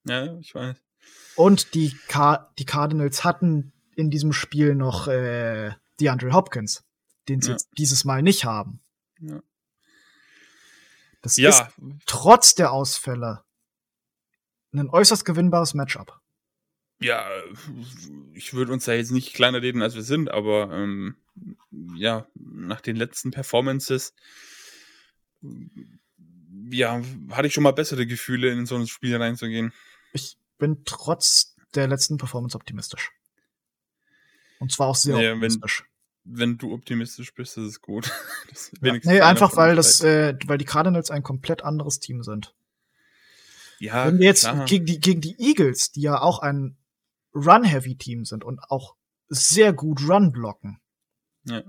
Ja, 0.06 0.38
ich 0.38 0.56
weiß. 0.56 0.78
Und 1.36 1.74
die, 1.74 1.98
Car 2.08 2.54
die 2.58 2.66
Cardinals 2.66 3.24
hatten 3.24 3.74
in 3.96 4.10
diesem 4.10 4.34
Spiel 4.34 4.76
noch 4.76 5.08
äh, 5.08 5.72
DeAndre 6.00 6.34
Hopkins, 6.34 6.84
den 7.28 7.42
sie 7.42 7.50
ja. 7.50 7.54
jetzt 7.54 7.70
dieses 7.78 8.06
Mal 8.06 8.22
nicht 8.22 8.46
haben. 8.46 8.82
Ja. 9.20 9.42
Das 11.22 11.38
ja. 11.38 11.50
ist 11.50 11.64
trotz 12.06 12.56
der 12.56 12.72
Ausfälle 12.72 13.44
ein 14.72 14.90
äußerst 14.90 15.26
gewinnbares 15.26 15.74
Matchup. 15.74 16.20
Ja, 17.02 17.26
ich 18.34 18.54
würde 18.54 18.74
uns 18.74 18.86
da 18.86 18.94
jetzt 18.94 19.12
nicht 19.12 19.34
kleiner 19.34 19.62
reden, 19.62 19.82
als 19.82 19.96
wir 19.96 20.02
sind, 20.02 20.30
aber 20.30 20.70
ähm, 20.74 21.16
ja, 21.96 22.28
nach 22.36 22.82
den 22.82 22.98
letzten 22.98 23.32
Performances 23.32 24.14
ja, 26.72 27.02
hatte 27.32 27.48
ich 27.48 27.54
schon 27.54 27.64
mal 27.64 27.72
bessere 27.72 28.06
Gefühle, 28.06 28.50
in 28.52 28.66
so 28.66 28.76
ein 28.76 28.88
Spiel 28.88 29.16
reinzugehen. 29.16 29.74
Ich 30.14 30.38
bin 30.58 30.84
trotz 30.86 31.56
der 31.76 31.88
letzten 31.88 32.18
Performance 32.18 32.56
optimistisch. 32.56 33.12
Und 34.60 34.72
zwar 34.72 34.88
auch 34.88 34.96
sehr 34.96 35.20
ja, 35.20 35.34
optimistisch. 35.34 35.86
Wenn, 36.26 36.40
wenn, 36.40 36.58
du 36.58 36.74
optimistisch 36.74 37.34
bist, 37.34 37.58
ist 37.58 37.66
es 37.66 37.82
gut. 37.82 38.12
ja, 38.82 38.98
nee, 39.04 39.22
einfach 39.22 39.56
weil 39.56 39.76
das, 39.76 40.02
äh, 40.02 40.36
weil 40.46 40.58
die 40.58 40.66
Cardinals 40.66 41.12
ein 41.12 41.24
komplett 41.24 41.64
anderes 41.64 42.00
Team 42.00 42.24
sind. 42.24 42.54
Ja, 43.80 44.08
Wenn 44.08 44.20
wir 44.20 44.26
jetzt 44.26 44.48
gegen 44.66 44.86
die, 44.86 45.00
gegen 45.00 45.22
die 45.22 45.40
Eagles, 45.40 45.92
die 45.92 46.02
ja 46.02 46.20
auch 46.22 46.40
ein 46.40 46.76
Run-Heavy-Team 47.34 48.26
sind 48.26 48.44
und 48.44 48.60
auch 48.70 48.96
sehr 49.28 49.74
gut 49.74 50.08
Run 50.08 50.32
blocken. 50.32 50.80
Ja. 51.46 51.64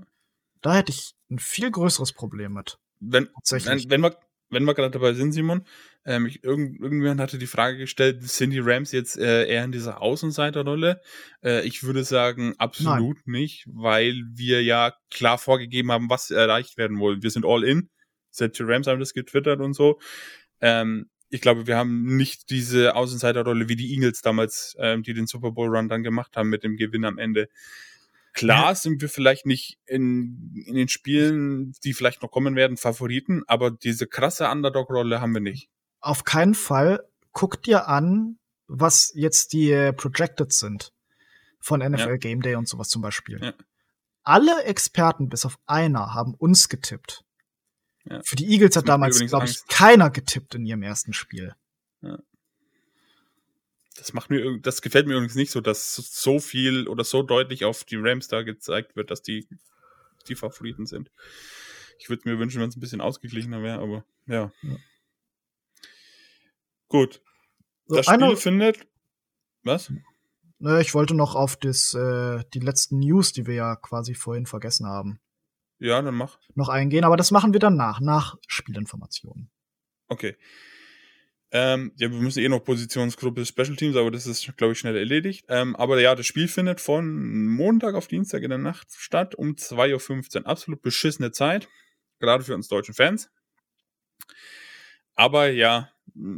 Da 0.61 0.75
hätte 0.75 0.91
ich 0.91 1.13
ein 1.29 1.39
viel 1.39 1.71
größeres 1.71 2.13
Problem 2.13 2.53
mit. 2.53 2.77
Wenn, 2.99 3.29
wenn, 3.49 3.89
wenn 3.89 4.01
wir, 4.01 4.17
wenn 4.49 4.63
wir 4.63 4.73
gerade 4.73 4.91
dabei 4.91 5.13
sind, 5.13 5.31
Simon, 5.31 5.65
ähm, 6.05 6.25
ich, 6.25 6.43
irgend, 6.43 6.79
irgendjemand 6.79 7.19
hatte 7.19 7.37
die 7.37 7.47
Frage 7.47 7.77
gestellt, 7.77 8.21
sind 8.23 8.51
die 8.51 8.59
Rams 8.59 8.91
jetzt 8.91 9.17
äh, 9.17 9.47
eher 9.47 9.63
in 9.63 9.71
dieser 9.71 10.01
Außenseiterrolle? 10.01 11.01
Äh, 11.43 11.65
ich 11.65 11.83
würde 11.83 12.03
sagen, 12.03 12.55
absolut 12.57 13.17
Nein. 13.25 13.41
nicht, 13.41 13.65
weil 13.71 14.23
wir 14.33 14.63
ja 14.63 14.93
klar 15.09 15.37
vorgegeben 15.37 15.91
haben, 15.91 16.09
was 16.09 16.31
erreicht 16.31 16.77
werden 16.77 16.99
wollen. 16.99 17.23
Wir 17.23 17.31
sind 17.31 17.45
all 17.45 17.63
in. 17.63 17.89
Selbst 18.31 18.59
die 18.59 18.63
Rams 18.63 18.87
haben 18.87 18.99
das 18.99 19.13
getwittert 19.13 19.59
und 19.59 19.73
so. 19.73 19.99
Ähm, 20.59 21.09
ich 21.31 21.39
glaube, 21.39 21.65
wir 21.65 21.77
haben 21.77 22.17
nicht 22.17 22.49
diese 22.49 22.95
Außenseiterrolle 22.95 23.69
wie 23.69 23.77
die 23.77 23.93
Eagles 23.93 24.21
damals, 24.21 24.75
ähm, 24.79 25.01
die 25.01 25.13
den 25.13 25.27
Super 25.27 25.51
Bowl 25.51 25.73
Run 25.73 25.87
dann 25.87 26.03
gemacht 26.03 26.35
haben 26.35 26.49
mit 26.49 26.63
dem 26.63 26.75
Gewinn 26.75 27.05
am 27.05 27.17
Ende. 27.17 27.49
Klar 28.33 28.69
ja. 28.69 28.75
sind 28.75 29.01
wir 29.01 29.09
vielleicht 29.09 29.45
nicht 29.45 29.79
in, 29.85 30.53
in 30.65 30.75
den 30.75 30.89
Spielen, 30.89 31.73
die 31.83 31.93
vielleicht 31.93 32.21
noch 32.21 32.31
kommen 32.31 32.55
werden, 32.55 32.77
Favoriten, 32.77 33.43
aber 33.47 33.71
diese 33.71 34.07
krasse 34.07 34.49
Underdog-Rolle 34.49 35.21
haben 35.21 35.33
wir 35.33 35.41
nicht. 35.41 35.69
Auf 36.01 36.25
keinen 36.25 36.53
Fall. 36.53 37.07
Guck 37.31 37.63
dir 37.63 37.87
an, 37.87 38.37
was 38.67 39.13
jetzt 39.15 39.53
die 39.53 39.71
äh, 39.71 39.93
Projected 39.93 40.51
sind. 40.51 40.91
Von 41.59 41.79
NFL 41.79 42.09
ja. 42.09 42.17
Game 42.17 42.41
Day 42.41 42.55
und 42.55 42.67
sowas 42.67 42.89
zum 42.89 43.01
Beispiel. 43.01 43.39
Ja. 43.41 43.53
Alle 44.23 44.63
Experten, 44.63 45.29
bis 45.29 45.45
auf 45.45 45.57
einer, 45.65 46.13
haben 46.13 46.33
uns 46.33 46.67
getippt. 46.67 47.23
Ja. 48.05 48.21
Für 48.23 48.35
die 48.35 48.47
Eagles 48.47 48.75
hat 48.75 48.87
damals, 48.87 49.19
glaube 49.19 49.45
ich, 49.45 49.65
keiner 49.67 50.09
getippt 50.09 50.55
in 50.55 50.65
ihrem 50.65 50.81
ersten 50.81 51.13
Spiel. 51.13 51.55
Ja. 52.01 52.19
Das 53.97 54.13
macht 54.13 54.29
mir, 54.29 54.59
das 54.59 54.81
gefällt 54.81 55.05
mir 55.05 55.13
übrigens 55.13 55.35
nicht 55.35 55.51
so, 55.51 55.61
dass 55.61 55.95
so 55.95 56.39
viel 56.39 56.87
oder 56.87 57.03
so 57.03 57.21
deutlich 57.21 57.65
auf 57.65 57.83
die 57.83 57.97
Rams 57.97 58.27
da 58.27 58.41
gezeigt 58.41 58.95
wird, 58.95 59.11
dass 59.11 59.21
die 59.21 59.47
die 60.27 60.35
Favoriten 60.35 60.85
sind. 60.85 61.11
Ich 61.99 62.09
würde 62.09 62.29
mir 62.29 62.39
wünschen, 62.39 62.61
wenn 62.61 62.69
es 62.69 62.75
ein 62.75 62.79
bisschen 62.79 63.01
ausgeglichener 63.01 63.61
wäre, 63.61 63.79
aber 63.79 64.05
ja. 64.25 64.51
ja. 64.63 64.75
Gut. 66.87 67.21
So, 67.85 67.95
das 67.95 68.05
Spiel 68.07 68.35
findet. 68.35 68.87
Was? 69.63 69.91
Ne, 70.59 70.81
ich 70.81 70.93
wollte 70.93 71.13
noch 71.13 71.35
auf 71.35 71.57
das, 71.57 71.93
äh, 71.93 72.43
die 72.53 72.59
letzten 72.59 72.99
News, 72.99 73.33
die 73.33 73.45
wir 73.45 73.55
ja 73.55 73.75
quasi 73.75 74.15
vorhin 74.15 74.45
vergessen 74.45 74.87
haben. 74.87 75.19
Ja, 75.81 75.99
dann 75.99 76.13
mach. 76.13 76.37
Noch 76.53 76.69
eingehen, 76.69 77.03
aber 77.03 77.17
das 77.17 77.31
machen 77.31 77.53
wir 77.53 77.59
dann 77.59 77.75
nach, 77.75 77.99
nach 77.99 78.37
Spielinformationen. 78.47 79.49
Okay. 80.07 80.37
Ähm, 81.49 81.91
ja, 81.97 82.11
wir 82.11 82.19
müssen 82.19 82.43
eh 82.43 82.49
noch 82.49 82.63
Positionsgruppe 82.63 83.47
Special 83.47 83.75
Teams, 83.75 83.95
aber 83.95 84.11
das 84.11 84.27
ist, 84.27 84.55
glaube 84.57 84.73
ich, 84.73 84.79
schnell 84.79 84.95
erledigt. 84.95 85.45
Ähm, 85.49 85.75
aber 85.75 85.99
ja, 85.99 86.13
das 86.13 86.27
Spiel 86.27 86.47
findet 86.47 86.81
von 86.81 87.47
Montag 87.47 87.95
auf 87.95 88.07
Dienstag 88.07 88.43
in 88.43 88.51
der 88.51 88.59
Nacht 88.59 88.89
statt 88.91 89.33
um 89.33 89.55
2.15 89.55 90.41
Uhr. 90.41 90.47
Absolut 90.47 90.83
beschissene 90.83 91.31
Zeit. 91.31 91.67
Gerade 92.19 92.43
für 92.43 92.53
uns 92.53 92.67
deutschen 92.67 92.93
Fans. 92.93 93.31
Aber 95.15 95.49
ja, 95.49 95.89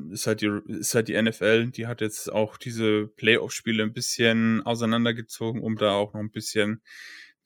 ist 0.10 0.26
halt 0.26 0.40
die, 0.40 0.62
ist 0.68 0.96
halt 0.96 1.10
die 1.10 1.22
NFL, 1.22 1.72
die 1.72 1.86
hat 1.86 2.00
jetzt 2.00 2.32
auch 2.32 2.56
diese 2.56 3.08
Playoff-Spiele 3.08 3.84
ein 3.84 3.92
bisschen 3.92 4.62
auseinandergezogen, 4.62 5.62
um 5.62 5.76
da 5.76 5.92
auch 5.92 6.14
noch 6.14 6.22
ein 6.22 6.32
bisschen 6.32 6.82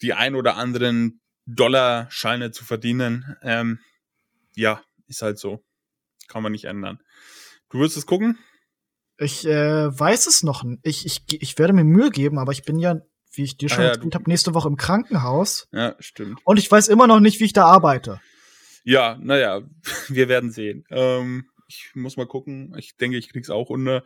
die 0.04 0.14
ein 0.14 0.36
oder 0.36 0.58
anderen 0.58 1.22
Dollarscheine 1.48 2.52
zu 2.52 2.66
verdienen. 2.66 3.36
Ähm, 3.42 3.80
ja, 4.56 4.82
ist 5.08 5.22
halt 5.22 5.40
so. 5.40 5.64
Kann 6.28 6.44
man 6.44 6.52
nicht 6.52 6.66
ändern. 6.66 7.00
Du 7.70 7.80
wirst 7.80 7.98
es 7.98 8.06
gucken? 8.06 8.38
Ich 9.18 9.48
äh, 9.48 9.88
weiß 10.00 10.28
es 10.28 10.44
noch. 10.44 10.64
Ich, 10.84 11.06
ich, 11.06 11.22
ich 11.30 11.58
werde 11.58 11.74
mir 11.74 11.84
Mühe 11.84 12.12
geben, 12.12 12.38
aber 12.38 12.52
ich 12.52 12.64
bin 12.64 12.78
ja, 12.78 12.98
wie 13.32 13.44
ich 13.44 13.58
dir 13.58 13.70
schon 13.70 13.80
ah, 13.80 13.88
ja, 13.88 13.90
erzählt 13.94 14.14
habe, 14.14 14.30
nächste 14.30 14.54
Woche 14.54 14.68
im 14.68 14.76
Krankenhaus. 14.76 15.68
Ja, 15.72 15.96
stimmt. 16.00 16.40
Und 16.44 16.58
ich 16.60 16.70
weiß 16.70 16.90
immer 16.90 17.08
noch 17.08 17.20
nicht, 17.20 17.40
wie 17.40 17.46
ich 17.46 17.54
da 17.54 17.66
arbeite. 17.66 18.20
Ja, 18.84 19.18
naja, 19.22 19.62
wir 20.10 20.28
werden 20.28 20.52
sehen. 20.52 20.86
Ähm, 20.90 21.50
ich 21.68 21.92
muss 21.96 22.18
mal 22.18 22.28
gucken. 22.28 22.76
Ich 22.78 22.98
denke, 22.98 23.18
ich 23.18 23.30
krieg's 23.30 23.50
auch 23.50 23.70
unter. 23.70 24.04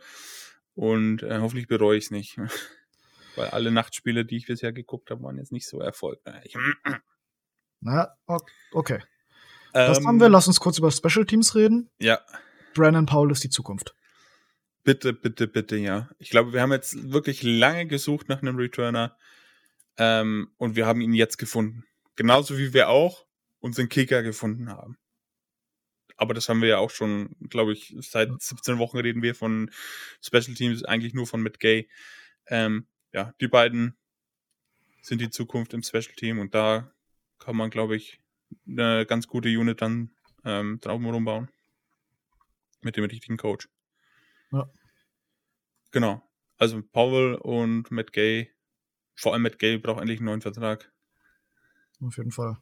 Und 0.74 1.22
äh, 1.22 1.38
hoffentlich 1.40 1.66
bereue 1.66 1.98
ich 1.98 2.04
es 2.04 2.10
nicht. 2.10 2.38
Weil 3.36 3.48
alle 3.48 3.70
Nachtspiele, 3.70 4.24
die 4.24 4.36
ich 4.36 4.46
bisher 4.46 4.72
geguckt 4.72 5.10
habe, 5.10 5.22
waren 5.22 5.38
jetzt 5.38 5.52
nicht 5.52 5.66
so 5.66 5.80
erfolgreich. 5.80 6.54
Na, 7.82 8.16
okay. 8.70 9.00
Das 9.72 9.98
ähm, 9.98 10.06
haben 10.06 10.20
wir. 10.20 10.28
Lass 10.28 10.46
uns 10.46 10.60
kurz 10.60 10.78
über 10.78 10.90
Special 10.90 11.26
Teams 11.26 11.54
reden. 11.54 11.90
Ja. 11.98 12.20
Brandon 12.74 13.06
Paul 13.06 13.30
ist 13.32 13.42
die 13.42 13.50
Zukunft. 13.50 13.94
Bitte, 14.84 15.12
bitte, 15.12 15.48
bitte, 15.48 15.76
ja. 15.76 16.08
Ich 16.18 16.30
glaube, 16.30 16.52
wir 16.52 16.62
haben 16.62 16.72
jetzt 16.72 17.12
wirklich 17.12 17.42
lange 17.42 17.86
gesucht 17.86 18.28
nach 18.28 18.40
einem 18.40 18.56
Returner 18.56 19.16
ähm, 19.96 20.52
und 20.56 20.76
wir 20.76 20.86
haben 20.86 21.00
ihn 21.00 21.12
jetzt 21.12 21.38
gefunden. 21.38 21.84
Genauso 22.16 22.56
wie 22.56 22.72
wir 22.72 22.88
auch 22.88 23.26
unseren 23.60 23.88
Kicker 23.88 24.22
gefunden 24.22 24.70
haben. 24.70 24.96
Aber 26.16 26.34
das 26.34 26.48
haben 26.48 26.60
wir 26.60 26.68
ja 26.68 26.78
auch 26.78 26.90
schon, 26.90 27.34
glaube 27.48 27.72
ich, 27.72 27.96
seit 28.00 28.30
17 28.40 28.78
Wochen 28.78 28.98
reden 28.98 29.22
wir 29.22 29.34
von 29.34 29.70
Special 30.20 30.54
Teams, 30.54 30.84
eigentlich 30.84 31.14
nur 31.14 31.26
von 31.26 31.42
Matt 31.42 31.58
Gay. 31.58 31.88
Ähm, 32.46 32.86
ja, 33.12 33.34
die 33.40 33.48
beiden 33.48 33.96
sind 35.00 35.20
die 35.20 35.30
Zukunft 35.30 35.74
im 35.74 35.82
Special 35.82 36.14
Team 36.16 36.38
und 36.38 36.54
da 36.54 36.92
kann 37.44 37.56
man, 37.56 37.70
glaube 37.70 37.96
ich, 37.96 38.20
eine 38.66 39.06
ganz 39.06 39.26
gute 39.26 39.48
Unit 39.48 39.82
dann 39.82 40.10
ähm, 40.44 40.78
drauf 40.80 41.02
rumbauen 41.02 41.48
mit 42.80 42.96
dem 42.96 43.04
richtigen 43.04 43.36
Coach. 43.36 43.68
Ja. 44.52 44.68
Genau. 45.90 46.22
Also 46.58 46.82
Powell 46.82 47.34
und 47.34 47.90
Matt 47.90 48.12
Gay, 48.12 48.50
vor 49.14 49.32
allem 49.32 49.42
Matt 49.42 49.58
Gay 49.58 49.78
braucht 49.78 50.00
endlich 50.00 50.20
einen 50.20 50.26
neuen 50.26 50.40
Vertrag. 50.40 50.92
Auf 52.00 52.16
jeden 52.16 52.32
Fall. 52.32 52.58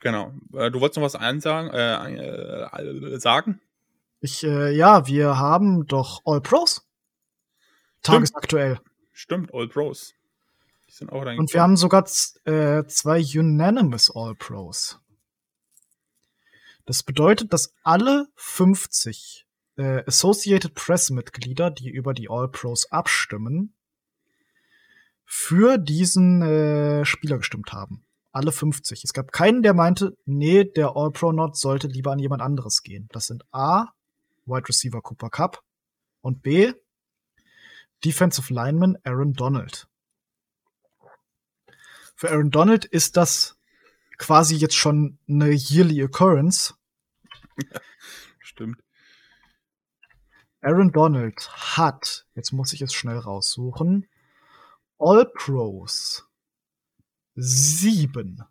Genau. 0.00 0.32
Äh, 0.52 0.70
du 0.70 0.80
wolltest 0.80 0.96
noch 0.96 1.04
was 1.04 1.16
einsagen, 1.16 1.70
äh, 1.70 2.64
äh, 2.64 3.18
sagen? 3.18 3.60
Ich, 4.20 4.44
äh, 4.44 4.70
ja, 4.74 5.06
wir 5.06 5.38
haben 5.38 5.86
doch 5.86 6.22
All 6.24 6.40
Pros. 6.40 6.88
Tagesaktuell. 8.02 8.80
Stimmt, 9.12 9.52
All 9.52 9.68
Pros. 9.68 10.14
Die 10.88 10.92
sind 10.94 11.12
auch 11.12 11.24
Und 11.24 11.52
wir 11.52 11.62
haben 11.62 11.76
sogar 11.76 12.04
äh, 12.44 12.84
zwei 12.86 13.22
Unanimous 13.38 14.10
All 14.14 14.34
Pros. 14.34 14.98
Das 16.86 17.02
bedeutet, 17.02 17.52
dass 17.52 17.74
alle 17.82 18.28
50 18.36 19.46
äh, 19.78 20.02
Associated 20.06 20.74
Press-Mitglieder, 20.74 21.70
die 21.70 21.90
über 21.90 22.14
die 22.14 22.28
All-Pros 22.28 22.90
abstimmen, 22.90 23.74
für 25.24 25.78
diesen 25.78 26.42
äh, 26.42 27.04
Spieler 27.04 27.38
gestimmt 27.38 27.72
haben. 27.72 28.04
Alle 28.32 28.52
50. 28.52 29.04
Es 29.04 29.12
gab 29.12 29.32
keinen, 29.32 29.62
der 29.62 29.74
meinte, 29.74 30.16
nee, 30.24 30.64
der 30.64 30.96
All-Pro-Not 30.96 31.56
sollte 31.56 31.86
lieber 31.86 32.12
an 32.12 32.18
jemand 32.18 32.42
anderes 32.42 32.82
gehen. 32.82 33.08
Das 33.12 33.26
sind 33.26 33.44
A, 33.52 33.88
Wide 34.46 34.68
Receiver 34.68 35.00
Cooper 35.00 35.30
Cup 35.30 35.62
und 36.22 36.42
B, 36.42 36.72
Defensive 38.04 38.52
Lineman 38.52 38.96
Aaron 39.04 39.32
Donald. 39.32 39.86
Für 42.18 42.30
Aaron 42.32 42.50
Donald 42.50 42.84
ist 42.84 43.16
das 43.16 43.56
quasi 44.16 44.56
jetzt 44.56 44.74
schon 44.74 45.20
eine 45.28 45.50
yearly 45.52 46.02
occurrence. 46.02 46.74
Stimmt. 48.40 48.82
Aaron 50.60 50.90
Donald 50.90 51.48
hat, 51.76 52.26
jetzt 52.34 52.50
muss 52.50 52.72
ich 52.72 52.82
es 52.82 52.92
schnell 52.92 53.18
raussuchen, 53.18 54.08
All 54.98 55.26
Pros 55.26 56.28
sieben 57.36 58.42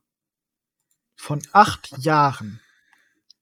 von 1.18 1.42
acht 1.52 1.98
Jahren. 1.98 2.62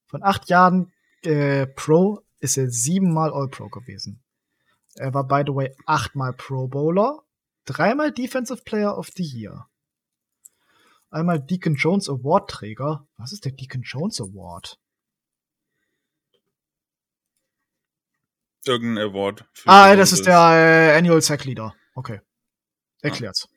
Von 0.07 0.23
acht 0.23 0.49
Jahren 0.49 0.91
äh, 1.21 1.67
Pro 1.67 2.25
ist 2.39 2.57
er 2.57 2.71
siebenmal 2.71 3.31
All 3.31 3.47
Pro 3.47 3.69
gewesen. 3.69 4.23
Er 4.95 5.13
war, 5.13 5.27
by 5.27 5.43
the 5.45 5.53
way, 5.53 5.75
achtmal 5.85 6.33
Pro 6.33 6.67
Bowler, 6.67 7.21
dreimal 7.65 8.11
Defensive 8.11 8.63
Player 8.63 8.97
of 8.97 9.09
the 9.15 9.23
Year. 9.23 9.67
Einmal 11.15 11.39
Deacon 11.39 11.75
Jones 11.75 12.09
Award 12.09 12.49
Träger. 12.49 13.07
Was 13.15 13.31
ist 13.31 13.45
der 13.45 13.53
Deacon 13.53 13.83
Jones 13.83 14.19
Award? 14.19 14.77
Irgendein 18.65 19.11
Award. 19.11 19.45
Ah, 19.63 19.95
das 19.95 20.11
ist 20.11 20.25
der 20.25 20.35
äh, 20.35 20.97
Annual 20.97 21.21
Sack 21.21 21.45
Leader. 21.45 21.73
Okay. 21.93 22.19
Erklärt's. 23.01 23.47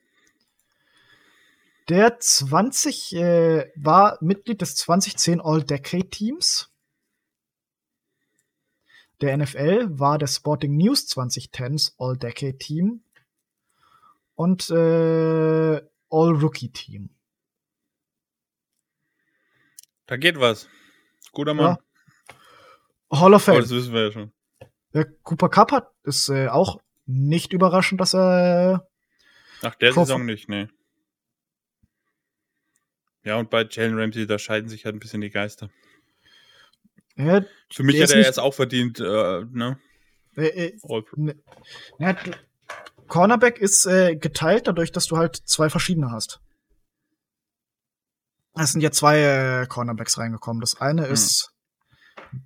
Der 1.89 2.17
20 2.17 3.15
äh, 3.15 3.69
war 3.75 4.17
Mitglied 4.21 4.61
des 4.61 4.75
2010 4.77 5.41
All-Decade 5.41 6.09
Teams. 6.09 6.71
Der 9.19 9.35
NFL 9.35 9.99
war 9.99 10.17
der 10.17 10.27
Sporting 10.27 10.77
News 10.77 11.09
2010s 11.09 11.91
All-Decade 11.97 12.57
Team 12.57 13.03
und 14.35 14.69
äh, 14.69 15.81
All-Rookie 16.09 16.71
Team. 16.71 17.09
Da 20.09 20.17
geht 20.17 20.39
was. 20.39 20.67
Guter 21.33 21.53
Mann. 21.53 21.77
Ja. 23.11 23.19
Hall 23.19 23.35
of 23.35 23.43
Fame. 23.43 23.57
Aber 23.57 23.61
das 23.61 23.69
wissen 23.69 23.93
wir 23.93 24.05
ja 24.05 24.11
schon. 24.11 24.31
Der 24.91 25.05
Cooper 25.05 25.49
Cup 25.49 25.71
hat 25.71 25.91
ist 26.03 26.29
äh, 26.29 26.47
auch 26.47 26.81
nicht 27.05 27.53
überraschend, 27.53 28.01
dass 28.01 28.15
er 28.15 28.89
Nach 29.61 29.75
der 29.75 29.93
Saison 29.93 30.25
nicht, 30.25 30.49
nee. 30.49 30.67
Ja, 33.23 33.35
und 33.35 33.51
bei 33.51 33.67
Jalen 33.69 33.99
Ramsey, 33.99 34.25
da 34.25 34.39
scheiden 34.39 34.67
sich 34.67 34.85
halt 34.85 34.95
ein 34.95 34.99
bisschen 34.99 35.21
die 35.21 35.29
Geister. 35.29 35.69
äh, 37.15 37.43
Für 37.71 37.83
mich 37.83 37.97
hat 37.97 38.09
ist 38.09 38.15
er 38.15 38.27
es 38.27 38.39
auch 38.39 38.55
verdient, 38.55 38.99
äh, 38.99 39.03
ne? 39.03 39.79
äh, 40.37 40.47
äh, 40.47 40.77
ne, 41.17 41.35
hat, 41.99 42.17
Cornerback 43.07 43.59
ist 43.59 43.85
äh, 43.85 44.15
geteilt 44.15 44.65
dadurch, 44.65 44.91
dass 44.91 45.05
du 45.05 45.17
halt 45.17 45.35
zwei 45.35 45.69
verschiedene 45.69 46.09
hast. 46.09 46.41
Es 48.55 48.71
sind 48.71 48.81
ja 48.81 48.91
zwei 48.91 49.19
äh, 49.21 49.67
Cornerbacks 49.67 50.17
reingekommen. 50.17 50.61
Das 50.61 50.79
eine 50.81 51.05
Hm. 51.05 51.13
ist 51.13 51.53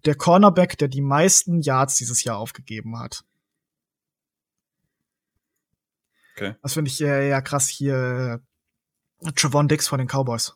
der 0.06 0.16
Cornerback, 0.16 0.78
der 0.78 0.88
die 0.88 1.02
meisten 1.02 1.62
Yards 1.62 1.96
dieses 1.96 2.24
Jahr 2.24 2.38
aufgegeben 2.38 3.00
hat. 3.00 3.24
Okay. 6.36 6.56
Das 6.62 6.74
finde 6.74 6.90
ich 6.90 7.02
äh, 7.02 7.30
ja 7.30 7.42
krass 7.42 7.68
hier. 7.70 8.42
Äh, 9.26 9.32
Trevon 9.34 9.68
Dix 9.68 9.88
von 9.88 10.00
den 10.00 10.08
Cowboys. 10.08 10.54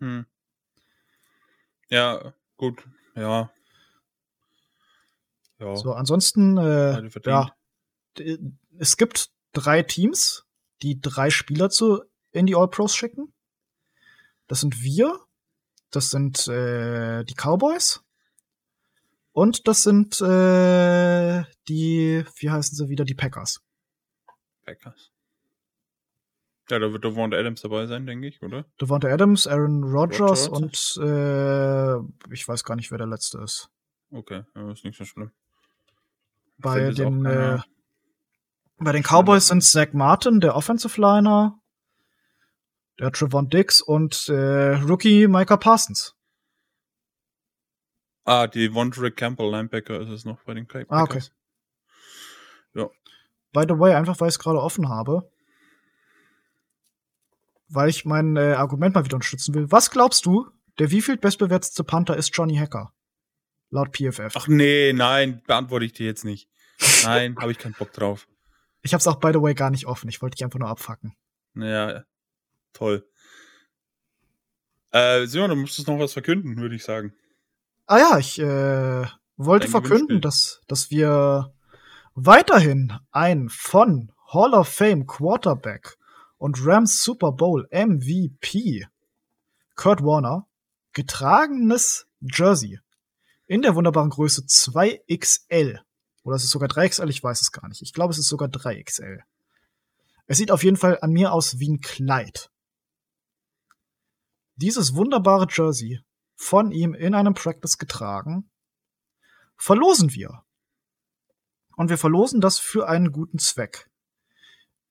Hm. 0.00 0.26
Ja, 1.88 2.34
gut. 2.56 2.82
Ja. 3.14 3.50
Ja. 5.58 5.76
So, 5.76 5.92
ansonsten, 5.92 6.58
äh, 6.58 7.08
ja, 7.24 7.54
es 8.78 8.96
gibt 8.96 9.30
drei 9.52 9.82
Teams, 9.82 10.44
die 10.82 11.00
drei 11.00 11.30
Spieler 11.30 11.70
zu 11.70 12.02
in 12.32 12.46
die 12.46 12.56
All-Pros 12.56 12.96
schicken. 12.96 13.32
Das 14.48 14.60
sind 14.60 14.82
wir, 14.82 15.18
das 15.90 16.10
sind 16.10 16.48
äh, 16.48 17.24
die 17.24 17.34
Cowboys 17.34 18.02
und 19.32 19.66
das 19.66 19.82
sind 19.82 20.20
äh, 20.20 21.44
die, 21.68 22.24
wie 22.36 22.50
heißen 22.50 22.76
sie 22.76 22.88
wieder, 22.88 23.04
die 23.04 23.14
Packers. 23.14 23.62
Packers. 24.64 25.10
Ja, 26.70 26.78
da 26.78 26.92
wird 26.92 27.04
Devonta 27.04 27.36
Adams 27.36 27.62
dabei 27.62 27.86
sein, 27.86 28.06
denke 28.06 28.28
ich, 28.28 28.42
oder? 28.42 28.64
Devonta 28.80 29.08
Adams, 29.08 29.46
Aaron 29.46 29.84
Rodgers 29.84 30.50
Rodgers. 30.50 30.96
und 30.96 31.06
äh, 31.06 31.96
ich 32.32 32.46
weiß 32.46 32.64
gar 32.64 32.76
nicht, 32.76 32.90
wer 32.90 32.98
der 32.98 33.06
letzte 33.06 33.38
ist. 33.38 33.68
Okay, 34.10 34.44
ja, 34.54 34.70
ist 34.70 34.84
nicht 34.84 34.96
so 34.96 35.04
schlimm. 35.04 35.32
Bei 36.58 36.90
den, 36.90 37.24
äh, 37.24 37.58
bei 38.78 38.92
den 38.92 39.02
Cowboys 39.02 39.48
sind 39.48 39.64
Zach 39.64 39.92
Martin, 39.92 40.40
der 40.40 40.54
Offensive 40.54 41.00
Liner, 41.00 41.58
der 43.02 43.12
Trevon 43.12 43.50
Dix 43.50 43.82
und 43.82 44.28
äh, 44.28 44.76
Rookie 44.76 45.26
Micah 45.26 45.56
Parsons. 45.56 46.14
Ah, 48.24 48.46
die 48.46 48.72
Vondre 48.72 49.10
Campbell 49.10 49.50
Linebacker 49.50 50.00
ist 50.00 50.08
es 50.08 50.24
noch 50.24 50.42
bei 50.44 50.54
den 50.54 50.66
Packers. 50.66 50.88
Ah, 50.88 51.02
okay. 51.02 51.20
By 53.52 53.66
the 53.68 53.78
way, 53.78 53.94
einfach 53.94 54.18
weil 54.20 54.28
ich 54.28 54.36
es 54.36 54.38
gerade 54.38 54.62
offen 54.62 54.88
habe, 54.88 55.30
weil 57.68 57.90
ich 57.90 58.04
mein 58.04 58.36
äh, 58.36 58.54
Argument 58.54 58.94
mal 58.94 59.04
wieder 59.04 59.16
unterstützen 59.16 59.54
will. 59.54 59.70
Was 59.70 59.90
glaubst 59.90 60.24
du, 60.24 60.48
der 60.78 60.90
wieviel 60.90 61.18
bestbewertete 61.18 61.84
Panther 61.84 62.16
ist 62.16 62.34
Johnny 62.34 62.56
Hacker? 62.56 62.94
Laut 63.68 63.94
PFF. 63.94 64.32
Ach 64.34 64.48
nee, 64.48 64.92
nein, 64.94 65.42
beantworte 65.46 65.84
ich 65.84 65.92
dir 65.92 66.06
jetzt 66.06 66.24
nicht. 66.24 66.48
Nein, 67.04 67.36
habe 67.40 67.52
ich 67.52 67.58
keinen 67.58 67.74
Bock 67.74 67.92
drauf. 67.92 68.26
Ich 68.80 68.94
hab's 68.94 69.06
auch 69.06 69.16
by 69.16 69.32
the 69.32 69.42
way 69.42 69.54
gar 69.54 69.70
nicht 69.70 69.86
offen. 69.86 70.08
Ich 70.08 70.22
wollte 70.22 70.36
dich 70.36 70.44
einfach 70.44 70.58
nur 70.58 70.68
abfacken. 70.68 71.14
Naja, 71.52 72.04
toll. 72.72 73.06
Äh, 74.90 75.26
Simon, 75.26 75.50
du 75.50 75.56
musstest 75.56 75.88
noch 75.88 75.98
was 75.98 76.12
verkünden, 76.12 76.56
würde 76.56 76.74
ich 76.74 76.84
sagen. 76.84 77.14
Ah 77.86 77.98
ja, 77.98 78.18
ich 78.18 78.38
äh, 78.38 79.06
wollte 79.36 79.66
Dein 79.66 79.70
verkünden, 79.70 80.20
dass, 80.20 80.60
dass 80.68 80.90
wir 80.90 81.52
weiterhin 82.14 82.92
ein 83.10 83.48
von 83.48 84.12
Hall 84.32 84.54
of 84.54 84.68
Fame 84.68 85.06
Quarterback 85.06 85.96
und 86.38 86.58
Rams 86.64 87.02
Super 87.02 87.32
Bowl 87.32 87.66
MVP 87.70 88.86
Kurt 89.74 90.02
Warner 90.02 90.46
getragenes 90.92 92.06
Jersey 92.20 92.78
in 93.46 93.62
der 93.62 93.74
wunderbaren 93.74 94.10
Größe 94.10 94.42
2XL. 94.42 95.78
Oder 96.22 96.36
es 96.36 96.44
ist 96.44 96.50
sogar 96.50 96.68
3XL, 96.68 97.08
ich 97.08 97.22
weiß 97.22 97.40
es 97.40 97.52
gar 97.52 97.68
nicht. 97.68 97.82
Ich 97.82 97.92
glaube, 97.92 98.12
es 98.12 98.18
ist 98.18 98.28
sogar 98.28 98.48
3XL. 98.48 99.20
Es 100.26 100.38
sieht 100.38 100.50
auf 100.50 100.62
jeden 100.62 100.76
Fall 100.76 100.98
an 101.00 101.10
mir 101.10 101.32
aus 101.32 101.58
wie 101.58 101.68
ein 101.68 101.80
Kleid. 101.80 102.51
Dieses 104.62 104.94
wunderbare 104.94 105.48
Jersey 105.50 106.02
von 106.36 106.70
ihm 106.70 106.94
in 106.94 107.16
einem 107.16 107.34
Practice 107.34 107.78
getragen, 107.78 108.48
verlosen 109.56 110.14
wir. 110.14 110.44
Und 111.76 111.90
wir 111.90 111.98
verlosen 111.98 112.40
das 112.40 112.60
für 112.60 112.88
einen 112.88 113.10
guten 113.10 113.40
Zweck. 113.40 113.90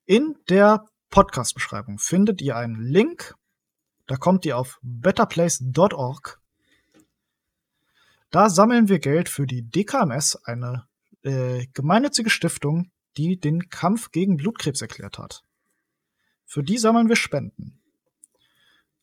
In 0.04 0.36
der 0.50 0.84
Podcast-Beschreibung 1.08 1.98
findet 1.98 2.42
ihr 2.42 2.54
einen 2.54 2.82
Link. 2.82 3.34
Da 4.06 4.16
kommt 4.16 4.44
ihr 4.44 4.58
auf 4.58 4.78
betterplace.org. 4.82 6.38
Da 8.30 8.50
sammeln 8.50 8.90
wir 8.90 8.98
Geld 8.98 9.30
für 9.30 9.46
die 9.46 9.62
DKMS, 9.62 10.36
eine 10.44 10.86
äh, 11.22 11.66
gemeinnützige 11.72 12.28
Stiftung, 12.28 12.90
die 13.16 13.40
den 13.40 13.70
Kampf 13.70 14.10
gegen 14.10 14.36
Blutkrebs 14.36 14.82
erklärt 14.82 15.16
hat. 15.16 15.42
Für 16.44 16.62
die 16.62 16.76
sammeln 16.76 17.08
wir 17.08 17.16
Spenden. 17.16 17.81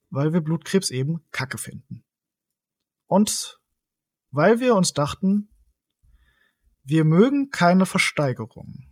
Weil 0.09 0.33
wir 0.33 0.41
Blutkrebs 0.41 0.89
eben 0.89 1.23
Kacke 1.31 1.57
finden. 1.57 2.03
Und 3.07 3.59
weil 4.31 4.59
wir 4.59 4.75
uns 4.75 4.93
dachten, 4.93 5.49
wir 6.83 7.05
mögen 7.05 7.49
keine 7.49 7.85
Versteigerung, 7.85 8.87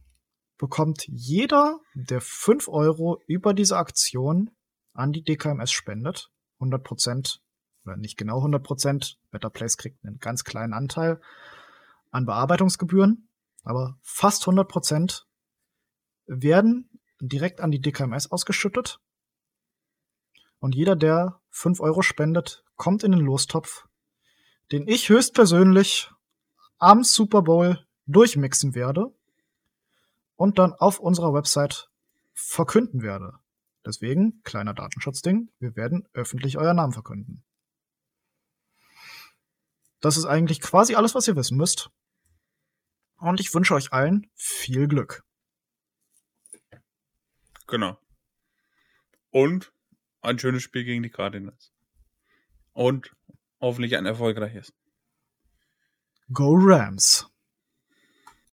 bekommt 0.57 1.07
jeder, 1.07 1.79
der 1.95 2.21
5 2.21 2.67
Euro 2.67 3.21
über 3.27 3.53
diese 3.53 3.77
Aktion 3.77 4.51
an 4.93 5.11
die 5.11 5.23
DKMS 5.23 5.71
spendet, 5.71 6.31
100 6.59 6.83
Prozent, 6.83 7.41
oder 7.85 7.97
nicht 7.97 8.17
genau 8.17 8.37
100 8.37 8.63
Prozent, 8.63 9.19
Better 9.31 9.49
Place 9.49 9.77
kriegt 9.77 10.03
einen 10.03 10.19
ganz 10.19 10.43
kleinen 10.43 10.73
Anteil 10.73 11.21
an 12.11 12.25
Bearbeitungsgebühren, 12.25 13.29
aber 13.63 13.97
fast 14.01 14.43
100 14.43 14.67
Prozent 14.67 15.27
werden 16.25 16.89
direkt 17.19 17.61
an 17.61 17.71
die 17.71 17.81
DKMS 17.81 18.31
ausgeschüttet. 18.31 18.99
Und 20.59 20.75
jeder, 20.75 20.95
der 20.95 21.39
5 21.49 21.79
Euro 21.79 22.01
spendet, 22.01 22.63
kommt 22.75 23.03
in 23.03 23.11
den 23.11 23.21
Lostopf 23.21 23.87
den 24.71 24.87
ich 24.87 25.09
höchstpersönlich 25.09 26.11
am 26.77 27.03
Super 27.03 27.41
Bowl 27.41 27.85
durchmixen 28.05 28.75
werde 28.75 29.13
und 30.35 30.59
dann 30.59 30.73
auf 30.73 30.99
unserer 30.99 31.33
Website 31.33 31.89
verkünden 32.33 33.01
werde. 33.01 33.39
Deswegen, 33.85 34.41
kleiner 34.43 34.73
Datenschutzding, 34.73 35.49
wir 35.59 35.75
werden 35.75 36.07
öffentlich 36.13 36.57
euer 36.57 36.73
Namen 36.73 36.93
verkünden. 36.93 37.43
Das 40.01 40.17
ist 40.17 40.25
eigentlich 40.25 40.61
quasi 40.61 40.95
alles, 40.95 41.15
was 41.15 41.27
ihr 41.27 41.35
wissen 41.35 41.57
müsst. 41.57 41.89
Und 43.17 43.39
ich 43.39 43.53
wünsche 43.53 43.73
euch 43.73 43.93
allen 43.93 44.29
viel 44.35 44.87
Glück. 44.87 45.23
Genau. 47.65 47.97
Und 49.31 49.73
ein 50.21 50.39
schönes 50.39 50.63
Spiel 50.63 50.83
gegen 50.83 51.03
die 51.03 51.09
Cardinals. 51.09 51.71
Und 52.73 53.15
hoffentlich 53.59 53.97
ein 53.97 54.05
erfolgreiches. 54.05 54.73
Go 56.31 56.55
Rams! 56.57 57.29